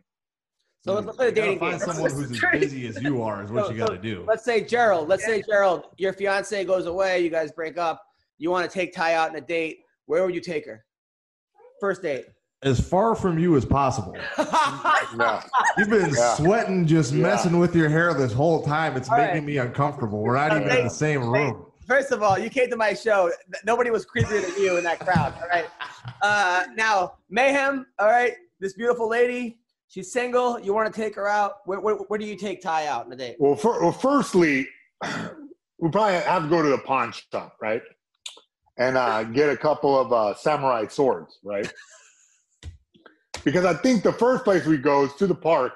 [0.85, 1.79] So let's, let's play the You gotta dating game.
[1.79, 4.01] find someone who's as busy as you are is what So- you got to so
[4.01, 4.25] do.
[4.27, 5.07] Let's say Gerald.
[5.07, 7.21] Let's say Gerald, your fiance goes away.
[7.21, 8.01] You guys break up.
[8.37, 9.77] You want to take Tai out on a date.
[10.07, 10.83] Where would you take her?
[11.79, 12.25] First date.
[12.63, 14.15] As far from you as possible.
[14.37, 15.41] yeah.
[15.77, 16.35] You've been Yeah.
[16.35, 17.21] sweating, just Yeah.
[17.23, 18.95] messing with your hair this whole time.
[18.97, 19.43] It's All making right.
[19.43, 20.21] me uncomfortable.
[20.21, 21.65] We're not even in the same room.
[21.87, 23.31] First of all, you came to my show.
[23.65, 25.33] Nobody was creepier than you in that crowd.
[25.41, 25.65] All right.
[26.21, 27.85] Uh, now, Mayhem.
[27.99, 28.33] All right.
[28.59, 29.59] This beautiful lady.
[29.87, 30.59] She's single.
[30.59, 31.57] You want to take her out?
[31.65, 33.35] Where, where, where do you take Tai out on a date?
[33.37, 34.67] Well, for, well, firstly,
[35.03, 37.81] we probably have to go to the pawn shop, right?
[38.77, 41.71] And uh, get a couple of uh, samurai swords, right?
[43.43, 45.73] Because I think the first place we go is to the park,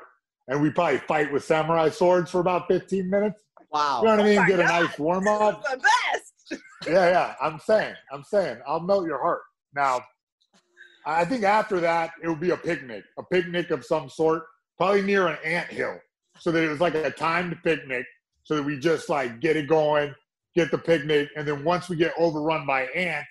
[0.47, 3.43] and we probably fight with samurai swords for about 15 minutes.
[3.77, 3.99] Wow.
[4.01, 4.37] You know what I mean?
[4.39, 5.63] Oh my Get a nice warm up.
[5.63, 6.61] the best.
[6.87, 7.35] Yeah, yeah.
[7.39, 9.41] I'm saying, I'm saying, I'll melt your heart.
[9.75, 10.01] Now,
[11.05, 14.43] I think after that, it would be a picnic, a picnic of some sort,
[14.77, 15.99] probably near an ant hill,
[16.39, 18.05] so that it was like a timed picnic,
[18.43, 20.13] so that we just like get it going,
[20.55, 23.29] get the picnic, and then once we get overrun by ants,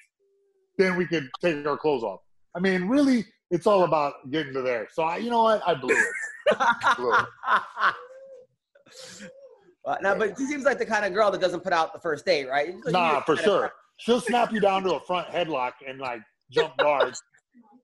[0.78, 2.20] then we could take our clothes off.
[2.54, 4.86] I mean, really, it's all about getting to there.
[4.92, 5.62] So I, you know what?
[5.66, 6.58] I blew it.
[6.96, 7.26] Blew it.
[9.86, 12.00] Uh, no, but she seems like the kind of girl that doesn't put out the
[12.00, 12.68] first date, right?
[12.68, 13.72] You- Nah, for sure.
[13.98, 17.22] She'll snap you down to a front headlock and like jump guards,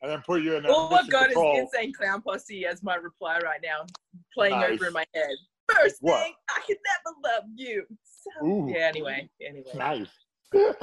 [0.02, 2.82] and then put you in a All I've mission got is insane clown posse as
[2.82, 3.86] my reply right now,
[4.34, 4.72] playing Nice.
[4.72, 5.30] over in my head.
[5.70, 6.22] First What?
[6.22, 7.86] thing, I can never love you.
[8.02, 8.66] So, Ooh.
[8.68, 8.80] yeah.
[8.88, 9.30] Anyway.
[9.40, 9.70] Anyway.
[9.74, 10.08] Nice.
[10.52, 10.74] Here's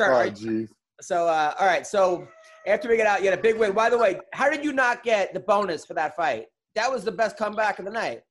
[0.00, 0.68] our- oh, jeez.
[1.00, 1.86] So, uh, all right.
[1.86, 2.26] So
[2.66, 3.72] after we get out, you had a big win.
[3.72, 6.46] By the way, how did you not get the bonus for that fight?
[6.74, 8.22] That was the best comeback of the night.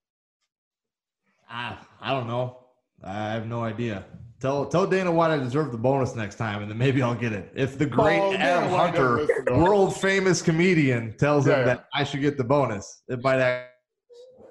[1.49, 2.57] Ah, I don't know.
[3.03, 4.05] I have no idea.
[4.41, 7.33] Tell tell Dana White I deserve the bonus next time, and then maybe I'll get
[7.33, 7.51] it.
[7.55, 9.57] If the great Oh, Adam White Hunter, listen to us.
[9.59, 11.65] world famous comedian, tells Yeah, him yeah.
[11.75, 13.69] that I should get the bonus, it might ac-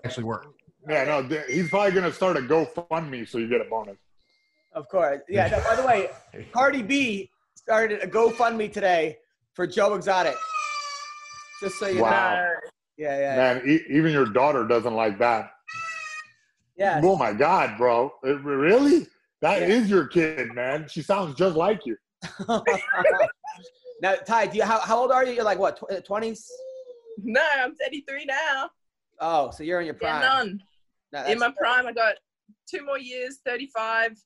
[0.05, 0.47] actually work.
[0.89, 3.97] Yeah, no, he's probably gonna start a GoFundMe so you get a bonus.
[4.73, 5.21] Of course.
[5.29, 5.49] Yeah.
[5.49, 6.11] no, by the way,
[6.53, 9.19] Cardi B started a GoFundMe today
[9.55, 10.35] for Joe Exotic.
[11.61, 12.11] Just so you Wow.
[12.35, 12.43] know.
[12.43, 12.55] No.
[12.97, 15.51] Yeah, yeah, Man, e- even your daughter doesn't like that.
[16.77, 17.01] Yeah.
[17.03, 18.13] Oh my God, bro!
[18.23, 19.07] It- really?
[19.41, 19.69] That Yeah.
[19.69, 20.87] is your kid, man.
[20.89, 21.97] She sounds just like you.
[24.01, 25.33] now, Tai, do you how, how old are you?
[25.35, 26.51] You're like what, twenties?
[27.19, 28.71] No, I'm 33 now.
[29.21, 30.21] Oh, so you're in your Yeah, prime.
[30.21, 30.61] none.
[31.13, 32.17] No, in my prime, I got
[32.69, 34.17] two more years, 35.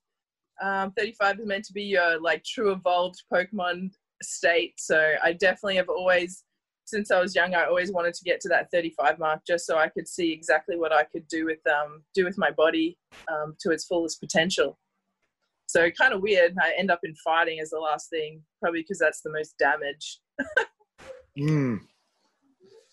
[0.62, 3.90] Um, 35 is meant to be your like true evolved Pokemon
[4.22, 4.74] state.
[4.78, 6.44] So I definitely have always,
[6.88, 9.76] since I was young, I always wanted to get to that 35 mark just so
[9.76, 12.96] I could see exactly what I could do with um do with my body
[13.30, 14.78] um, to its fullest potential.
[15.66, 16.54] So kind of weird.
[16.60, 20.20] I end up in fighting as the last thing, probably because that's the most damage.
[21.38, 21.78] Mm.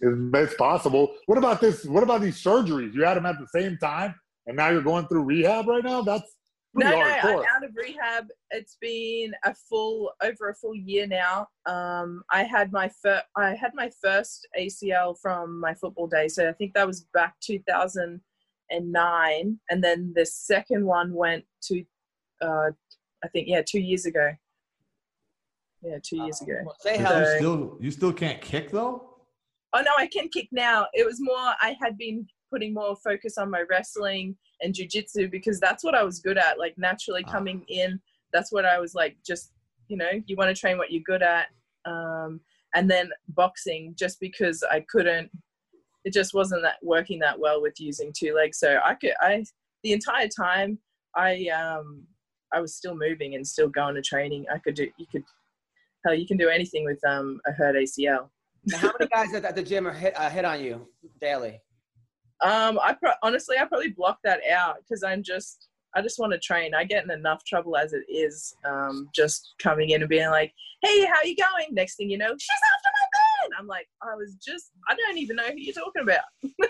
[0.01, 1.15] It's, possible.
[1.25, 1.83] What about this?
[1.85, 2.93] What about these surgeries?
[2.93, 4.13] You had them at the same time,
[4.45, 6.03] and now you're going through rehab right now.
[6.03, 6.34] That's
[6.77, 8.27] No, no, I'm out of rehab.
[8.51, 11.47] It's been a full over a full year now.
[11.65, 16.49] Um, I had my fir- I had my first ACL from my football day, so
[16.49, 21.85] I think that was back 2009, and then the second one went to,
[22.41, 22.71] uh,
[23.23, 24.31] I think yeah, two years ago.
[25.81, 26.61] Yeah, two years ago.
[26.65, 27.23] Well, say You hello.
[27.23, 29.11] So- still you still can't kick though.
[29.73, 30.87] Oh no, I can kick now.
[30.93, 35.59] It was more I had been putting more focus on my wrestling and jujitsu because
[35.59, 36.57] that's what I was good at.
[36.57, 37.31] Like naturally Ah.
[37.31, 37.99] coming in,
[38.31, 39.17] that's what I was like.
[39.27, 39.51] Just
[39.89, 41.47] you know, you want to train what you're good at,
[41.83, 42.39] um,
[42.73, 45.29] and then boxing just because I couldn't.
[46.05, 48.57] It just wasn't that working that well with using two legs.
[48.57, 49.43] So I could I
[49.83, 50.79] the entire time
[51.15, 52.03] I um
[52.53, 54.45] I was still moving and still going to training.
[54.53, 55.23] I could do you could
[56.05, 58.29] hell you can do anything with um a hurt ACL.
[58.67, 60.87] Now, how many guys at, at the gym are hit, uh, hit on you
[61.21, 61.61] daily?
[62.45, 66.33] Um, I pro- honestly, I probably block that out because I'm just, I just want
[66.33, 66.73] to train.
[66.75, 70.53] I get in enough trouble as it is, um, just coming in and being like,
[70.81, 73.59] "Hey, how you going?" Next thing you know, she's after my man.
[73.59, 76.23] I'm like, I was just, I don't even know who you're talking about.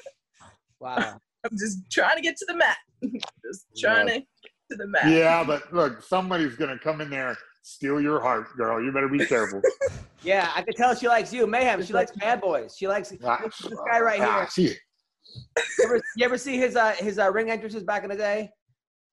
[0.79, 1.19] Wow.
[1.45, 2.77] I'm just trying to get to the mat.
[3.45, 4.25] just trying to get
[4.71, 5.07] to the mat.
[5.07, 8.83] Yeah, but look, somebody's gonna come in there, steal your heart, girl.
[8.83, 9.61] You better be careful.
[10.23, 11.83] yeah, I could tell she likes you, Mayhem.
[11.83, 12.75] She likes bad boys.
[12.77, 14.69] She likes Ah, this guy right ah, here.
[14.73, 14.77] she-
[15.79, 18.49] You ever, you ever see his uh, his uh, ring entrances back in the day?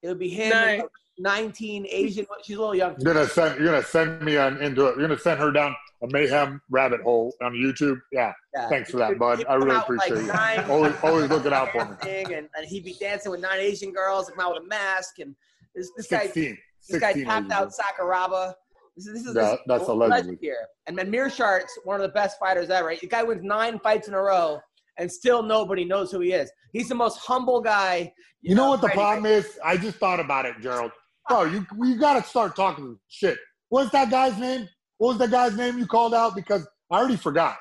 [0.03, 0.57] It would be him, No.
[0.57, 2.27] and, like, 19 Asian.
[2.43, 2.97] She's a little young.
[2.99, 3.59] You're gonna send.
[3.61, 4.97] You're gonna send me on into it.
[4.99, 8.01] You're gonna send her down a mayhem rabbit hole on YouTube.
[8.11, 8.33] Yeah.
[8.55, 8.69] Yeah.
[8.69, 9.45] Thanks for that, bud.
[9.49, 10.33] I really out with, appreciate you.
[10.33, 12.23] nine- Always, always looking out for me.
[12.35, 15.37] And, and he'd be dancing with nine Asian girls, come out with a mask, and
[15.75, 16.59] this this guy Sixteen.
[16.89, 17.79] this guy tapped Asian out girls.
[17.79, 18.55] Sakuraba.
[18.97, 20.21] This is this is Yeah, this that's is allegedly.
[20.23, 20.67] legend here.
[20.87, 22.95] And then Meerschaert's one of the best fighters ever.
[23.01, 24.61] The guy wins nine fights in a row,
[25.03, 26.51] and still nobody knows who he is.
[26.73, 28.13] He's the most humble guy.
[28.41, 29.01] You know what the fighting.
[29.03, 29.59] problem is?
[29.65, 30.93] I just thought about it, Gerald.
[31.29, 33.37] Bro, you you got to start talking shit.
[33.69, 34.69] What's that guy's name?
[34.99, 36.35] What was the guy's name you called out?
[36.37, 37.57] Because I already forgot.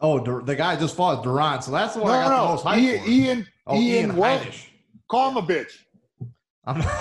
[0.00, 2.36] Oh, Dur- the guy just fought Durant, so that's the one I No, got the
[2.44, 2.70] no, most no.
[2.70, 3.10] hype Ian, for.
[3.10, 4.40] Ian, oh, Ian, Ian what?
[4.40, 4.66] Heinisch.
[5.10, 5.72] Call him a bitch.
[6.66, 6.82] I'm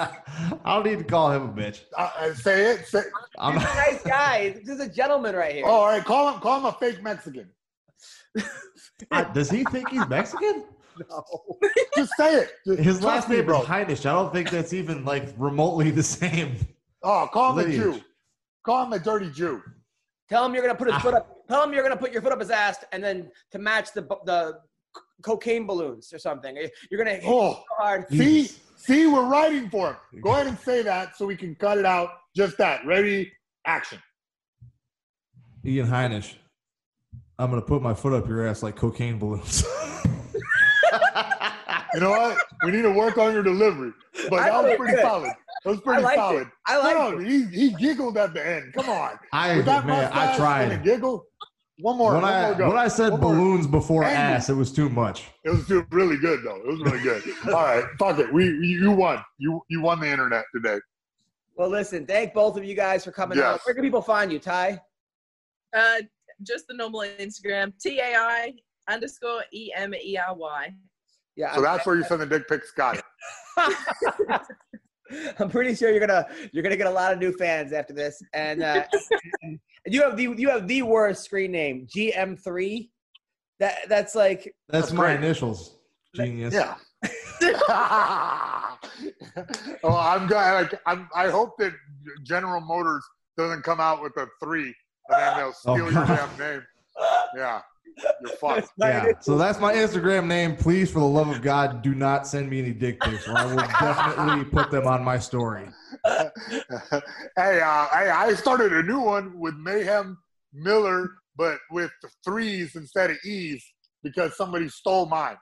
[0.00, 1.80] I don't need to call him a bitch.
[1.96, 2.86] Uh, uh, say it.
[2.86, 3.02] Say,
[3.38, 4.50] I'm He's a nice guy.
[4.50, 5.64] This is a gentleman right here.
[5.66, 6.40] oh, all right, call him.
[6.40, 7.50] Call him a fake Mexican.
[9.10, 10.64] I- does he think he's Mexican?
[11.10, 11.24] no.
[11.96, 12.50] Just say it.
[12.66, 13.60] Just His trust last me, name bro.
[13.62, 14.06] is Heinisch.
[14.06, 16.56] I don't think that's even like remotely the same.
[17.02, 18.00] Oh, call him a Jew.
[18.64, 19.62] Call him a dirty Jew.
[20.28, 21.00] Tell him you're gonna put his Ah.
[21.00, 21.46] foot up.
[21.48, 24.02] Tell him you're gonna put your foot up his ass, and then to match the
[24.26, 24.60] the
[25.22, 26.56] cocaine balloons or something.
[26.90, 28.08] You're gonna hit Oh, so hard.
[28.08, 30.20] see, see, we're writing for him.
[30.20, 32.10] Go ahead and say that so we can cut it out.
[32.36, 32.84] Just that.
[32.84, 33.32] Ready?
[33.64, 34.00] Action.
[35.64, 36.34] Ian Heinisch.
[37.38, 39.64] I'm gonna put my foot up your ass like cocaine balloons.
[41.94, 42.36] You know what?
[42.64, 43.92] We need to work on your delivery.
[44.28, 45.00] But I that was pretty it.
[45.00, 45.32] solid.
[45.64, 46.20] That was pretty I liked it.
[46.20, 46.50] solid.
[46.66, 47.26] I like no, it.
[47.26, 48.74] he, he giggled at the end.
[48.74, 49.18] Come on.
[49.32, 50.84] I With that man, I mustache and a tried.
[50.84, 51.24] giggle.
[51.80, 52.12] One more.
[52.12, 52.68] When one I more go.
[52.68, 53.32] when I said One more.
[53.34, 54.18] balloons before Angry.
[54.18, 55.24] ass, it was too much.
[55.44, 56.56] It was doing really good though.
[56.56, 57.22] It was really good.
[57.46, 58.30] All right, fuck it.
[58.32, 59.24] We you you won.
[59.38, 60.78] You you won the internet today.
[61.56, 63.60] Well, listen, thank both of you guys for coming out.
[63.64, 64.80] Where can people find you, Tai?
[65.74, 65.96] Uh,
[66.42, 68.54] just the normal Instagram, T A I
[68.88, 70.74] underscore E M E R Y.
[71.36, 73.00] Yeah, So that's where you send the dick pics, Scott.
[75.38, 78.20] I'm pretty sure you're gonna you're gonna get a lot of new fans after this,
[78.34, 78.84] and, uh,
[79.42, 82.90] and you have the you have the worst screen name, GM3.
[83.60, 85.24] That that's like That's, That's my great.
[85.24, 85.78] initials.
[86.14, 86.54] Genius.
[86.54, 86.74] Yeah.
[89.82, 90.52] oh, I'm glad.
[90.62, 91.72] Like, I'm, I hope that
[92.24, 93.04] General Motors
[93.36, 94.74] doesn't come out with a three,
[95.08, 96.62] and then they'll Oh, steal your damn name.
[97.36, 97.60] Yeah,
[98.20, 98.68] you're fucked.
[98.78, 99.12] Yeah.
[99.20, 100.56] So that's my Instagram name.
[100.56, 103.44] Please, for the love of God, do not send me any dick pics, or I
[103.46, 105.68] will definitely put them on my story.
[106.04, 110.18] hey, uh, hey, I started a new one with Mayhem
[110.52, 113.64] Miller, but with the threes instead of E's
[114.02, 115.36] because somebody stole mine.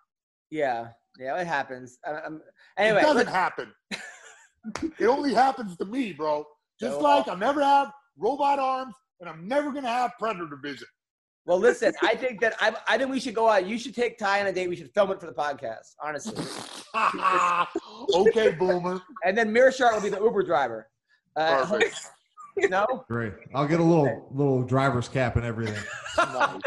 [0.51, 0.89] yeah
[1.19, 1.99] yeah it happens.
[2.07, 2.41] I, I'm,
[2.79, 3.73] it doesn't let's- happen.
[4.99, 6.45] it only happens to me, bro.
[6.81, 7.05] Just No.
[7.05, 10.87] like I'll never have robot arms, and I'm never gonna have predator vision.
[11.47, 13.67] well, listen, I think that I I think we should go out.
[13.67, 14.69] You should take Tai on a date.
[14.69, 16.45] We should film it for the podcast, honestly.
[18.15, 19.01] okay, boomer.
[19.25, 20.89] And then Meerschaert will be the Uber driver.
[21.37, 22.01] Uh, Perfect.
[22.71, 23.35] no, Great.
[23.55, 25.83] I'll get a little little driver's cap and everything.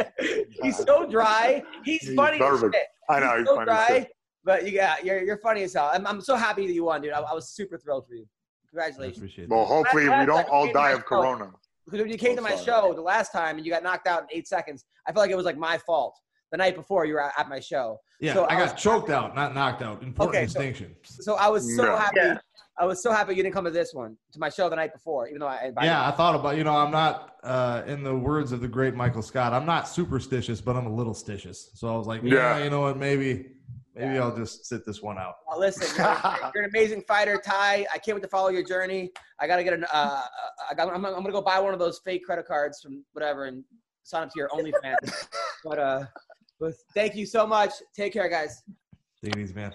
[0.61, 1.63] he's so dry.
[1.83, 2.75] He's, He's funny as perfect.
[2.75, 2.85] shit.
[3.09, 3.71] I know he's so funny.
[3.71, 4.11] as dry, shit.
[4.43, 5.89] but you got you're you're funny as hell.
[5.91, 7.13] I'm, I'm so happy that you won, dude.
[7.13, 8.23] I, I was super thrilled for you.
[8.23, 9.17] I Congratulations.
[9.17, 11.51] appreciate Well, hopefully we don't all die of to my corona.
[11.89, 12.65] Because when you came Oh, to my sorry.
[12.65, 15.31] show the last time and you got knocked out in eight seconds, I felt like
[15.31, 16.15] it was like my fault.
[16.51, 18.81] The night before you were at, at my show, Yeah, so I I got was-
[18.81, 20.01] choked out, not knocked out.
[20.01, 20.95] Important Okay, so- distinction.
[21.03, 21.95] so I was so No.
[21.95, 22.17] happy.
[22.21, 22.37] Yeah.
[22.79, 24.93] I was so happy you didn't come to this one, to my show the night
[24.93, 26.13] before, even though I invited yeah, you.
[26.13, 29.21] I thought about you know I'm not uh, in the words of the great Michael
[29.21, 29.51] Scott.
[29.53, 31.69] I'm not superstitious, but I'm a little stitious.
[31.75, 32.63] So I was like, yeah, Yeah.
[32.63, 32.97] you know what?
[32.97, 33.51] Maybe
[33.99, 34.21] maybe Yeah.
[34.23, 35.35] I'll just sit this one out.
[35.47, 37.85] Well, listen, you're, you're an amazing fighter, Tai.
[37.93, 39.11] I can't wait to follow your journey.
[39.39, 39.85] I gotta get an.
[39.91, 40.21] Uh,
[40.69, 43.45] I got, I'm, I'm gonna go buy one of those fake credit cards from whatever
[43.45, 43.63] and
[44.03, 45.27] sign up to your OnlyFans.
[45.63, 46.05] but uh,
[46.59, 47.71] but thank you so much.
[47.95, 48.63] Take care, guys.
[49.23, 49.73] Take it easy, man.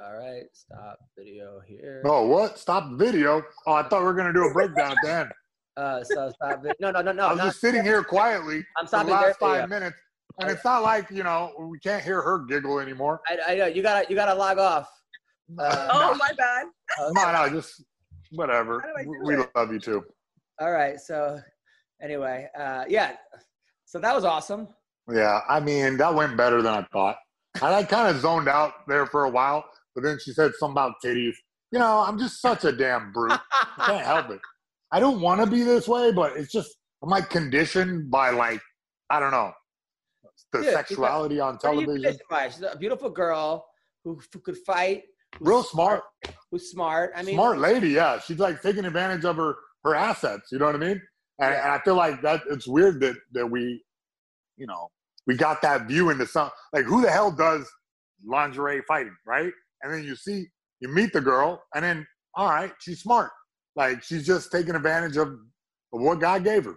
[0.00, 2.02] All right, stop video here.
[2.04, 2.56] Oh, what?
[2.58, 3.42] Stop video.
[3.66, 5.32] Oh, I thought we were gonna do a breakdown at the end.
[5.76, 6.60] Uh, so stop.
[6.60, 7.26] vi- No, no, no, no.
[7.26, 9.34] I was not- just sitting here quietly I'm for the stopping last there.
[9.60, 9.96] five minutes,
[10.40, 13.20] and it's not like you know we can't hear her giggle anymore.
[13.28, 14.88] I, I, know, you gotta, you gotta log off.
[15.58, 16.66] Uh, Oh, my bad.
[17.00, 17.82] uh, Come on, no, just
[18.32, 18.84] whatever.
[18.96, 19.50] Do do We it?
[19.56, 20.04] love you too.
[20.60, 21.00] all right.
[21.00, 21.40] So,
[22.02, 23.12] anyway, uh, yeah.
[23.86, 24.68] So that was awesome.
[25.10, 27.16] Yeah, I mean that went better than I thought.
[27.62, 30.72] And I kind of zoned out there for a while, but then she said something
[30.74, 31.34] about titties.
[31.72, 33.32] You know, I'm just such a damn brute.
[33.52, 34.40] I can't help it.
[34.92, 38.60] I don't want to be this way, but it's just I'm like conditioned by like
[39.10, 39.52] I don't know
[40.52, 42.16] the sexuality on television.
[42.50, 43.66] She's a beautiful girl
[44.04, 45.04] who, who could fight.
[45.40, 46.02] Real smart,
[46.50, 47.12] Who's smart.
[47.14, 47.90] I mean, smart lady.
[47.90, 50.50] Yeah, she's like taking advantage of her her assets.
[50.50, 51.02] You know what I mean?
[51.40, 51.64] And, Yeah.
[51.64, 53.84] and I feel like that it's weird that that we,
[54.56, 54.88] you know,
[55.26, 57.68] we got that view into some like who the hell does
[58.26, 59.52] lingerie fighting, right?
[59.82, 60.46] And then you see
[60.80, 63.30] you meet the girl, and then all right, she's smart.
[63.76, 66.76] Like she's just taking advantage of, of what God gave her.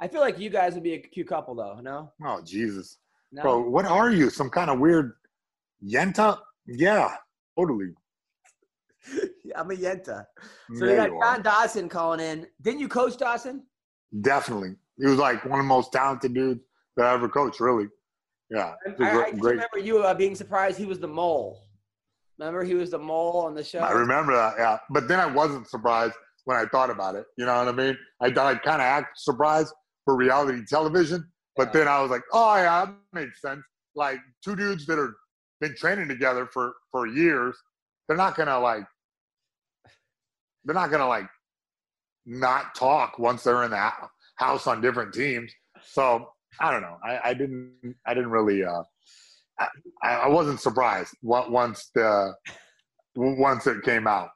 [0.00, 1.78] I feel like you guys would be a cute couple, though.
[1.82, 2.98] No, Oh Jesus,
[3.32, 3.42] no.
[3.42, 4.30] bro, what are you?
[4.30, 5.12] Some kind of weird
[5.86, 6.38] yenta?
[6.66, 7.14] Yeah,
[7.58, 7.90] totally.
[9.56, 10.26] I'm a yenta.
[10.74, 11.20] So Yeah, you got you.
[11.22, 12.46] John Dodson calling in.
[12.62, 13.64] Didn't you coach Dodson?
[14.22, 14.76] Definitely.
[14.98, 16.60] He was like one of the most talented dudes
[16.96, 17.88] that I ever coached, really.
[18.50, 18.74] Yeah.
[19.00, 21.66] I, I, I remember you uh, being surprised he was the mole.
[22.38, 23.80] Remember he was the mole on the show.
[23.80, 24.78] I remember that, yeah.
[24.88, 26.14] But then I wasn't surprised
[26.44, 27.26] when I thought about it.
[27.36, 27.96] You know what I mean?
[28.20, 29.72] I I'd kind of act surprised
[30.04, 31.24] for reality television.
[31.56, 31.72] But Yeah.
[31.80, 33.62] then I was like, oh, yeah, that makes sense.
[33.94, 35.14] Like two dudes that are
[35.60, 37.56] been training together for, for years,
[38.08, 38.84] they're not going to like,
[40.64, 41.28] they're not to like
[42.26, 43.92] not talk once they're in the
[44.36, 45.52] house on different teams.
[45.82, 46.96] So I don't know.
[47.04, 47.74] I, I didn't,
[48.06, 48.82] I didn't really, uh,
[49.58, 49.68] I,
[50.08, 52.34] I wasn't surprised on- once the,
[53.16, 54.30] once it came out.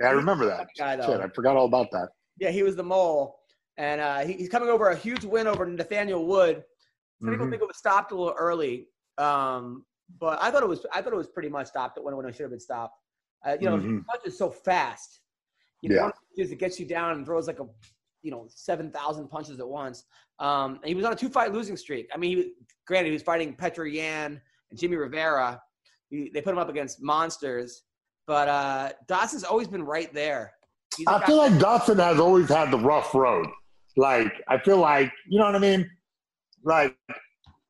[0.00, 0.68] Yeah, I remember that.
[0.78, 0.94] Guy.
[0.96, 2.10] Shit, I forgot all about that.
[2.38, 3.37] Yeah, he was the mole,
[3.78, 6.64] and uh, he, he's coming over a huge win over Nathaniel Wood.
[7.22, 7.50] Some people Mhm.
[7.50, 9.86] think it was stopped a little early, um,
[10.20, 10.84] but I thought it was.
[10.92, 12.98] I thought it was pretty much stopped when when it should have been stopped.
[13.44, 13.98] Uh, you know, Mhm.
[14.00, 15.20] the punch is so fast.
[15.80, 16.02] You know, Yeah.
[16.02, 17.66] one of the dudes gets you down and throws like a,
[18.22, 20.04] you know, seven thousand punches at once.
[20.40, 22.08] Um, and he was on a two-fight losing streak.
[22.14, 22.52] I mean, he,
[22.86, 24.40] granted, he was fighting Petr Yan
[24.70, 25.60] and Jimmy Rivera.
[26.10, 27.82] He, they put him up against monsters,
[28.26, 30.52] but uh, Dodson's always been right there.
[30.96, 33.46] He's I feel like Dotson has always had the rough road.
[33.96, 35.88] Like I feel like you know what I mean.
[36.64, 36.96] Like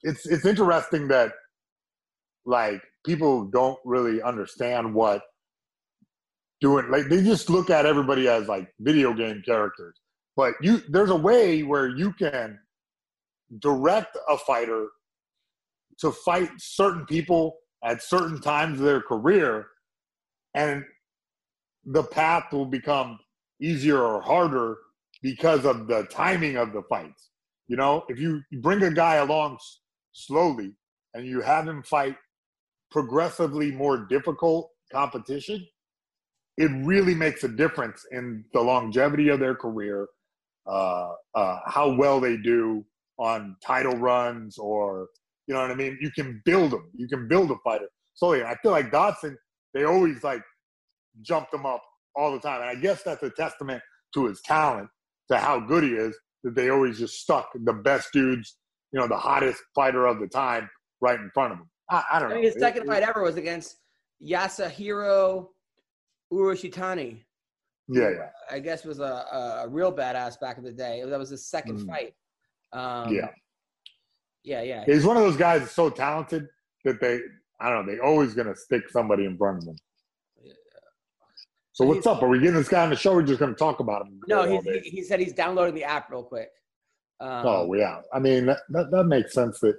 [0.03, 1.33] it's it's interesting that
[2.45, 5.23] like people don't really understand what
[6.61, 6.91] doing.
[6.91, 9.97] Like they just look at everybody as like video game characters.
[10.37, 12.59] But you there's a way where you can
[13.61, 14.89] direct a fighter
[16.01, 19.67] to fight certain people at certain times of their career
[20.55, 20.85] and
[21.85, 23.19] the path will become
[23.61, 24.77] easier or harder
[25.23, 27.31] because of the timing of the fights.
[27.67, 29.81] You know, if you bring a guy along s-
[30.13, 30.73] slowly
[31.15, 32.17] and you have him fight
[32.91, 35.67] progressively more difficult competition,
[36.57, 40.09] it really makes a difference in the longevity of their career,
[40.67, 42.85] uh, uh, how well they do
[43.19, 45.09] on title runs, or
[45.47, 45.99] you know what I mean.
[46.01, 46.91] You can build them.
[46.95, 48.41] You can build a fighter slowly.
[48.41, 49.37] And I feel like Dodson,
[49.75, 50.43] they always like
[51.23, 51.83] jumped him up
[52.17, 52.61] all the time.
[52.61, 53.83] And I guess that's a testament
[54.15, 54.89] to his talent,
[55.31, 58.57] to how good he is, that they always just stuck the best dudes,
[58.93, 60.69] you know, the hottest fighter of the time
[61.01, 61.71] right in front of him.
[61.91, 62.43] I, I don't I know.
[62.43, 63.77] his second it- fight ever was against
[64.27, 65.49] Yasuhiro
[66.33, 67.23] Urushitani.
[67.91, 68.29] Yeah, yeah.
[68.51, 71.03] I guess was a, a, a real badass back in the day.
[71.07, 71.87] That was his second Mhm.
[71.87, 72.15] fight.
[72.73, 73.29] Um, Yeah.
[74.45, 74.85] yeah, yeah.
[74.85, 76.47] He's one of those guys that's so talented
[76.85, 77.21] that they,
[77.61, 79.77] I don't know, they always going to stick somebody in front of them.
[81.79, 82.21] So what's up?
[82.25, 83.13] Are we getting this guy on the show?
[83.13, 84.19] Or we're just going to talk about him?
[84.27, 86.49] No, he, he, said he's downloading the app real quick.
[87.21, 89.77] Um, Oh yeah, I mean that, that that makes sense that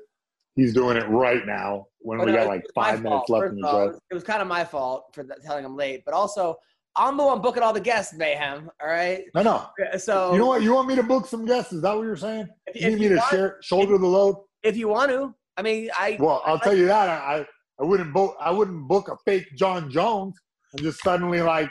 [0.56, 3.42] he's doing it right now when we no, got like five minutes fault.
[3.42, 4.00] left in the show.
[4.12, 6.56] It was kind of my fault for that, telling him late, but also
[6.96, 8.70] I'm the one booking all the guests, mayhem.
[8.82, 9.24] All right.
[9.36, 9.68] No, no.
[10.00, 10.62] So You know what?
[10.62, 11.74] You want me to book some guests?
[11.74, 12.48] Is that what you're saying?
[12.68, 14.38] If, You if need me to want, share shoulder the load?
[14.64, 17.46] if you want to, I mean, I Well, I'll I- tell you that I
[17.78, 20.36] I wouldn't book I wouldn't book a fake John Jones
[20.74, 21.70] and just suddenly like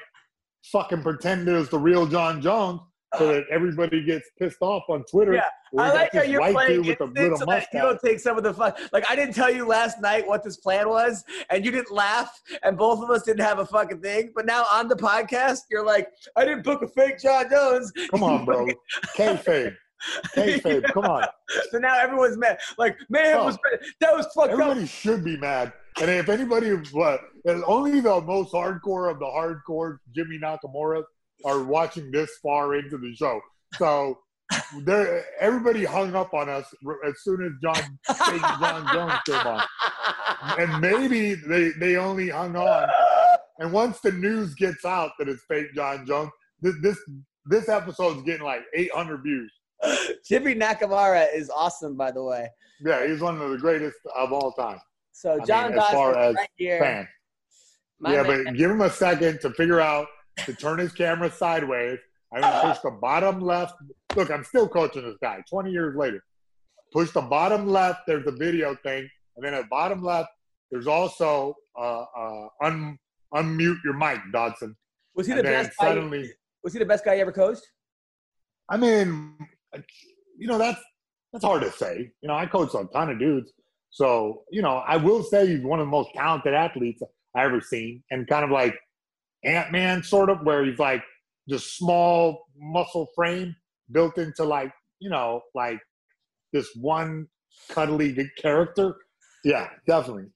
[0.65, 2.81] fucking pretend there's the real Jon Jones
[3.17, 5.33] so that everybody gets pissed off on Twitter.
[5.33, 5.45] Yeah,
[5.79, 7.83] I like how you're playing with a little so that you mustache.
[7.83, 8.75] don't take some of the fun.
[8.93, 12.39] Like I didn't tell you last night what this plan was, and you didn't laugh,
[12.65, 14.33] and both of us didn't have a fucking thing.
[14.35, 17.91] But now on the podcast, you're like, I didn't book a fake John Jones.
[18.11, 18.67] Come on, bro.
[19.17, 19.75] Kayfabe.
[20.37, 20.85] Kayfabe.
[20.93, 21.25] Come on.
[21.71, 22.59] So now everyone's mad.
[22.77, 23.47] Like, man, Oh.
[23.47, 23.59] was
[24.01, 24.89] that was fucked Everybody up.
[24.89, 25.73] should be mad.
[26.01, 27.21] And if anybody, what,
[27.67, 31.03] only the most hardcore of the hardcore Jimmy Nakamura
[31.45, 33.41] are watching this far into the show.
[33.75, 34.19] So
[34.85, 36.67] there, everybody hung up on us
[37.07, 39.65] as soon as John fake John Jones came on,
[40.59, 42.89] and maybe they they only hung on.
[43.59, 46.31] And once the news gets out that it's fake John Jones,
[46.61, 46.99] this this,
[47.47, 49.53] this episode's getting like 800 views.
[50.27, 52.49] Jimmy Nakamura is awesome, by the way.
[52.81, 54.81] Yeah, he's one of the greatest of all time.
[55.19, 56.79] So I John mean, as far as right here.
[56.79, 57.09] Fan.
[58.07, 58.45] Yeah, man.
[58.45, 60.07] but give him a second to figure out
[60.47, 61.99] to turn his camera sideways.
[62.33, 63.75] I'm gonna push the bottom left.
[64.15, 66.23] Look, I'm still coaching this guy 20 years later.
[66.93, 68.03] Push the bottom left.
[68.07, 70.29] There's the video thing, and then at bottom left,
[70.71, 72.97] there's also uh, uh, un
[73.35, 74.77] unmute your mic, Dodson.
[75.17, 75.89] was he the best guy?
[75.89, 76.31] suddenly,
[76.63, 77.67] Was he the best guy you ever coached?
[78.69, 79.35] I mean,
[80.39, 80.81] you know that's
[81.33, 82.13] that's hard to say.
[82.23, 83.53] You know, I coach a ton of dudes,
[83.91, 87.03] so you know, I will say he's one of the most talented athletes
[87.37, 88.75] I ever seen, and kind of like
[89.45, 91.03] Ant Man, sort of, where he's like
[91.49, 93.55] just small muscle frame
[93.93, 95.79] built into like you know like
[96.53, 97.27] this one
[97.71, 98.97] cuddly character.
[99.45, 100.27] Yeah, definitely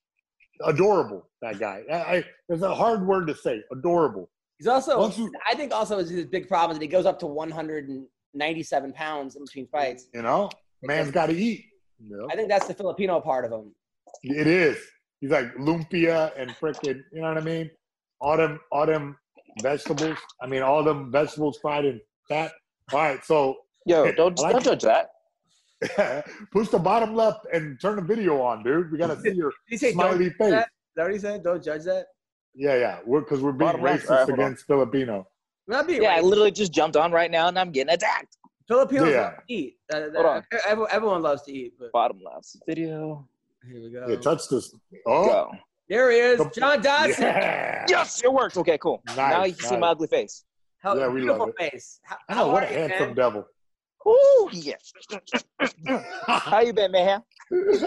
[0.65, 1.29] adorable.
[1.43, 1.83] That guy.
[1.91, 3.61] I, I, it's a hard word to say.
[3.73, 4.31] Adorable.
[4.59, 7.19] He's also, you- I think, also his, his big problem is that he goes up
[7.19, 10.07] to 197 pounds in between fights.
[10.15, 10.51] You know,
[10.83, 11.65] man's got to eat.
[12.09, 12.29] You know?
[12.31, 13.74] I think that's the Filipino part of him.
[14.23, 14.79] It is.
[15.20, 17.70] He's like lumpia and frickin', you know what I mean?
[18.20, 19.16] All them, all them
[19.62, 20.19] vegetables.
[20.41, 22.53] I mean, all them vegetables fried in fat.
[22.93, 23.57] All right, so
[23.87, 25.11] Yo, don't I like don't judge that.
[26.53, 28.93] push the bottom left and turn the video on, dude.
[28.93, 30.51] We gotta see your Did he say smiley face.
[30.51, 30.66] that?
[30.69, 31.43] Is that what he said?
[31.43, 32.07] Don't judge that?
[32.55, 32.99] Yeah, yeah.
[33.05, 34.47] We're because we're being Bottom racist All right, hold on.
[34.47, 35.27] against Filipino.
[35.66, 38.37] Not being Yeah, I literally just jumped on right now and I'm getting attacked.
[38.69, 39.21] Filipinos Yeah.
[39.23, 39.77] love to eat.
[39.93, 40.43] Uh, Hold on.
[40.67, 43.29] everyone, everyone loves to eat, but Bottom left video.
[43.67, 44.07] here we go.
[44.09, 44.75] Yeah, touch this.
[45.07, 45.51] Oh, Go.
[45.89, 47.23] there he is, John Dodson.
[47.25, 47.85] yeah.
[47.89, 48.57] Yes, it works.
[48.57, 49.03] Okay, cool.
[49.07, 50.45] Nice, now you can see my ugly face.
[50.79, 52.01] How Yeah, we beautiful love face.
[52.03, 53.15] How, I how know what a you, handsome man?
[53.17, 53.45] devil.
[54.07, 54.93] Ooh, yes.
[56.27, 57.23] How you been, man?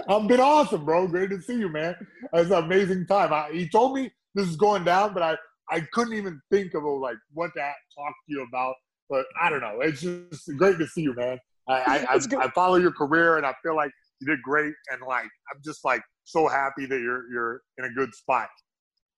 [0.07, 1.07] I've been awesome, bro.
[1.07, 1.93] Great to see you, man.
[2.33, 3.33] It's an amazing time.
[3.33, 5.35] I, he told me this is going down, but I,
[5.69, 8.75] I couldn't even think of like what to talk to you about.
[9.09, 9.81] But I don't know.
[9.81, 11.39] It's just great to see you, man.
[11.67, 14.73] I, I, I, I follow your career, and I feel like you did great.
[14.91, 18.47] And like, I'm just like so happy that you're you're in a good spot.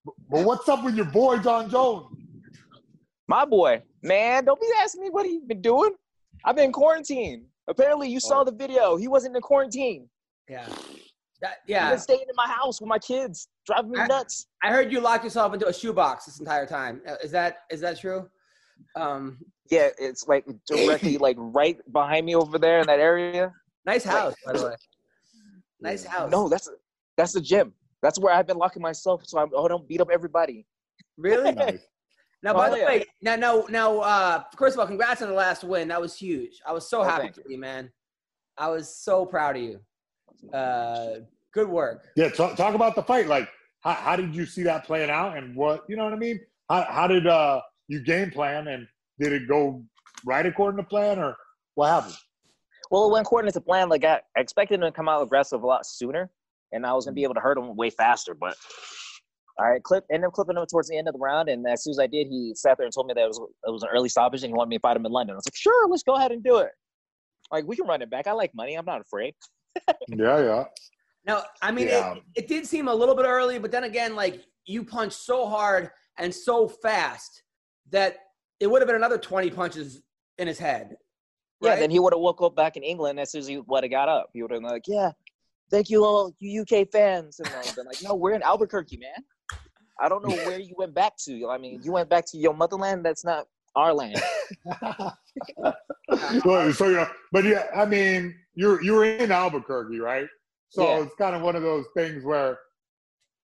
[0.04, 2.06] But, but what's up with your boy Jon Jones?
[3.26, 5.90] My boy, man, don't be asking me what he's been doing.
[6.44, 7.44] I've been quarantined.
[7.68, 8.96] Apparently, you saw the video.
[8.96, 10.08] He wasn't in quarantine.
[10.48, 10.66] Yeah.
[11.40, 11.90] That, I've yeah.
[11.90, 14.48] been staying in my house with my kids, driving me I- nuts.
[14.64, 17.00] I heard you locked yourself into a shoebox this entire time.
[17.06, 18.28] Uh, Is that is that true?
[18.96, 19.38] Um,
[19.70, 23.52] Yeah, it's like directly like right behind me over there in that area.
[23.84, 24.74] nice house, by the way.
[25.80, 26.30] Nice house.
[26.32, 26.68] No, that's
[27.16, 27.72] that's the gym.
[28.02, 30.66] That's where I've been locking myself so I I don't beat up everybody.
[31.16, 31.52] really.
[31.54, 31.86] Nice.
[32.42, 32.86] Now, by Oh, the yeah.
[32.86, 35.88] way, now, now, now, uh, first of all, congrats on the last win.
[35.88, 36.60] That was huge.
[36.64, 37.90] I was so Oh, happy thank for you, man.
[38.56, 39.80] I was so proud of you.
[40.52, 41.20] Uh,
[41.52, 42.06] good work.
[42.16, 43.26] Yeah, talk, talk about the fight.
[43.26, 43.48] Like,
[43.80, 46.38] how, how did you see that playing out, and what you know what I mean?
[46.68, 48.86] How, how did uh, you game plan, and
[49.18, 49.82] did it go
[50.24, 51.36] right according to plan, or
[51.74, 52.14] what happened?
[52.90, 53.88] Well, it went according to plan.
[53.88, 56.30] Like I, I expected him to come out aggressive a lot sooner,
[56.72, 58.34] and I was gonna be able to hurt him way faster.
[58.34, 58.54] But
[59.58, 61.90] I clip ended up clipping him towards the end of the round, and as soon
[61.92, 63.88] as I did, he sat there and told me that it was it was an
[63.92, 65.34] early stoppage, and he wanted me to fight him in London.
[65.34, 66.70] I was like, sure, let's go ahead and do it.
[67.50, 68.26] Like we can run it back.
[68.26, 68.74] I like money.
[68.74, 69.34] I'm not afraid.
[70.08, 70.64] Yeah, yeah.
[71.26, 72.14] No, I mean, Yeah.
[72.14, 75.46] it, it did seem a little bit early, but then again, like you punched so
[75.46, 77.42] hard and so fast
[77.90, 78.16] that
[78.60, 80.02] it would have been another 20 punches
[80.38, 80.96] in his head.
[81.60, 83.82] Yeah, then he would have woke up back in England as soon as he would
[83.82, 84.30] have got up.
[84.32, 85.10] He would have been like, yeah,
[85.70, 87.40] thank you all, you UK fans.
[87.40, 89.24] And I've been like, no, we're in Albuquerque, man.
[90.00, 91.48] I don't know where you went back to.
[91.48, 93.04] I mean, you went back to your motherland.
[93.04, 94.20] That's not our land.
[96.42, 100.28] so, so you know, but yeah, I mean, you're you were in Albuquerque, right?
[100.68, 101.02] So Yeah.
[101.02, 102.58] it's kind of one of those things where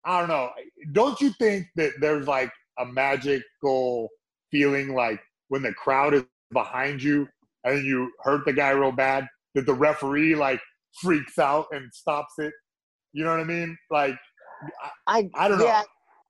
[0.05, 0.51] I don't know.
[0.93, 4.09] Don't you think that there's like a magical
[4.53, 6.23] feeling, like when the crowd is
[6.53, 7.27] behind you
[7.65, 9.27] and you hurt the guy real bad,
[9.57, 10.61] that the referee like
[11.01, 12.53] freaks out and stops it?
[13.13, 13.77] You know what I mean?
[13.91, 14.15] Like,
[15.09, 15.65] I I don't know.
[15.65, 15.83] yeah,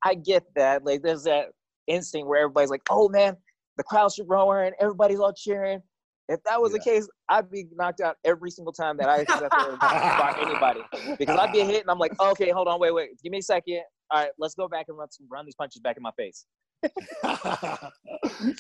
[0.05, 0.85] I get that.
[0.85, 1.49] Like there's that
[1.87, 3.37] instinct where everybody's like, "Oh man,
[3.77, 5.83] the crowd's roaring, everybody's all cheering."
[6.29, 9.51] If that was the case, I'd be knocked out every single time that I sat
[9.51, 10.81] there anybody
[11.19, 13.43] because I'd be hit and I'm like, "Okay, hold on, wait, wait, give me a
[13.43, 13.83] second.
[14.11, 16.47] All right, let's go back and run some, run these punches back in my face."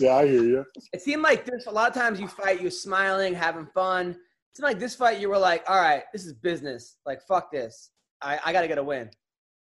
[0.00, 0.64] yeah, I hear you.
[0.92, 4.10] It seemed like this, a lot of times you fight, you're smiling, having fun.
[4.10, 6.96] It seemed like this fight, you were like, all right, this is business.
[7.06, 7.90] Like, fuck this.
[8.20, 9.10] I, I got to get a win.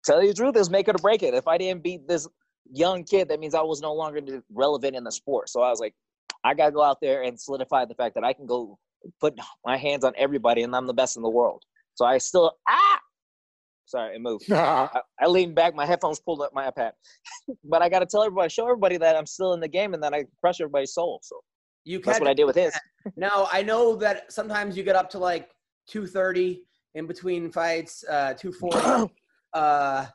[0.05, 1.33] Tell you the truth, it's make it or break it.
[1.35, 2.29] If I didn't beat this
[2.71, 4.21] young kid, that means I was no longer
[4.53, 5.49] relevant in the sport.
[5.49, 5.95] So I was like,
[6.45, 8.79] I gotta go out there and solidify the fact that I can go
[9.21, 9.35] put
[9.65, 11.62] my hands on everybody and I'm the best in the world.
[11.95, 13.01] So I still ah
[13.95, 14.51] sorry, it moved.
[14.53, 16.93] I, I leaned back, my headphones pulled up my iPad.
[17.65, 20.12] but I gotta tell everybody, show everybody that I'm still in the game and that
[20.12, 21.21] I crush everybody's soul.
[21.23, 21.37] So
[21.85, 22.73] You that's what I did with his.
[23.16, 25.51] Now I know that sometimes you get up to like
[25.89, 26.62] 230
[26.95, 29.12] in between fights, uh, 240.
[29.53, 30.07] uh,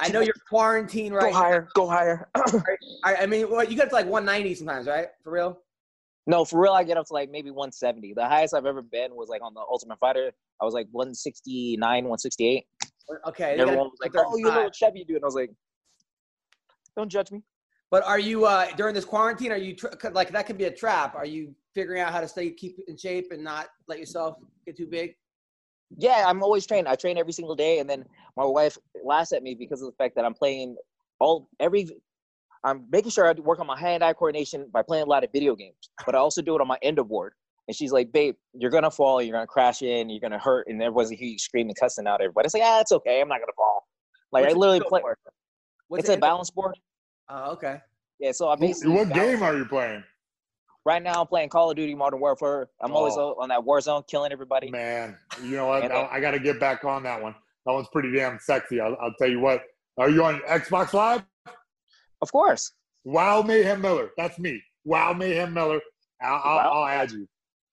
[0.00, 1.38] I know you're quarantined Go right now.
[1.38, 2.28] higher, go higher.
[3.04, 5.08] I, I mean, well, you get up to like 190 sometimes, right?
[5.24, 5.58] For real?
[6.26, 8.14] No, for real, I get up to like maybe 170.
[8.14, 10.30] The highest I've ever been was like on the Ultimate Fighter.
[10.60, 12.64] I was like 169, 168.
[13.26, 13.50] Okay.
[13.52, 14.54] And you everyone was like, "Oh, a 35.
[14.54, 15.50] little chubby, dude." And I was like,
[16.96, 17.42] "Don't judge me."
[17.90, 19.50] But are you uh, during this quarantine?
[19.50, 19.76] Are you
[20.12, 21.14] like that could be a trap?
[21.14, 24.36] Are you figuring out how to stay keep in shape and not let yourself
[24.66, 25.14] get too big?
[25.96, 26.86] Yeah, I'm always trained.
[26.86, 28.04] I train every single day, and then
[28.36, 30.76] my wife laughs at me because of the fact that I'm playing
[31.18, 31.88] all every.
[32.64, 35.54] I'm making sure I work on my hand-eye coordination by playing a lot of video
[35.54, 37.32] games, but I also do it on my endo board.
[37.68, 39.20] And she's like, "Babe, you're gonna fall.
[39.22, 40.08] You're gonna crash in.
[40.10, 42.46] You're gonna hurt." And there was a huge screaming, cussing out everybody.
[42.46, 43.20] It's like, ah, it's okay.
[43.20, 43.86] I'm not gonna fall.
[44.32, 45.00] Like What's I literally play.
[45.02, 45.16] board?
[45.88, 46.74] What's It's the a endo- balance board.
[47.28, 47.80] Oh, okay.
[48.20, 50.02] Yeah, so I basically What game are you playing?
[50.86, 52.68] Right now, I'm playing Call of Duty Modern Warfare.
[52.80, 53.36] I'm always Oh.
[53.38, 54.70] on that war zone, killing everybody.
[54.70, 55.84] Man, you know what?
[55.84, 57.34] I, uh, I got to get back on that one.
[57.66, 58.80] That one's pretty damn sexy.
[58.80, 59.62] I'll, I'll tell you what.
[59.98, 61.22] Are you on Xbox Live?
[62.22, 62.72] Of course.
[63.04, 64.10] Wow Mayhem Miller.
[64.16, 64.62] That's me.
[64.84, 65.80] Wow Mayhem Miller.
[66.22, 66.70] I'll, I'll, Wow.
[66.82, 67.28] I'll add you.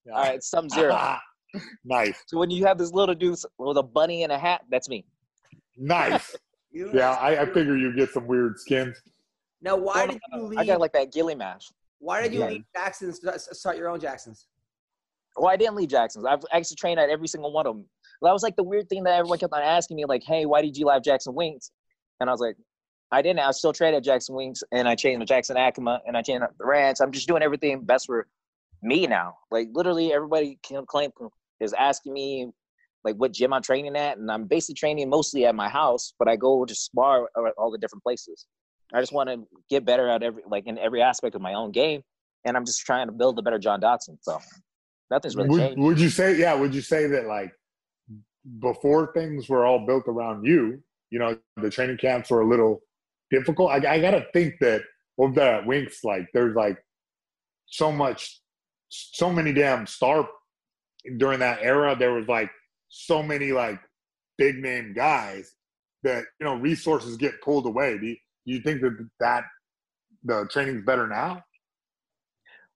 [0.06, 0.14] Yeah.
[0.14, 1.18] All right, Sub Zero.
[1.86, 2.22] nice.
[2.28, 5.06] so when you have this little dude with a bunny and a hat, that's me.
[5.78, 6.36] Nice.
[6.78, 9.02] Yeah, I, I figure you get some weird skins.
[9.62, 10.60] Now, why No, did you leave?
[10.60, 11.70] I got like that ghillie mash.
[12.00, 12.48] why did you Yeah.
[12.50, 13.24] leave Jackson's?
[13.26, 14.48] Uh, to Start your own Jacksons.
[15.38, 16.26] Well, I didn't leave Jackson's.
[16.26, 17.86] I've actually trained at every single one of them.
[18.22, 20.62] That was like the weird thing that everyone kept on asking me, like, "Hey, why
[20.62, 21.62] did you leave Jackson Wink?"
[22.20, 22.58] And I was like,
[23.10, 23.40] "I didn't.
[23.40, 26.44] I still train at Jackson Wink, and I train at Jackson Acoma, and I train
[26.44, 26.98] at the Ranch.
[27.02, 28.28] I'm just doing everything best for
[28.82, 29.36] me now.
[29.52, 31.12] Like literally, everybody can claim
[31.60, 32.52] is asking me
[33.04, 36.28] like what gym I'm training at, and I'm basically training mostly at my house, but
[36.28, 38.46] I go to spar at all the different places.
[38.94, 41.72] I just want to get better at every like in every aspect of my own
[41.72, 42.02] game,
[42.46, 44.18] and I'm just trying to build a better John Dodson.
[44.22, 44.40] So
[45.10, 45.80] nothing's really would, changed.
[45.80, 47.52] would you say yeah would you say that like
[48.60, 52.82] before things were all built around you you know the training camps were a little
[53.32, 54.82] difficult i, I gotta think that
[55.18, 56.78] over there at winks like there's like
[57.68, 58.40] so much
[59.14, 60.28] so many damn star
[61.18, 62.50] during that era there was like
[62.90, 63.80] so many like
[64.38, 65.54] big name guys
[66.04, 68.16] that you know resources get pulled away do
[68.46, 69.44] you, think that that
[70.24, 71.42] the training's better now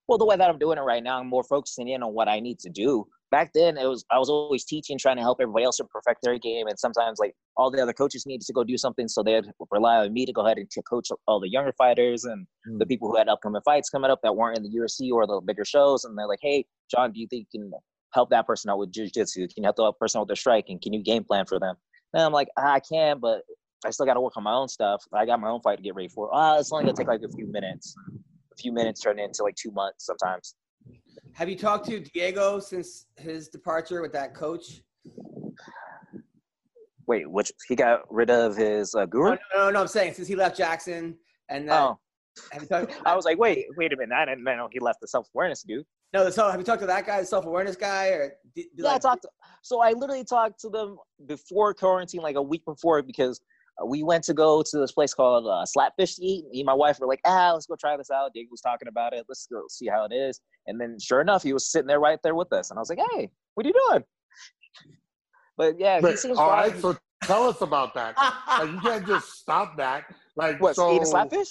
[0.08, 2.28] Well, the way that I'm doing it right now, I'm more focusing in on what
[2.28, 3.06] I need to do.
[3.32, 6.22] Back then, it was I was always teaching, trying to help everybody else to perfect
[6.24, 9.22] their game, and sometimes like all the other coaches needed to go do something, so
[9.22, 12.48] they'd rely on me to go ahead and to coach all the younger fighters and
[12.80, 15.40] the people who had upcoming fights coming up that weren't in the UFC or the
[15.46, 17.72] bigger shows, and they're like, "Hey, John, do you think you can
[18.14, 19.42] help that person out with jiu-jitsu?
[19.42, 20.80] Can you help that person out with their striking?
[20.80, 21.76] Can you game plan for them?"
[22.14, 23.44] And I'm like, "I can, but
[23.86, 25.04] I still got to work on my own stuff.
[25.14, 26.30] I got my own fight to get ready for.
[26.34, 27.96] Ah, it's only gonna take like a few minutes.
[28.52, 30.56] A few minutes turn into like two months sometimes."
[31.34, 34.82] Have you talked to Diego since his departure with that coach?
[37.08, 39.32] Wait, which he got rid of his uh, guru?
[39.32, 41.18] no, no, no, I'm saying since he left Jackson
[41.50, 42.00] and then Oh,
[42.52, 42.94] have you talked?
[43.06, 44.14] I was like, wait, wait a minute.
[44.14, 45.86] I didn't know he left the self awareness dude.
[46.14, 48.84] no, so have you talked to that guy, the self awareness guy, or did, did,
[48.84, 49.22] Yeah, I like, talked.
[49.24, 49.30] To,
[49.64, 53.42] so I literally talked to them before quarantine, like a week before, because
[53.86, 56.46] we went to go to this place called uh, Slapfish to eat.
[56.52, 58.34] Me and my wife were like, ah, let's go try this out.
[58.34, 59.26] Diego was talking about it.
[59.30, 60.42] Let's go see how it is.
[60.68, 62.90] And then, sure enough, he was sitting there right there with us, and I was
[62.90, 64.04] like, hey, what are you doing?
[65.58, 68.16] But yeah, he seems all right, so tell us about that.
[68.48, 70.06] Like you can't just stop that.
[70.36, 70.76] Like what?
[70.76, 70.96] so.
[70.96, 71.50] eating Slapfish?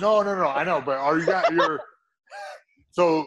[0.00, 0.48] No, no, no.
[0.48, 1.80] I know, but are you got your?
[2.90, 3.26] so,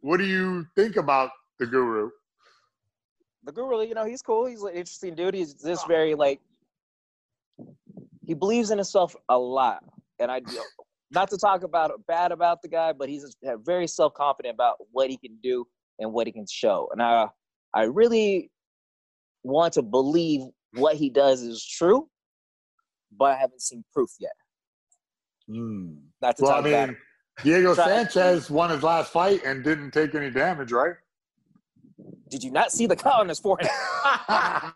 [0.00, 1.30] what do you think about
[1.60, 2.10] the guru?
[3.44, 4.46] the guru, you know, he's cool.
[4.46, 5.34] He's an interesting dude.
[5.34, 6.40] He's just very like
[8.26, 9.82] he believes in himself a lot,
[10.18, 10.40] and I
[11.10, 15.10] not to talk about bad about the guy, but he's very self confident about what
[15.10, 15.66] he can do
[15.98, 16.88] and what he can show.
[16.92, 17.28] And I
[17.74, 18.50] I really
[19.42, 20.42] want to believe
[20.74, 22.08] what he does is true,
[23.16, 24.32] but I haven't seen proof yet.
[25.48, 25.94] Hmm.
[26.20, 26.96] Not to Well, I talk about mean,
[27.42, 30.94] Diego Sanchez won his last fight and didn't take any damage, right?
[32.28, 33.70] Did you not see the cut on his forehead?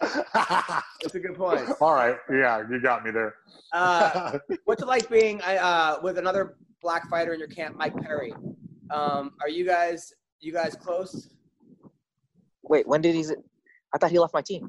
[0.34, 1.68] That's a good point.
[1.80, 3.34] All right, yeah, you got me there.
[3.72, 8.32] Uh, what's it like being uh, with another black fighter in your camp, Mike Perry?
[8.90, 11.30] Um, are you guys you guys close?
[12.62, 13.24] Wait, when did he?
[13.92, 14.68] I thought he left my team.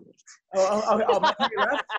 [0.55, 1.83] Oh, oh, oh, oh Mike Perry left?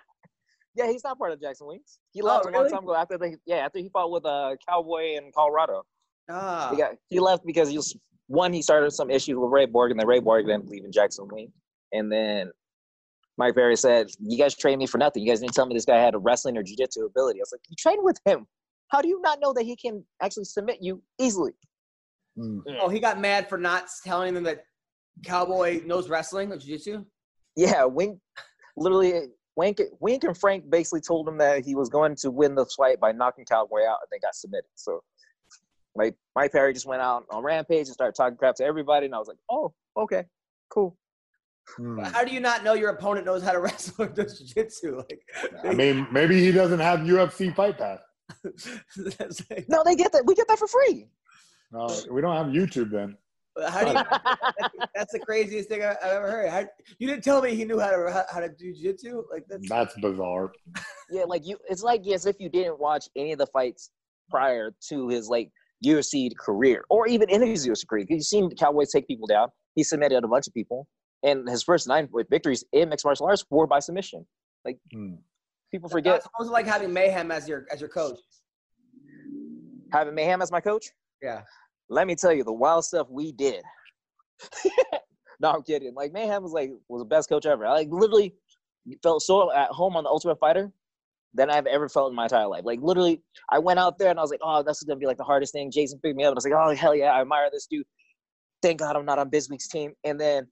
[0.74, 1.82] Yeah, he's not part of Jackson Wink.
[2.12, 2.70] He Oh, left a long really?
[2.72, 5.82] time ago after they yeah, after he fought with a Cowboy in Colorado.
[6.30, 7.94] Ah, He got he left because he was
[8.28, 10.90] one, he started some issues with Ray Borg, and then Ray Borg didn't believe in
[10.90, 11.50] Jackson Wink.
[11.92, 12.50] And then
[13.38, 15.22] Mike Perry said, You guys trained me for nothing.
[15.22, 17.40] You guys didn't tell me this guy had a wrestling or jiu-jitsu ability.
[17.40, 18.46] I was like, You trained with him.
[18.88, 21.52] How do you not know that he can actually submit you easily?
[22.36, 22.60] Hmm.
[22.80, 24.64] oh, he got mad for not telling them that
[25.24, 27.04] Cowboy knows wrestling or jiu-jitsu.
[27.56, 28.18] Yeah, Wink
[28.76, 32.64] literally Wink Wink and Frank basically told him that he was going to win the
[32.76, 34.70] fight by knocking Cowboy out and they got submitted.
[34.74, 35.02] So
[35.94, 39.14] like Mike Perry just went out on Rampage and started talking crap to everybody, and
[39.14, 40.24] I was like, Oh, okay,
[40.70, 40.96] cool.
[41.76, 42.00] Hmm.
[42.00, 44.96] How do you not know your opponent knows how to wrestle or does jiu-jitsu?
[44.96, 45.20] Like,
[45.64, 47.98] I mean, maybe he doesn't have UFC Fight Pass.
[49.50, 50.24] like- No, they get that.
[50.26, 51.08] We get that for free.
[51.72, 53.16] No, we don't have YouTube then.
[53.68, 53.94] how do you?
[53.94, 56.50] That's, that's the craziest thing I- I've ever heard.
[56.50, 56.64] How,
[56.98, 59.22] you didn't tell me he knew how to how, how to do jiu-jitsu.
[59.30, 60.52] Like that's That's bizarre.
[61.10, 63.90] yeah, like you it's like as if you didn't watch any of the fights
[64.30, 65.50] prior to his like
[65.84, 68.06] UFC career or even in his UFC career.
[68.08, 69.48] You've seen the Cowboys take people down.
[69.74, 70.86] He submitted a bunch of people.
[71.22, 74.26] And his first nine with victories in mixed martial arts were by submission.
[74.64, 75.14] Like Hmm.
[75.70, 78.18] people forget What was like having Mayhem as your as your coach?
[79.92, 80.86] having Mayhem as my coach.
[81.22, 81.42] Yeah.
[81.88, 83.62] Let me tell you the wild stuff we did.
[85.40, 85.94] no, I'm kidding.
[85.94, 87.66] Like Mayhem was like was the best coach ever.
[87.66, 88.34] I like literally
[89.02, 90.72] felt so at home on the Ultimate Fighter
[91.34, 92.64] than I've ever felt in my entire life.
[92.64, 95.06] Like literally, I went out there and I was like, oh, this is gonna be
[95.06, 95.70] like the hardest thing.
[95.70, 97.86] Jason picked me up and I was like, oh hell yeah, I admire this dude.
[98.62, 99.92] Thank God I'm not on Bisping's team.
[100.04, 100.46] And then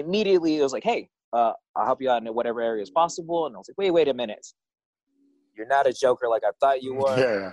[0.00, 3.46] immediately it was like, hey, uh, I'll help you out in whatever area is possible.
[3.46, 4.46] And I was like, wait, wait a minute.
[5.56, 7.16] You're not a joker like I thought you were.
[7.16, 7.52] Yeah.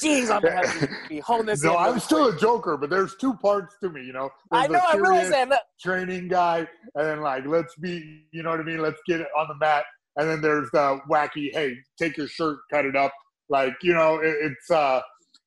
[0.00, 1.62] Jeez, I'm gonna have to be holding this.
[1.62, 2.36] No, I'm still quick.
[2.36, 4.28] a joker, but there's two parts to me, you know.
[4.50, 4.80] There's I know.
[4.80, 5.62] I realize that.
[5.80, 8.78] training guy, and then like, let's be, you know what I mean?
[8.78, 9.84] Let's get it on the mat.
[10.16, 13.12] And then there's the wacky, hey, take your shirt, cut it up.
[13.48, 15.00] Like, you know, it, it's, uh,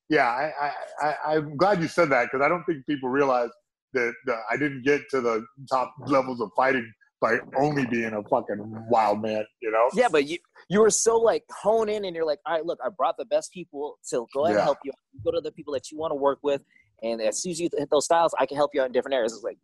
[0.10, 3.50] yeah, I, I, I, I'm glad you said that because I don't think people realize
[3.96, 6.92] that I didn't get to the top levels of fighting
[7.22, 9.90] by only being a fucking wild man, you know?
[9.94, 10.38] Yeah, but you
[10.70, 13.26] you were so like hone in, and you're like, all right, look, I brought the
[13.26, 14.60] best people to go ahead Yeah.
[14.62, 14.92] and help you.
[15.24, 16.62] Go to the people that you want to work with,
[17.04, 19.16] and as soon as you hit those styles, I can help you out in different
[19.16, 19.34] areas.
[19.34, 19.58] It's like,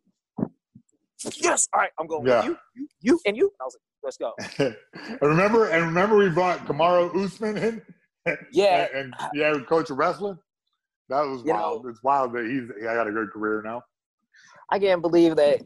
[1.35, 2.37] yes, all right, I'm going Yeah.
[2.37, 3.51] with you, you, you, and you.
[3.59, 4.33] I was like, let's go.
[5.11, 7.81] and remember, and remember, we brought Kamaru Usman in.
[8.51, 8.87] Yeah.
[8.93, 10.37] and, and yeah, coach of wrestling.
[11.09, 11.87] That was You wild.
[11.87, 13.81] it's wild that he's he I got a good career now.
[14.72, 15.61] I can't believe that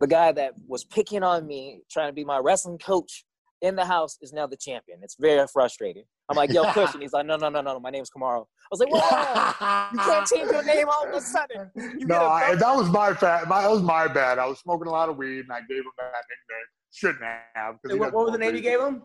[0.00, 3.24] the guy that was picking on me, trying to be my wrestling coach
[3.62, 5.00] in the house, is now the champion.
[5.02, 6.04] It's very frustrating.
[6.28, 8.42] I'm like, yo, Kush, and he's like, no, no, no, no, no, my name's Kamaru.
[8.42, 11.70] I was like, whoa, you can't change your name all of a sudden.
[11.74, 13.48] You no, get a I, that was my bad.
[13.48, 14.38] My, that was my bad.
[14.38, 16.66] I was smoking a lot of weed, and I gave him that nickname.
[16.92, 17.24] Shouldn't
[17.54, 17.74] have.
[17.82, 19.02] 'cause he What, what was the smoke name you gave him?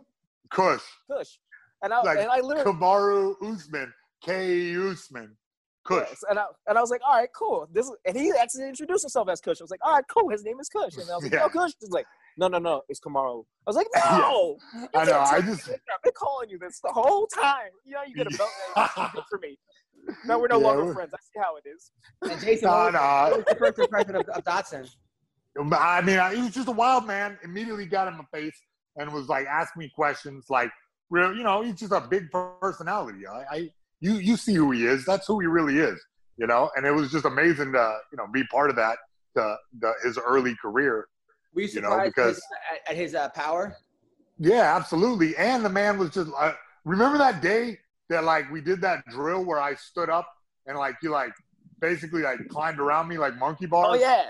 [0.51, 0.83] Kush.
[1.09, 1.37] Kush.
[1.81, 3.93] And I, Like, and I literally, Kamaru Usman.
[4.23, 4.75] K.
[4.75, 5.35] Usman.
[5.85, 6.07] Kush.
[6.09, 7.67] Yes, and I and I was like, all right, cool.
[7.71, 9.61] This and he actually introduced himself as Kush.
[9.61, 10.29] I was like, all right, cool.
[10.29, 10.95] His name is Kush.
[10.97, 11.39] And I was like, Yeah.
[11.39, 11.71] no, Kush.
[11.79, 12.05] He's like,
[12.37, 13.43] no, no, no, it's Kamaru.
[13.65, 14.57] I was like, no.
[14.73, 15.69] You I know, I just- this.
[15.93, 17.69] I've been calling you this the whole time.
[17.85, 18.49] You know, you get a belt
[19.15, 19.23] name.
[19.29, 19.57] For me.
[20.25, 21.13] Now we're no Yeah, longer we- friends.
[21.13, 21.91] I see how it is.
[22.29, 23.29] And Jason, Nah, was, nah.
[23.29, 24.85] what was your first impression of, of Dodson?
[25.59, 27.37] Um, I mean, I, he was just a wild man.
[27.43, 28.59] Immediately got in my face
[28.97, 30.45] and was like, asking me questions.
[30.49, 30.69] Like,
[31.09, 32.29] real, you know, he's just a big
[32.61, 33.25] personality.
[33.25, 33.69] I, I,
[34.01, 35.05] you, you see who he is.
[35.05, 35.99] That's who he really is.
[36.37, 38.97] You know, and it was just amazing to, you know, be part of that.
[39.35, 41.07] The, the his early career.
[41.53, 42.41] Were you You know, because-
[42.71, 43.75] at, at his uh, power?
[44.37, 45.35] Yeah, absolutely.
[45.37, 46.29] And the man was just.
[46.37, 46.53] Uh,
[46.83, 47.77] remember that day
[48.09, 50.27] that like we did that drill where I stood up
[50.67, 51.31] and like he like
[51.79, 53.87] basically like climbed around me like monkey bars.
[53.91, 54.29] Oh yeah.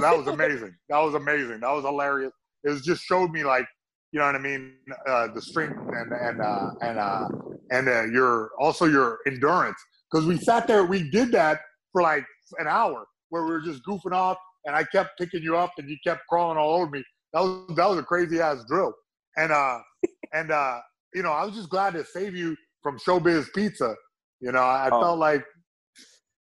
[0.00, 0.74] that was amazing.
[0.88, 1.60] That was amazing.
[1.60, 2.32] That was hilarious.
[2.62, 3.66] It was just showed me like,
[4.12, 4.74] you know what I mean,
[5.06, 7.28] uh, the strength and and uh, and uh,
[7.70, 9.76] and uh, your also your endurance.
[10.10, 11.60] Because we sat there, we did that
[11.92, 12.24] for like
[12.58, 15.88] an hour where we were just goofing off, and I kept picking you up, and
[15.88, 17.02] you kept crawling all over me.
[17.32, 18.92] That was that was a crazy ass drill,
[19.36, 19.78] and uh,
[20.32, 20.78] and uh,
[21.14, 23.94] you know, I was just glad to save you from Showbiz Pizza.
[24.40, 25.00] You know, I, I Oh.
[25.00, 25.44] felt like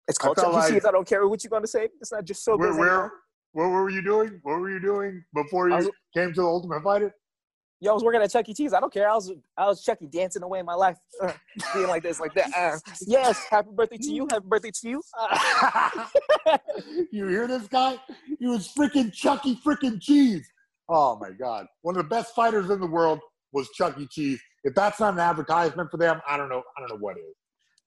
[0.08, 0.84] It's called Chuck like- Cheese.
[0.84, 1.88] I don't care what you're gonna say.
[2.00, 3.12] It's not just so where, where
[3.52, 4.40] what were you doing?
[4.42, 7.14] What were you doing before you was- came to the Ultimate Fighter?
[7.84, 8.54] Yo, I was working at Chuck E.
[8.54, 8.72] Cheese.
[8.72, 9.10] I don't care.
[9.10, 11.32] I was I was Chucky dancing away in my life, uh,
[11.74, 12.50] being like this, like that.
[12.56, 14.26] Uh, yes, happy birthday to you.
[14.30, 15.02] Happy birthday to you.
[15.20, 16.06] Uh,
[17.12, 17.98] you hear this guy?
[18.38, 20.50] He was freaking Chucky freaking Cheese.
[20.88, 21.66] Oh my God!
[21.82, 23.20] One of the best fighters in the world
[23.52, 24.40] was Chucky Cheese.
[24.62, 26.62] If that's not an advertisement for them, I don't know.
[26.78, 27.34] I don't know what is.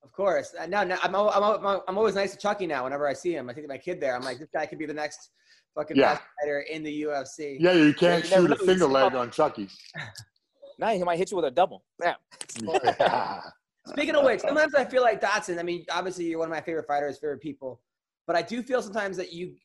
[0.03, 0.53] Of course.
[0.59, 2.83] Uh, now, now I'm, al- I'm, I'm always nice to Chucky now.
[2.83, 4.15] Whenever I see him, I think of my kid there.
[4.15, 5.31] I'm like, this guy could be the next
[5.77, 6.19] fucking Yeah.
[6.41, 7.57] fighter in the UFC.
[7.59, 9.69] Yeah, you can't you shoot a You single leg on Chucky.
[10.79, 11.83] now he might hit you with a double.
[12.01, 12.15] Yeah.
[13.87, 15.59] Speaking of which, sometimes I feel like Dodson.
[15.59, 17.81] I mean, obviously you're one of my favorite fighters, favorite people,
[18.25, 19.55] but I do feel sometimes that you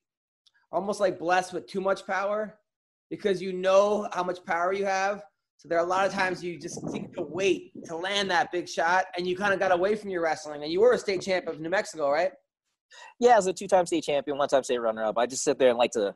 [0.71, 2.59] almost like blessed with too much power
[3.11, 5.25] because you know how much power you have.
[5.57, 8.51] So there are a lot of times you just seem to wait to land that
[8.53, 10.63] big shot, and you kind of got away from your wrestling.
[10.63, 12.33] And you were a state champ of New Mexico, right?
[13.19, 15.93] Yeah, as a two-time state champion, one-time state runner-up, I just sit there and like
[15.93, 16.15] to.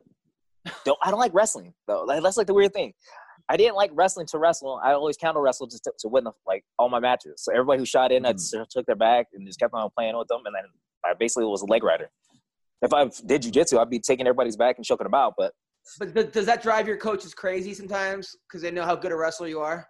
[0.85, 2.03] Don't I don't like wrestling though.
[2.03, 2.93] Like, that's like the weird thing.
[3.47, 4.81] I didn't like wrestling to wrestle.
[4.83, 7.35] I always counter wrestled just to, to win the, like all my matches.
[7.37, 8.37] So everybody who shot in, I mm-hmm.
[8.37, 10.63] just took their back and just kept on playing with them, and then
[11.05, 12.09] I basically was a leg rider.
[12.81, 15.35] If I did jujitsu, I'd be taking everybody's back and choking them out.
[15.37, 15.53] But
[15.99, 19.47] But does that drive your coaches crazy sometimes because they know how good a wrestler
[19.47, 19.87] you are?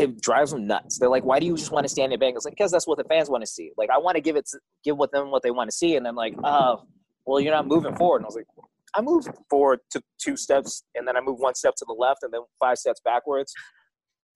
[0.00, 0.98] It drives them nuts.
[0.98, 2.86] They're like, "Why do you just want to stand there bang?" It's like because that's
[2.86, 3.72] what the fans want to see.
[3.76, 5.96] Like I want to give it, to, give with them what they want to see,
[5.96, 6.84] and then like, oh,
[7.24, 8.18] well, you're not moving forward.
[8.18, 8.46] And I was like,
[8.94, 12.22] I moved forward to two steps, and then I moved one step to the left,
[12.22, 13.52] and then five steps backwards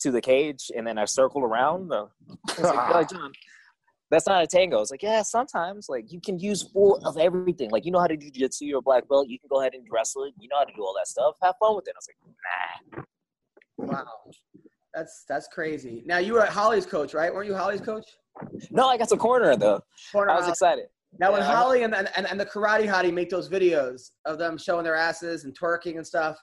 [0.01, 1.93] to the cage, and then I circled around.
[2.49, 3.33] It's like, "Yeah, John,
[4.11, 4.81] that's not a tango.
[4.81, 7.71] It's like, yeah, sometimes like you can use full of everything.
[7.71, 9.75] Like you know how to do jiu-jitsu, you're a black belt, you can go ahead
[9.75, 10.27] and wrestle.
[10.39, 11.37] You know how to do all that stuff.
[11.43, 11.95] Have fun with it.
[11.95, 13.05] I was like, nah.
[13.79, 14.31] Wow,
[14.95, 16.03] that's that's crazy.
[16.07, 17.33] Now you were Holly's coach, right?
[17.33, 18.05] Weren't you Holly's coach?
[18.71, 19.81] No, I got the corner though.
[20.13, 20.53] Corner I was Holly.
[20.53, 20.85] excited.
[21.19, 24.39] Now, when Yeah, I- Holly and, and, and the karate hottie make those videos of
[24.39, 26.39] them showing their asses and twerking and stuff,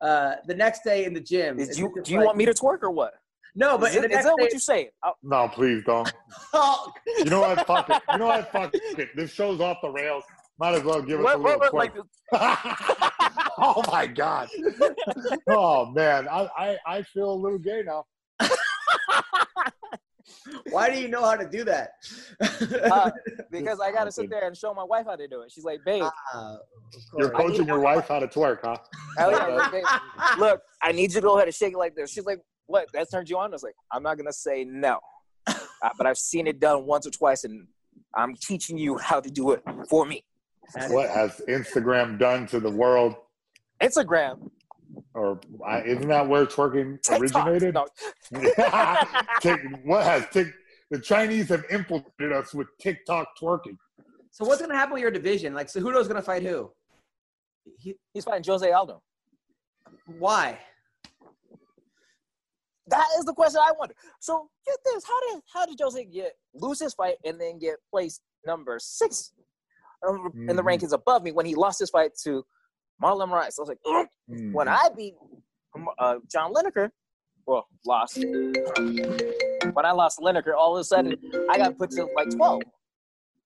[0.00, 1.56] uh, the next day in the gym.
[1.56, 3.14] Did it's you do you like- want me to twerk or what?
[3.58, 4.88] No, but is, in it, the that what day- you saying?
[5.04, 6.12] Oh, No, please don't.
[6.54, 7.66] Oh, You know what?
[7.66, 8.02] Fuck it.
[8.12, 8.52] You know what?
[8.52, 9.08] Fuck it.
[9.16, 10.22] This show's off the rails.
[10.58, 11.96] Might as well give us a little what, what, twerk.
[12.32, 13.12] like,
[13.58, 14.48] oh my god.
[15.48, 18.04] Oh man, I, I I feel a little gay now.
[20.70, 21.90] why do you know how to do that?
[22.90, 23.10] uh,
[23.50, 25.52] because I gotta sit there and show my wife how to do it.
[25.52, 26.04] She's like, babe,
[26.34, 26.58] of
[27.16, 28.76] You're coaching your wife how to twerk, huh?
[29.16, 29.84] hell yeah, like, babe,
[30.38, 32.10] look, I need you to go ahead and shake it like this.
[32.12, 32.88] She's like, what?
[32.92, 33.50] That turned you on?
[33.50, 34.98] I was like, I'm not gonna say no,
[35.46, 35.54] uh,
[35.96, 37.66] but I've seen it done once or twice, and
[38.14, 40.24] I'm teaching you how to do it for me.
[40.88, 43.14] what has Instagram done to the world?
[43.82, 44.50] Instagram.
[45.14, 47.20] Or I, isn't that where twerking TikTok.
[47.48, 47.74] originated?
[47.74, 47.86] No.
[49.40, 50.48] Tik- what has Tik?
[50.90, 53.76] The Chinese have infiltrated us with TikTok twerking.
[54.30, 55.54] So what's gonna happen with your division?
[55.54, 56.70] Like, so Cejudo's gonna fight who?
[57.78, 59.02] He, He's fighting Jose Aldo.
[60.18, 60.58] why?
[62.88, 63.94] That is the question I wonder.
[64.20, 67.76] So get this: how did how did Jose get lose his fight and then get
[67.90, 69.32] placed number six
[70.06, 70.66] um, in the Mhm.
[70.78, 72.44] rankings above me when he lost his fight to
[73.02, 73.54] Marlon Moraes?
[73.58, 73.78] I was like.
[74.28, 74.52] Mm.
[74.52, 75.14] when I beat
[75.98, 76.90] uh, John Lineker,
[77.46, 78.16] well, lost.
[78.18, 81.16] When I lost Lineker, all of a sudden
[81.50, 82.62] I got put to like twelve.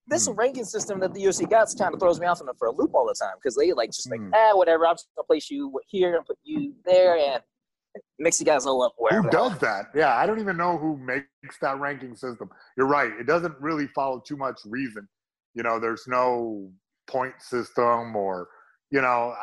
[0.06, 0.32] This Hmm.
[0.34, 2.94] ranking system that the UFC got kind of throws me off in for a loop
[2.94, 4.30] all the time because they like just like Hmm.
[4.34, 7.42] ah whatever I'm just gonna place you here and put you there and
[8.18, 9.22] mix you guys all up wherever.
[9.22, 9.86] Who does that?
[9.94, 12.48] Yeah, I don't even know who makes that ranking system.
[12.76, 13.12] You're right.
[13.12, 15.06] It doesn't really follow too much reason.
[15.54, 16.70] You know, there's no
[17.08, 18.48] point system or,
[18.90, 19.34] you know,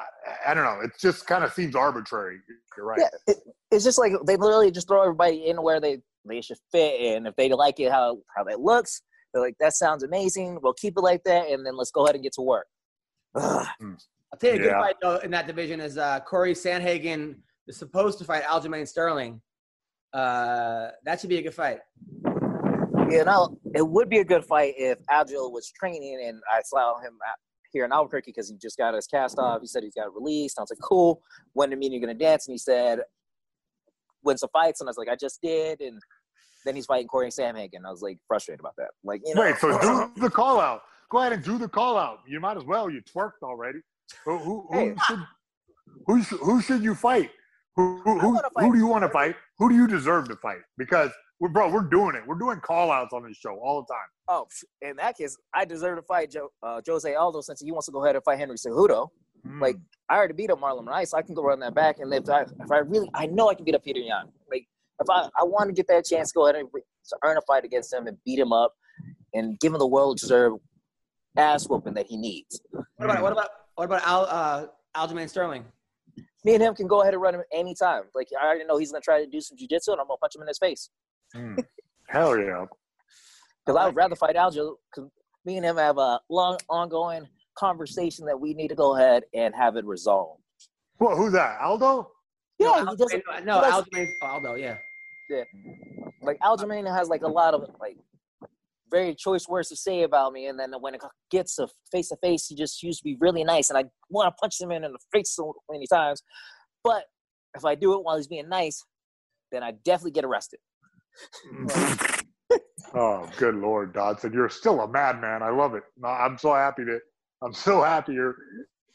[0.45, 0.82] I, I don't know.
[0.84, 2.40] It just kind of seems arbitrary.
[2.76, 2.99] You're right.
[2.99, 3.38] Yeah, it,
[3.72, 7.28] it's just like they literally just throw everybody in where they they should fit, and
[7.28, 9.02] if they like it how how that looks,
[9.34, 10.60] they're like that sounds amazing.
[10.61, 12.68] We'll keep it like that, and then let's go ahead and get to work.
[13.36, 13.65] Ugh.
[13.82, 14.80] I'll tell you a good Yeah.
[14.82, 17.36] fight though in that division is uh, Corey Sandhagen
[17.68, 19.41] is supposed to fight Aljamain Sterling.
[20.14, 21.80] Uh, that should be a good fight.
[23.10, 26.99] You know, it would be a good fight if Agile was training and I saw
[26.99, 27.38] him out
[27.77, 29.61] here in Albuquerque because he just got his cast off.
[29.61, 30.57] He said he's got released.
[30.57, 31.21] And I was like, cool.
[31.53, 32.47] When the meeting you're gonna dance?
[32.47, 33.01] And he said,
[34.23, 34.81] win some fights.
[34.81, 35.79] And I was like, I just did.
[35.81, 36.01] And
[36.65, 37.85] then he's fighting Corey Sandhagen.
[37.85, 38.89] I was like frustrated about that.
[39.03, 40.81] Like, you know, Wait, so do the call out.
[41.11, 42.19] Go ahead and do the call out.
[42.27, 42.89] You might as well.
[42.89, 43.79] You twerked already.
[44.25, 44.95] Who, who, who Hey.
[45.07, 45.19] should
[46.07, 47.29] who, should- who should you fight?
[47.75, 49.35] Who, who, who, fight- who do you want to fight?
[49.59, 50.59] Who do you deserve to fight?
[50.77, 52.23] Because we're bro, we're doing it.
[52.26, 54.07] We're doing call outs on this show all the time.
[54.27, 54.47] Oh,
[54.81, 57.91] in that case, I deserve to fight Joe, uh, Jose Aldo since he wants to
[57.91, 59.09] go ahead and fight Henry Cejudo.
[59.45, 59.61] Hmm.
[59.61, 59.77] Like,
[60.09, 61.14] I already beat up Marlon Rice.
[61.14, 61.99] I can go run that back.
[61.99, 64.26] And if I, if I really, I know I can beat up Petr Yan.
[64.49, 64.68] Like,
[64.99, 67.41] if I, I want to get that chance, go ahead and re- to earn a
[67.41, 68.73] fight against him and beat him up
[69.34, 70.57] and give him the world deserved
[71.38, 72.59] ass whooping that he needs.
[72.72, 74.65] What about what about what about Al, uh,
[74.95, 75.65] Aljamain Sterling?
[76.43, 78.03] Me and him can go ahead and run him anytime.
[78.15, 80.18] Like, I already know he's going to try to do some jujitsu and I'm going
[80.18, 80.89] to punch him in his face.
[81.33, 81.55] Hmm.
[82.09, 82.65] Hell yeah.
[83.65, 85.09] Because I would rather fight Aljo because
[85.45, 87.27] me and him have a long, ongoing
[87.57, 90.41] conversation that we need to go ahead and have it resolved.
[90.99, 91.59] Well, who's that?
[91.61, 92.11] Aldo?
[92.59, 93.23] Yeah, no, he doesn't.
[93.25, 94.55] Aljamain- no, he does- Aljamain Aldo.
[94.55, 94.75] Yeah.
[96.21, 97.97] like Aljamain has like a lot of like
[98.89, 102.15] very choice words to say about me, and then when it gets to face to
[102.23, 104.85] face, he just used to be really nice, and I want to punch him in,
[104.85, 106.23] in the face so many times.
[106.85, 107.03] But
[107.55, 108.81] if I do it while he's being nice,
[109.51, 110.59] then I definitely get arrested.
[112.94, 114.31] Oh, good lord, Dodson.
[114.31, 115.44] You're still a madman.
[115.44, 115.84] I love it.
[115.98, 117.02] No, I'm so happy that
[117.44, 118.35] I'm so happy you're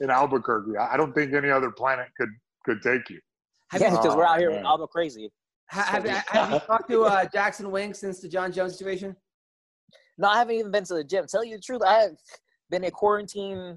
[0.00, 0.78] in Albuquerque.
[0.78, 2.30] I I don't think any other planet could
[2.64, 3.20] could take you.
[3.70, 4.64] Have yeah, you because we're out here man.
[4.64, 5.30] all go crazy.
[5.70, 9.14] ha- have, you- have you talked to uh, Jackson Wink since the Jon Jones situation?
[10.16, 11.26] No, I haven't even been to the gym.
[11.28, 12.16] Tell you the truth, I have
[12.70, 13.76] been in quarantine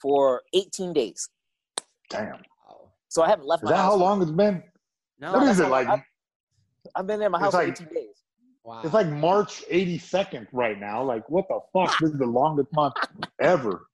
[0.00, 1.28] for 18 days,
[2.08, 2.36] Damn.
[2.70, 2.88] Oh.
[3.08, 3.92] so I haven't left Is my that house.
[3.92, 4.62] how long it's been?
[5.18, 5.32] No.
[5.32, 5.88] What is it like?
[5.88, 6.04] I-
[6.94, 8.08] I've been in my It's house for like- 18 days.
[8.64, 8.80] Wow.
[8.82, 11.02] It's like March 82nd right now.
[11.02, 11.98] Like, what the fuck?
[11.98, 12.94] This is the longest month
[13.38, 13.88] ever.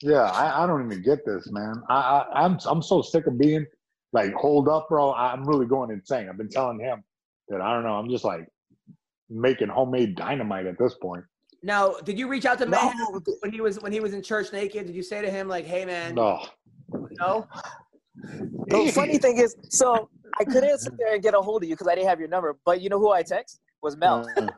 [0.00, 1.82] Yeah, I, I don't even get this, man.
[1.90, 3.66] I, I I'm I'm so sick of being
[4.14, 5.12] like hold up, bro.
[5.12, 6.28] I'm really going insane.
[6.30, 7.04] I've been telling him
[7.50, 7.94] that I don't know.
[7.96, 8.48] I'm just like
[9.28, 11.24] making homemade dynamite at this point.
[11.62, 14.22] Now, did you reach out to No, Mayhem when he was when he was in
[14.22, 14.86] church naked?
[14.86, 16.46] Did you say to him like, "Hey, man, No.
[17.20, 17.46] no"?
[18.68, 20.08] The funny thing is, so
[20.38, 22.28] I couldn't sit there and get a hold of you because I didn't have your
[22.28, 22.56] number.
[22.64, 24.26] But you know who I text was Mel.
[24.36, 24.48] Uh,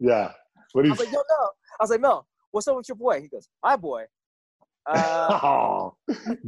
[0.00, 0.32] yeah.
[0.72, 1.52] What do you I was like, yo, Mel.
[1.80, 3.20] I was like, Mel, what's up with your boy?
[3.20, 4.04] He goes, my boy.
[4.86, 5.96] Uh, oh,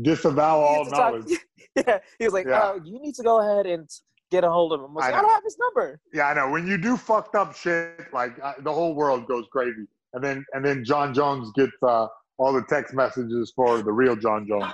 [0.00, 1.32] disavow all knowledge.
[1.76, 1.98] yeah.
[2.18, 2.60] He was like, Yeah.
[2.60, 3.88] uh, you need to go ahead and
[4.30, 4.90] get a hold of him.
[4.90, 5.22] I was I like, I, know.
[5.22, 6.00] don't have his number.
[6.12, 6.50] Yeah, I know.
[6.50, 10.44] When you do fucked up shit, like uh, the whole world goes crazy, and then
[10.54, 12.06] and then John Jones gets uh,
[12.38, 14.72] all the text messages for the real Jon Jones.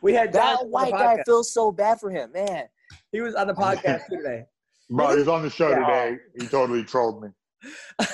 [0.00, 1.24] We had John That white guy podcast.
[1.26, 2.64] feels so bad for him, man.
[3.10, 4.44] He was on the podcast today.
[4.90, 5.80] Bro, he's on the show Yeah.
[5.80, 6.16] today.
[6.40, 7.28] He totally trolled me.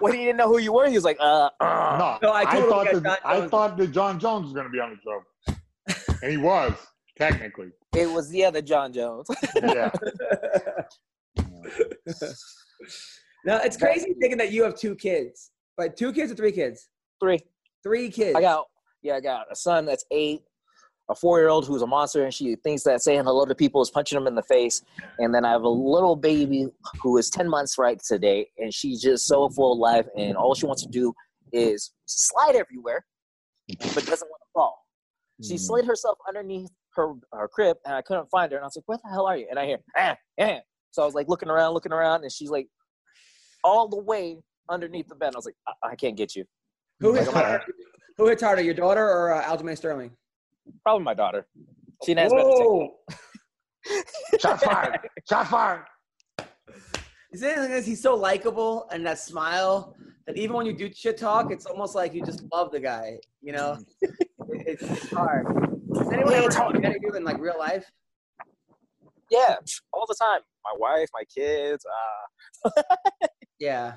[0.00, 2.18] When he didn't know who you were, he was like, uh, uh.
[2.20, 3.50] No, No, I I, thought got that John I Jones.
[3.50, 5.22] thought that John Jones was going to be on the show,
[6.22, 6.72] and he was
[7.16, 7.68] technically.
[7.94, 9.28] It was the other John Jones.
[9.62, 9.90] Yeah.
[13.44, 15.50] no, it's crazy thinking that you have two kids.
[15.76, 16.88] But two kids or three kids?
[17.20, 17.38] Three.
[17.84, 18.34] Three kids.
[18.36, 18.66] I got,
[19.02, 20.42] yeah, I got a son that's eight,
[21.10, 23.82] a four year old who's a monster and she thinks that saying hello to people
[23.82, 24.82] is punching them in the face.
[25.18, 26.68] And then I have a little baby
[27.02, 30.54] who is 10 months right today and she's just so full of life and all
[30.54, 31.12] she wants to do
[31.52, 33.04] is slide everywhere
[33.68, 34.78] but doesn't want to fall.
[35.42, 35.60] She Mm.
[35.60, 38.58] slid herself underneath her, her crib and I couldn't find her.
[38.58, 39.46] And I was like, where the hell are you?
[39.50, 40.58] And I hear, ah, ah.
[40.92, 42.68] So I was like looking around, looking around, and she's like
[43.64, 44.38] all the way
[44.68, 45.34] underneath the bed.
[45.34, 46.44] I was like, I, I can't get you.
[47.00, 47.64] Who hits harder?
[48.18, 50.10] Who hits harder, your daughter or uh, Aljamain Sterling?
[50.82, 51.46] Probably my daughter.
[52.04, 52.50] She knows better.
[52.50, 52.88] to
[54.40, 54.98] Shot fired.
[55.28, 55.84] Shot fired.
[57.32, 60.92] Is the thing is he's so likable and that smile that even when you do
[60.92, 63.16] shit talk, it's almost like you just love the guy.
[63.40, 63.78] You know,
[64.50, 65.46] it's, it's hard.
[65.94, 67.90] Does anyone Yeah, ever talk to you in like real life?
[69.30, 69.56] Yeah,
[69.92, 70.40] all the time.
[70.64, 71.84] My wife, my kids.
[72.66, 72.82] Uh,
[73.58, 73.94] Yeah.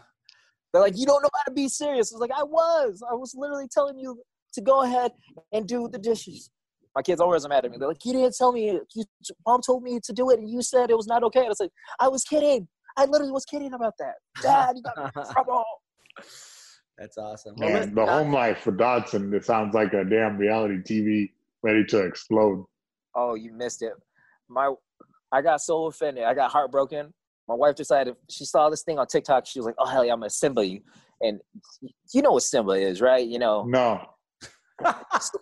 [0.76, 2.12] They're like, you don't know how to be serious.
[2.12, 3.02] I was like, I was.
[3.10, 4.22] I was literally telling you
[4.54, 5.12] to go ahead
[5.54, 6.50] and do the dishes.
[6.94, 7.78] My kids always are mad at me.
[7.78, 8.78] They're like, you didn't tell me.
[8.94, 9.04] You,
[9.48, 11.40] mom told me to do it, and you said it was not okay.
[11.40, 11.72] And I was like,
[12.02, 12.68] I was kidding.
[12.98, 14.16] I literally was kidding about that.
[14.42, 15.64] Dad, you got me in trouble.
[16.98, 17.56] That's awesome.
[17.58, 20.76] Well, Man, listen, the uh, home life for Dodson, it sounds like a damn reality
[20.76, 21.32] TV
[21.64, 22.66] ready to explode.
[23.16, 23.94] Oh, you missed it.
[24.50, 24.74] My,
[25.32, 26.26] I got so offended.
[26.26, 27.14] I got heartbroken.
[27.48, 29.46] My wife decided she saw this thing on TikTok.
[29.46, 30.82] She was like, "Oh hell yeah, I'm gonna Simba you,"
[31.22, 31.40] and
[32.14, 33.26] you know what Simba is, right?
[33.26, 33.64] You know.
[33.66, 34.06] No.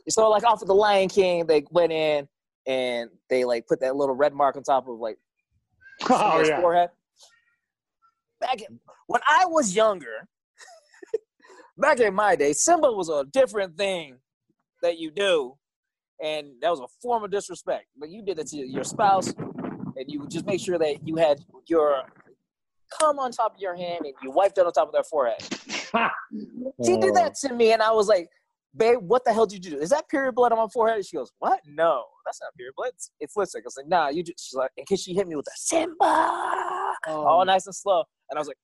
[0.10, 2.28] So like off of the Lion King, they went in
[2.68, 5.18] and they like put that little red mark on top of like
[6.10, 6.62] Oh, Simba's yeah.
[6.62, 6.90] forehead.
[8.40, 10.28] Back in, when I was younger,
[11.78, 14.18] back in my day, Simba was a different thing
[14.84, 15.56] that you do,
[16.24, 17.86] and that was a form of disrespect.
[17.98, 19.34] But you did it to your spouse,
[19.98, 22.04] and you would just make sure that you had your
[23.00, 25.38] cum on top of your hand and you wiped it on top of their forehead.
[26.84, 27.16] She did Oh.
[27.16, 28.28] that to me, and I was like,
[28.76, 29.78] "Babe, what the hell did you do?
[29.80, 31.60] Is that period blood on my forehead?" And she goes, "What?
[31.68, 32.90] No, that's not period blood.
[32.96, 35.28] It's, it's lipstick." I was like, "Nah, you just." She's like, "In case she hit
[35.28, 38.58] me with a Simba, all nice and slow," and I was like,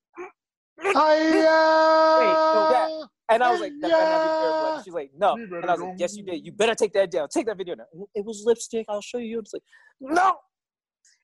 [0.81, 3.05] Hi-ya!
[3.31, 5.71] and I was like, "That better not be period blood." She's like, "No," and I
[5.73, 6.43] was like, "Yes, you did.
[6.45, 7.27] You better take that down.
[7.29, 7.85] Take that video down."
[8.15, 8.85] It was lipstick.
[8.89, 9.39] I'll show you.
[9.39, 9.63] It's like,
[9.99, 10.35] no.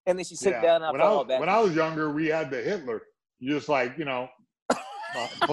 [0.07, 0.61] And then she sat Yeah.
[0.61, 1.40] down, and I when, felt I all was, bad.
[1.40, 3.02] when I was younger, we had the Hitler.
[3.40, 4.27] You just like, you know,
[4.69, 4.77] uh,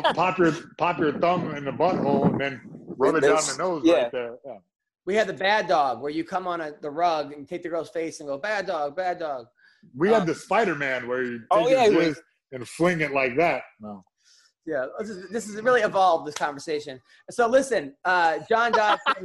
[0.15, 2.61] pop your pop your thumb in the butthole and then
[2.97, 3.95] rub it And down this- the nose yeah.
[4.05, 4.37] right there.
[4.45, 4.59] Yeah.
[5.07, 7.69] we had the bad dog where you come on a, the rug and take the
[7.69, 9.47] girl's face and go bad dog, bad dog.
[9.97, 12.17] We Um, had the Spider Man where you take Oh, yeah, your it jizz
[12.53, 13.63] and fling it like that.
[13.81, 14.05] No.
[14.65, 17.01] Yeah, this is, this is really evolved this conversation.
[17.33, 19.25] So listen, uh, John Dodson,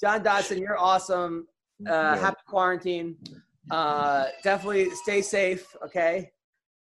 [0.00, 1.46] John Dodson, you're awesome.
[1.88, 2.16] Uh, Yeah.
[2.16, 3.16] happy quarantine.
[3.70, 5.74] Uh, definitely stay safe.
[5.84, 6.30] Okay.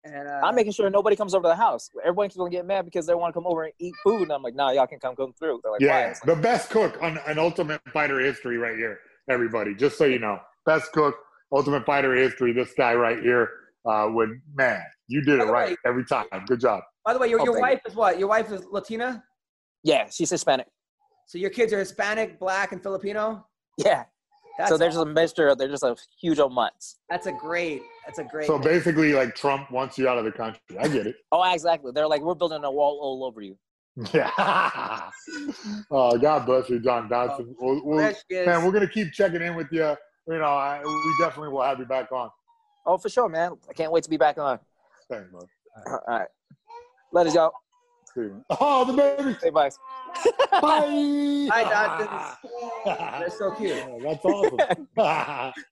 [0.06, 1.90] And uh, I'm making sure nobody comes over to the house.
[2.06, 4.41] Everyone's gonna get mad because they want to come over and eat food, and I'm
[4.41, 7.18] like, "Nah, y'all can come come through." They're like, Yeah, like, the best cook on
[7.28, 9.76] an Ultimate Fighter history right here, everybody.
[9.76, 11.16] Just so you know, best cook,
[11.52, 12.54] Ultimate Fighter history.
[12.54, 13.50] This guy right here
[13.86, 16.28] uh, would man, you did it right way- every time.
[16.48, 16.82] Good job.
[17.04, 18.18] by the way, your, Oh, your thank wife is what?
[18.20, 19.22] Your wife is Latina.
[19.84, 20.68] yeah, she's Hispanic.
[21.28, 23.46] So your kids are Hispanic, Black, and Filipino.
[23.78, 24.06] Yeah,
[24.60, 25.56] That's so they're just a mixture.
[25.56, 26.98] They're just a huge old mutts.
[27.10, 27.81] that's a great.
[28.06, 28.45] That's a great.
[28.45, 30.60] So basically, like Trump wants you out of the country.
[30.77, 31.15] I get it.
[31.31, 31.94] Oh, exactly.
[31.95, 33.57] They're like, "We're building a wall all over you."
[34.14, 34.30] Yeah.
[35.91, 37.56] oh, God bless you, John Dodson.
[37.61, 38.45] Oh, we'll, we'll, There she is.
[38.48, 39.95] man, we're gonna keep checking in with you.
[40.27, 42.30] You know, I, we definitely will have you back on.
[42.86, 43.53] Oh, for sure, man.
[43.69, 44.60] I can't wait to be back on.
[45.10, 45.41] Thanks, bro.
[45.88, 46.27] All right,
[47.14, 47.53] let us y'all.
[48.20, 48.44] See you.
[48.60, 49.38] Oh, the baby.
[49.40, 49.70] Say bye.
[50.52, 51.48] Bye.
[51.52, 53.78] Hi, They're so cute.
[53.88, 55.54] Oh, that's awesome.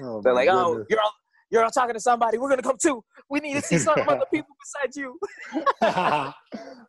[0.00, 1.12] Oh, They're my like, "Oh, you're all,
[1.50, 2.38] you're all talking to somebody.
[2.38, 3.02] We're gonna come too.
[3.28, 5.18] We need to see some other people besides you."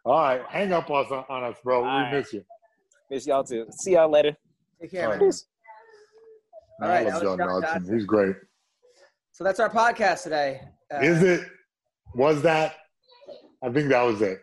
[0.05, 1.77] All right, hang up on us, on us bro.
[1.77, 2.13] All we right.
[2.13, 2.43] miss you.
[3.09, 3.65] Miss y'all too.
[3.71, 4.35] See y'all later.
[4.79, 5.19] Take care, All man.
[5.19, 5.33] right.
[6.81, 7.61] All I love John John Dodson.
[7.61, 7.95] Dodson.
[7.95, 8.35] He's great.
[9.31, 10.61] So that's our podcast today.
[10.93, 11.47] Uh, Is it?
[12.13, 12.75] Was that?
[13.63, 14.39] I think that was it.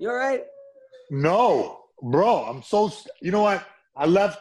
[0.00, 0.42] You all right?
[1.10, 2.44] No, bro.
[2.44, 2.90] I'm so.
[3.20, 3.66] You know what?
[3.94, 4.40] I left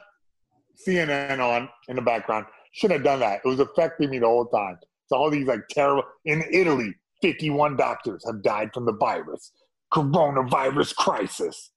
[0.88, 2.46] CNN on in the background.
[2.72, 3.42] Should have done that.
[3.44, 4.78] It was affecting me the whole time.
[5.08, 6.04] So all these like terrible.
[6.24, 9.52] In Italy, 51 doctors have died from the virus.
[9.94, 11.72] Coronavirus crisis,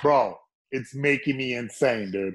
[0.00, 0.38] bro.
[0.70, 2.34] It's making me insane, dude.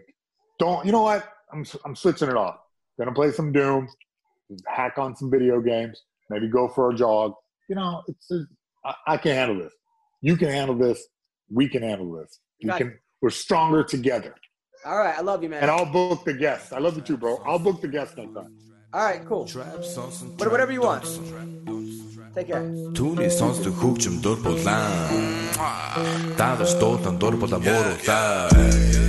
[0.59, 0.85] Don't.
[0.85, 1.31] You know what?
[1.53, 2.57] I'm I'm switching it off.
[2.99, 3.87] Gonna play some Doom.
[4.67, 6.03] Hack on some video games.
[6.29, 7.35] Maybe go for a jog.
[7.69, 8.29] You know, it's.
[8.83, 9.73] I, I can handle this.
[10.20, 10.98] You can handle this.
[11.50, 12.40] We can handle this.
[12.62, 12.98] We Got can.
[13.20, 14.34] We're stronger together.
[14.84, 15.62] All right, I love you, man.
[15.62, 16.72] And I'll book the guests.
[16.72, 17.42] I love you too, bro.
[17.46, 18.52] I'll book the guests next time.
[18.92, 19.48] All right, cool.
[20.38, 21.04] But whatever you want.
[22.34, 22.66] Take care.
[22.98, 25.54] Түүний сонсдог хөгжим дур булаан.
[26.34, 29.07] Даавар дуудан дур булаа мууруулаа.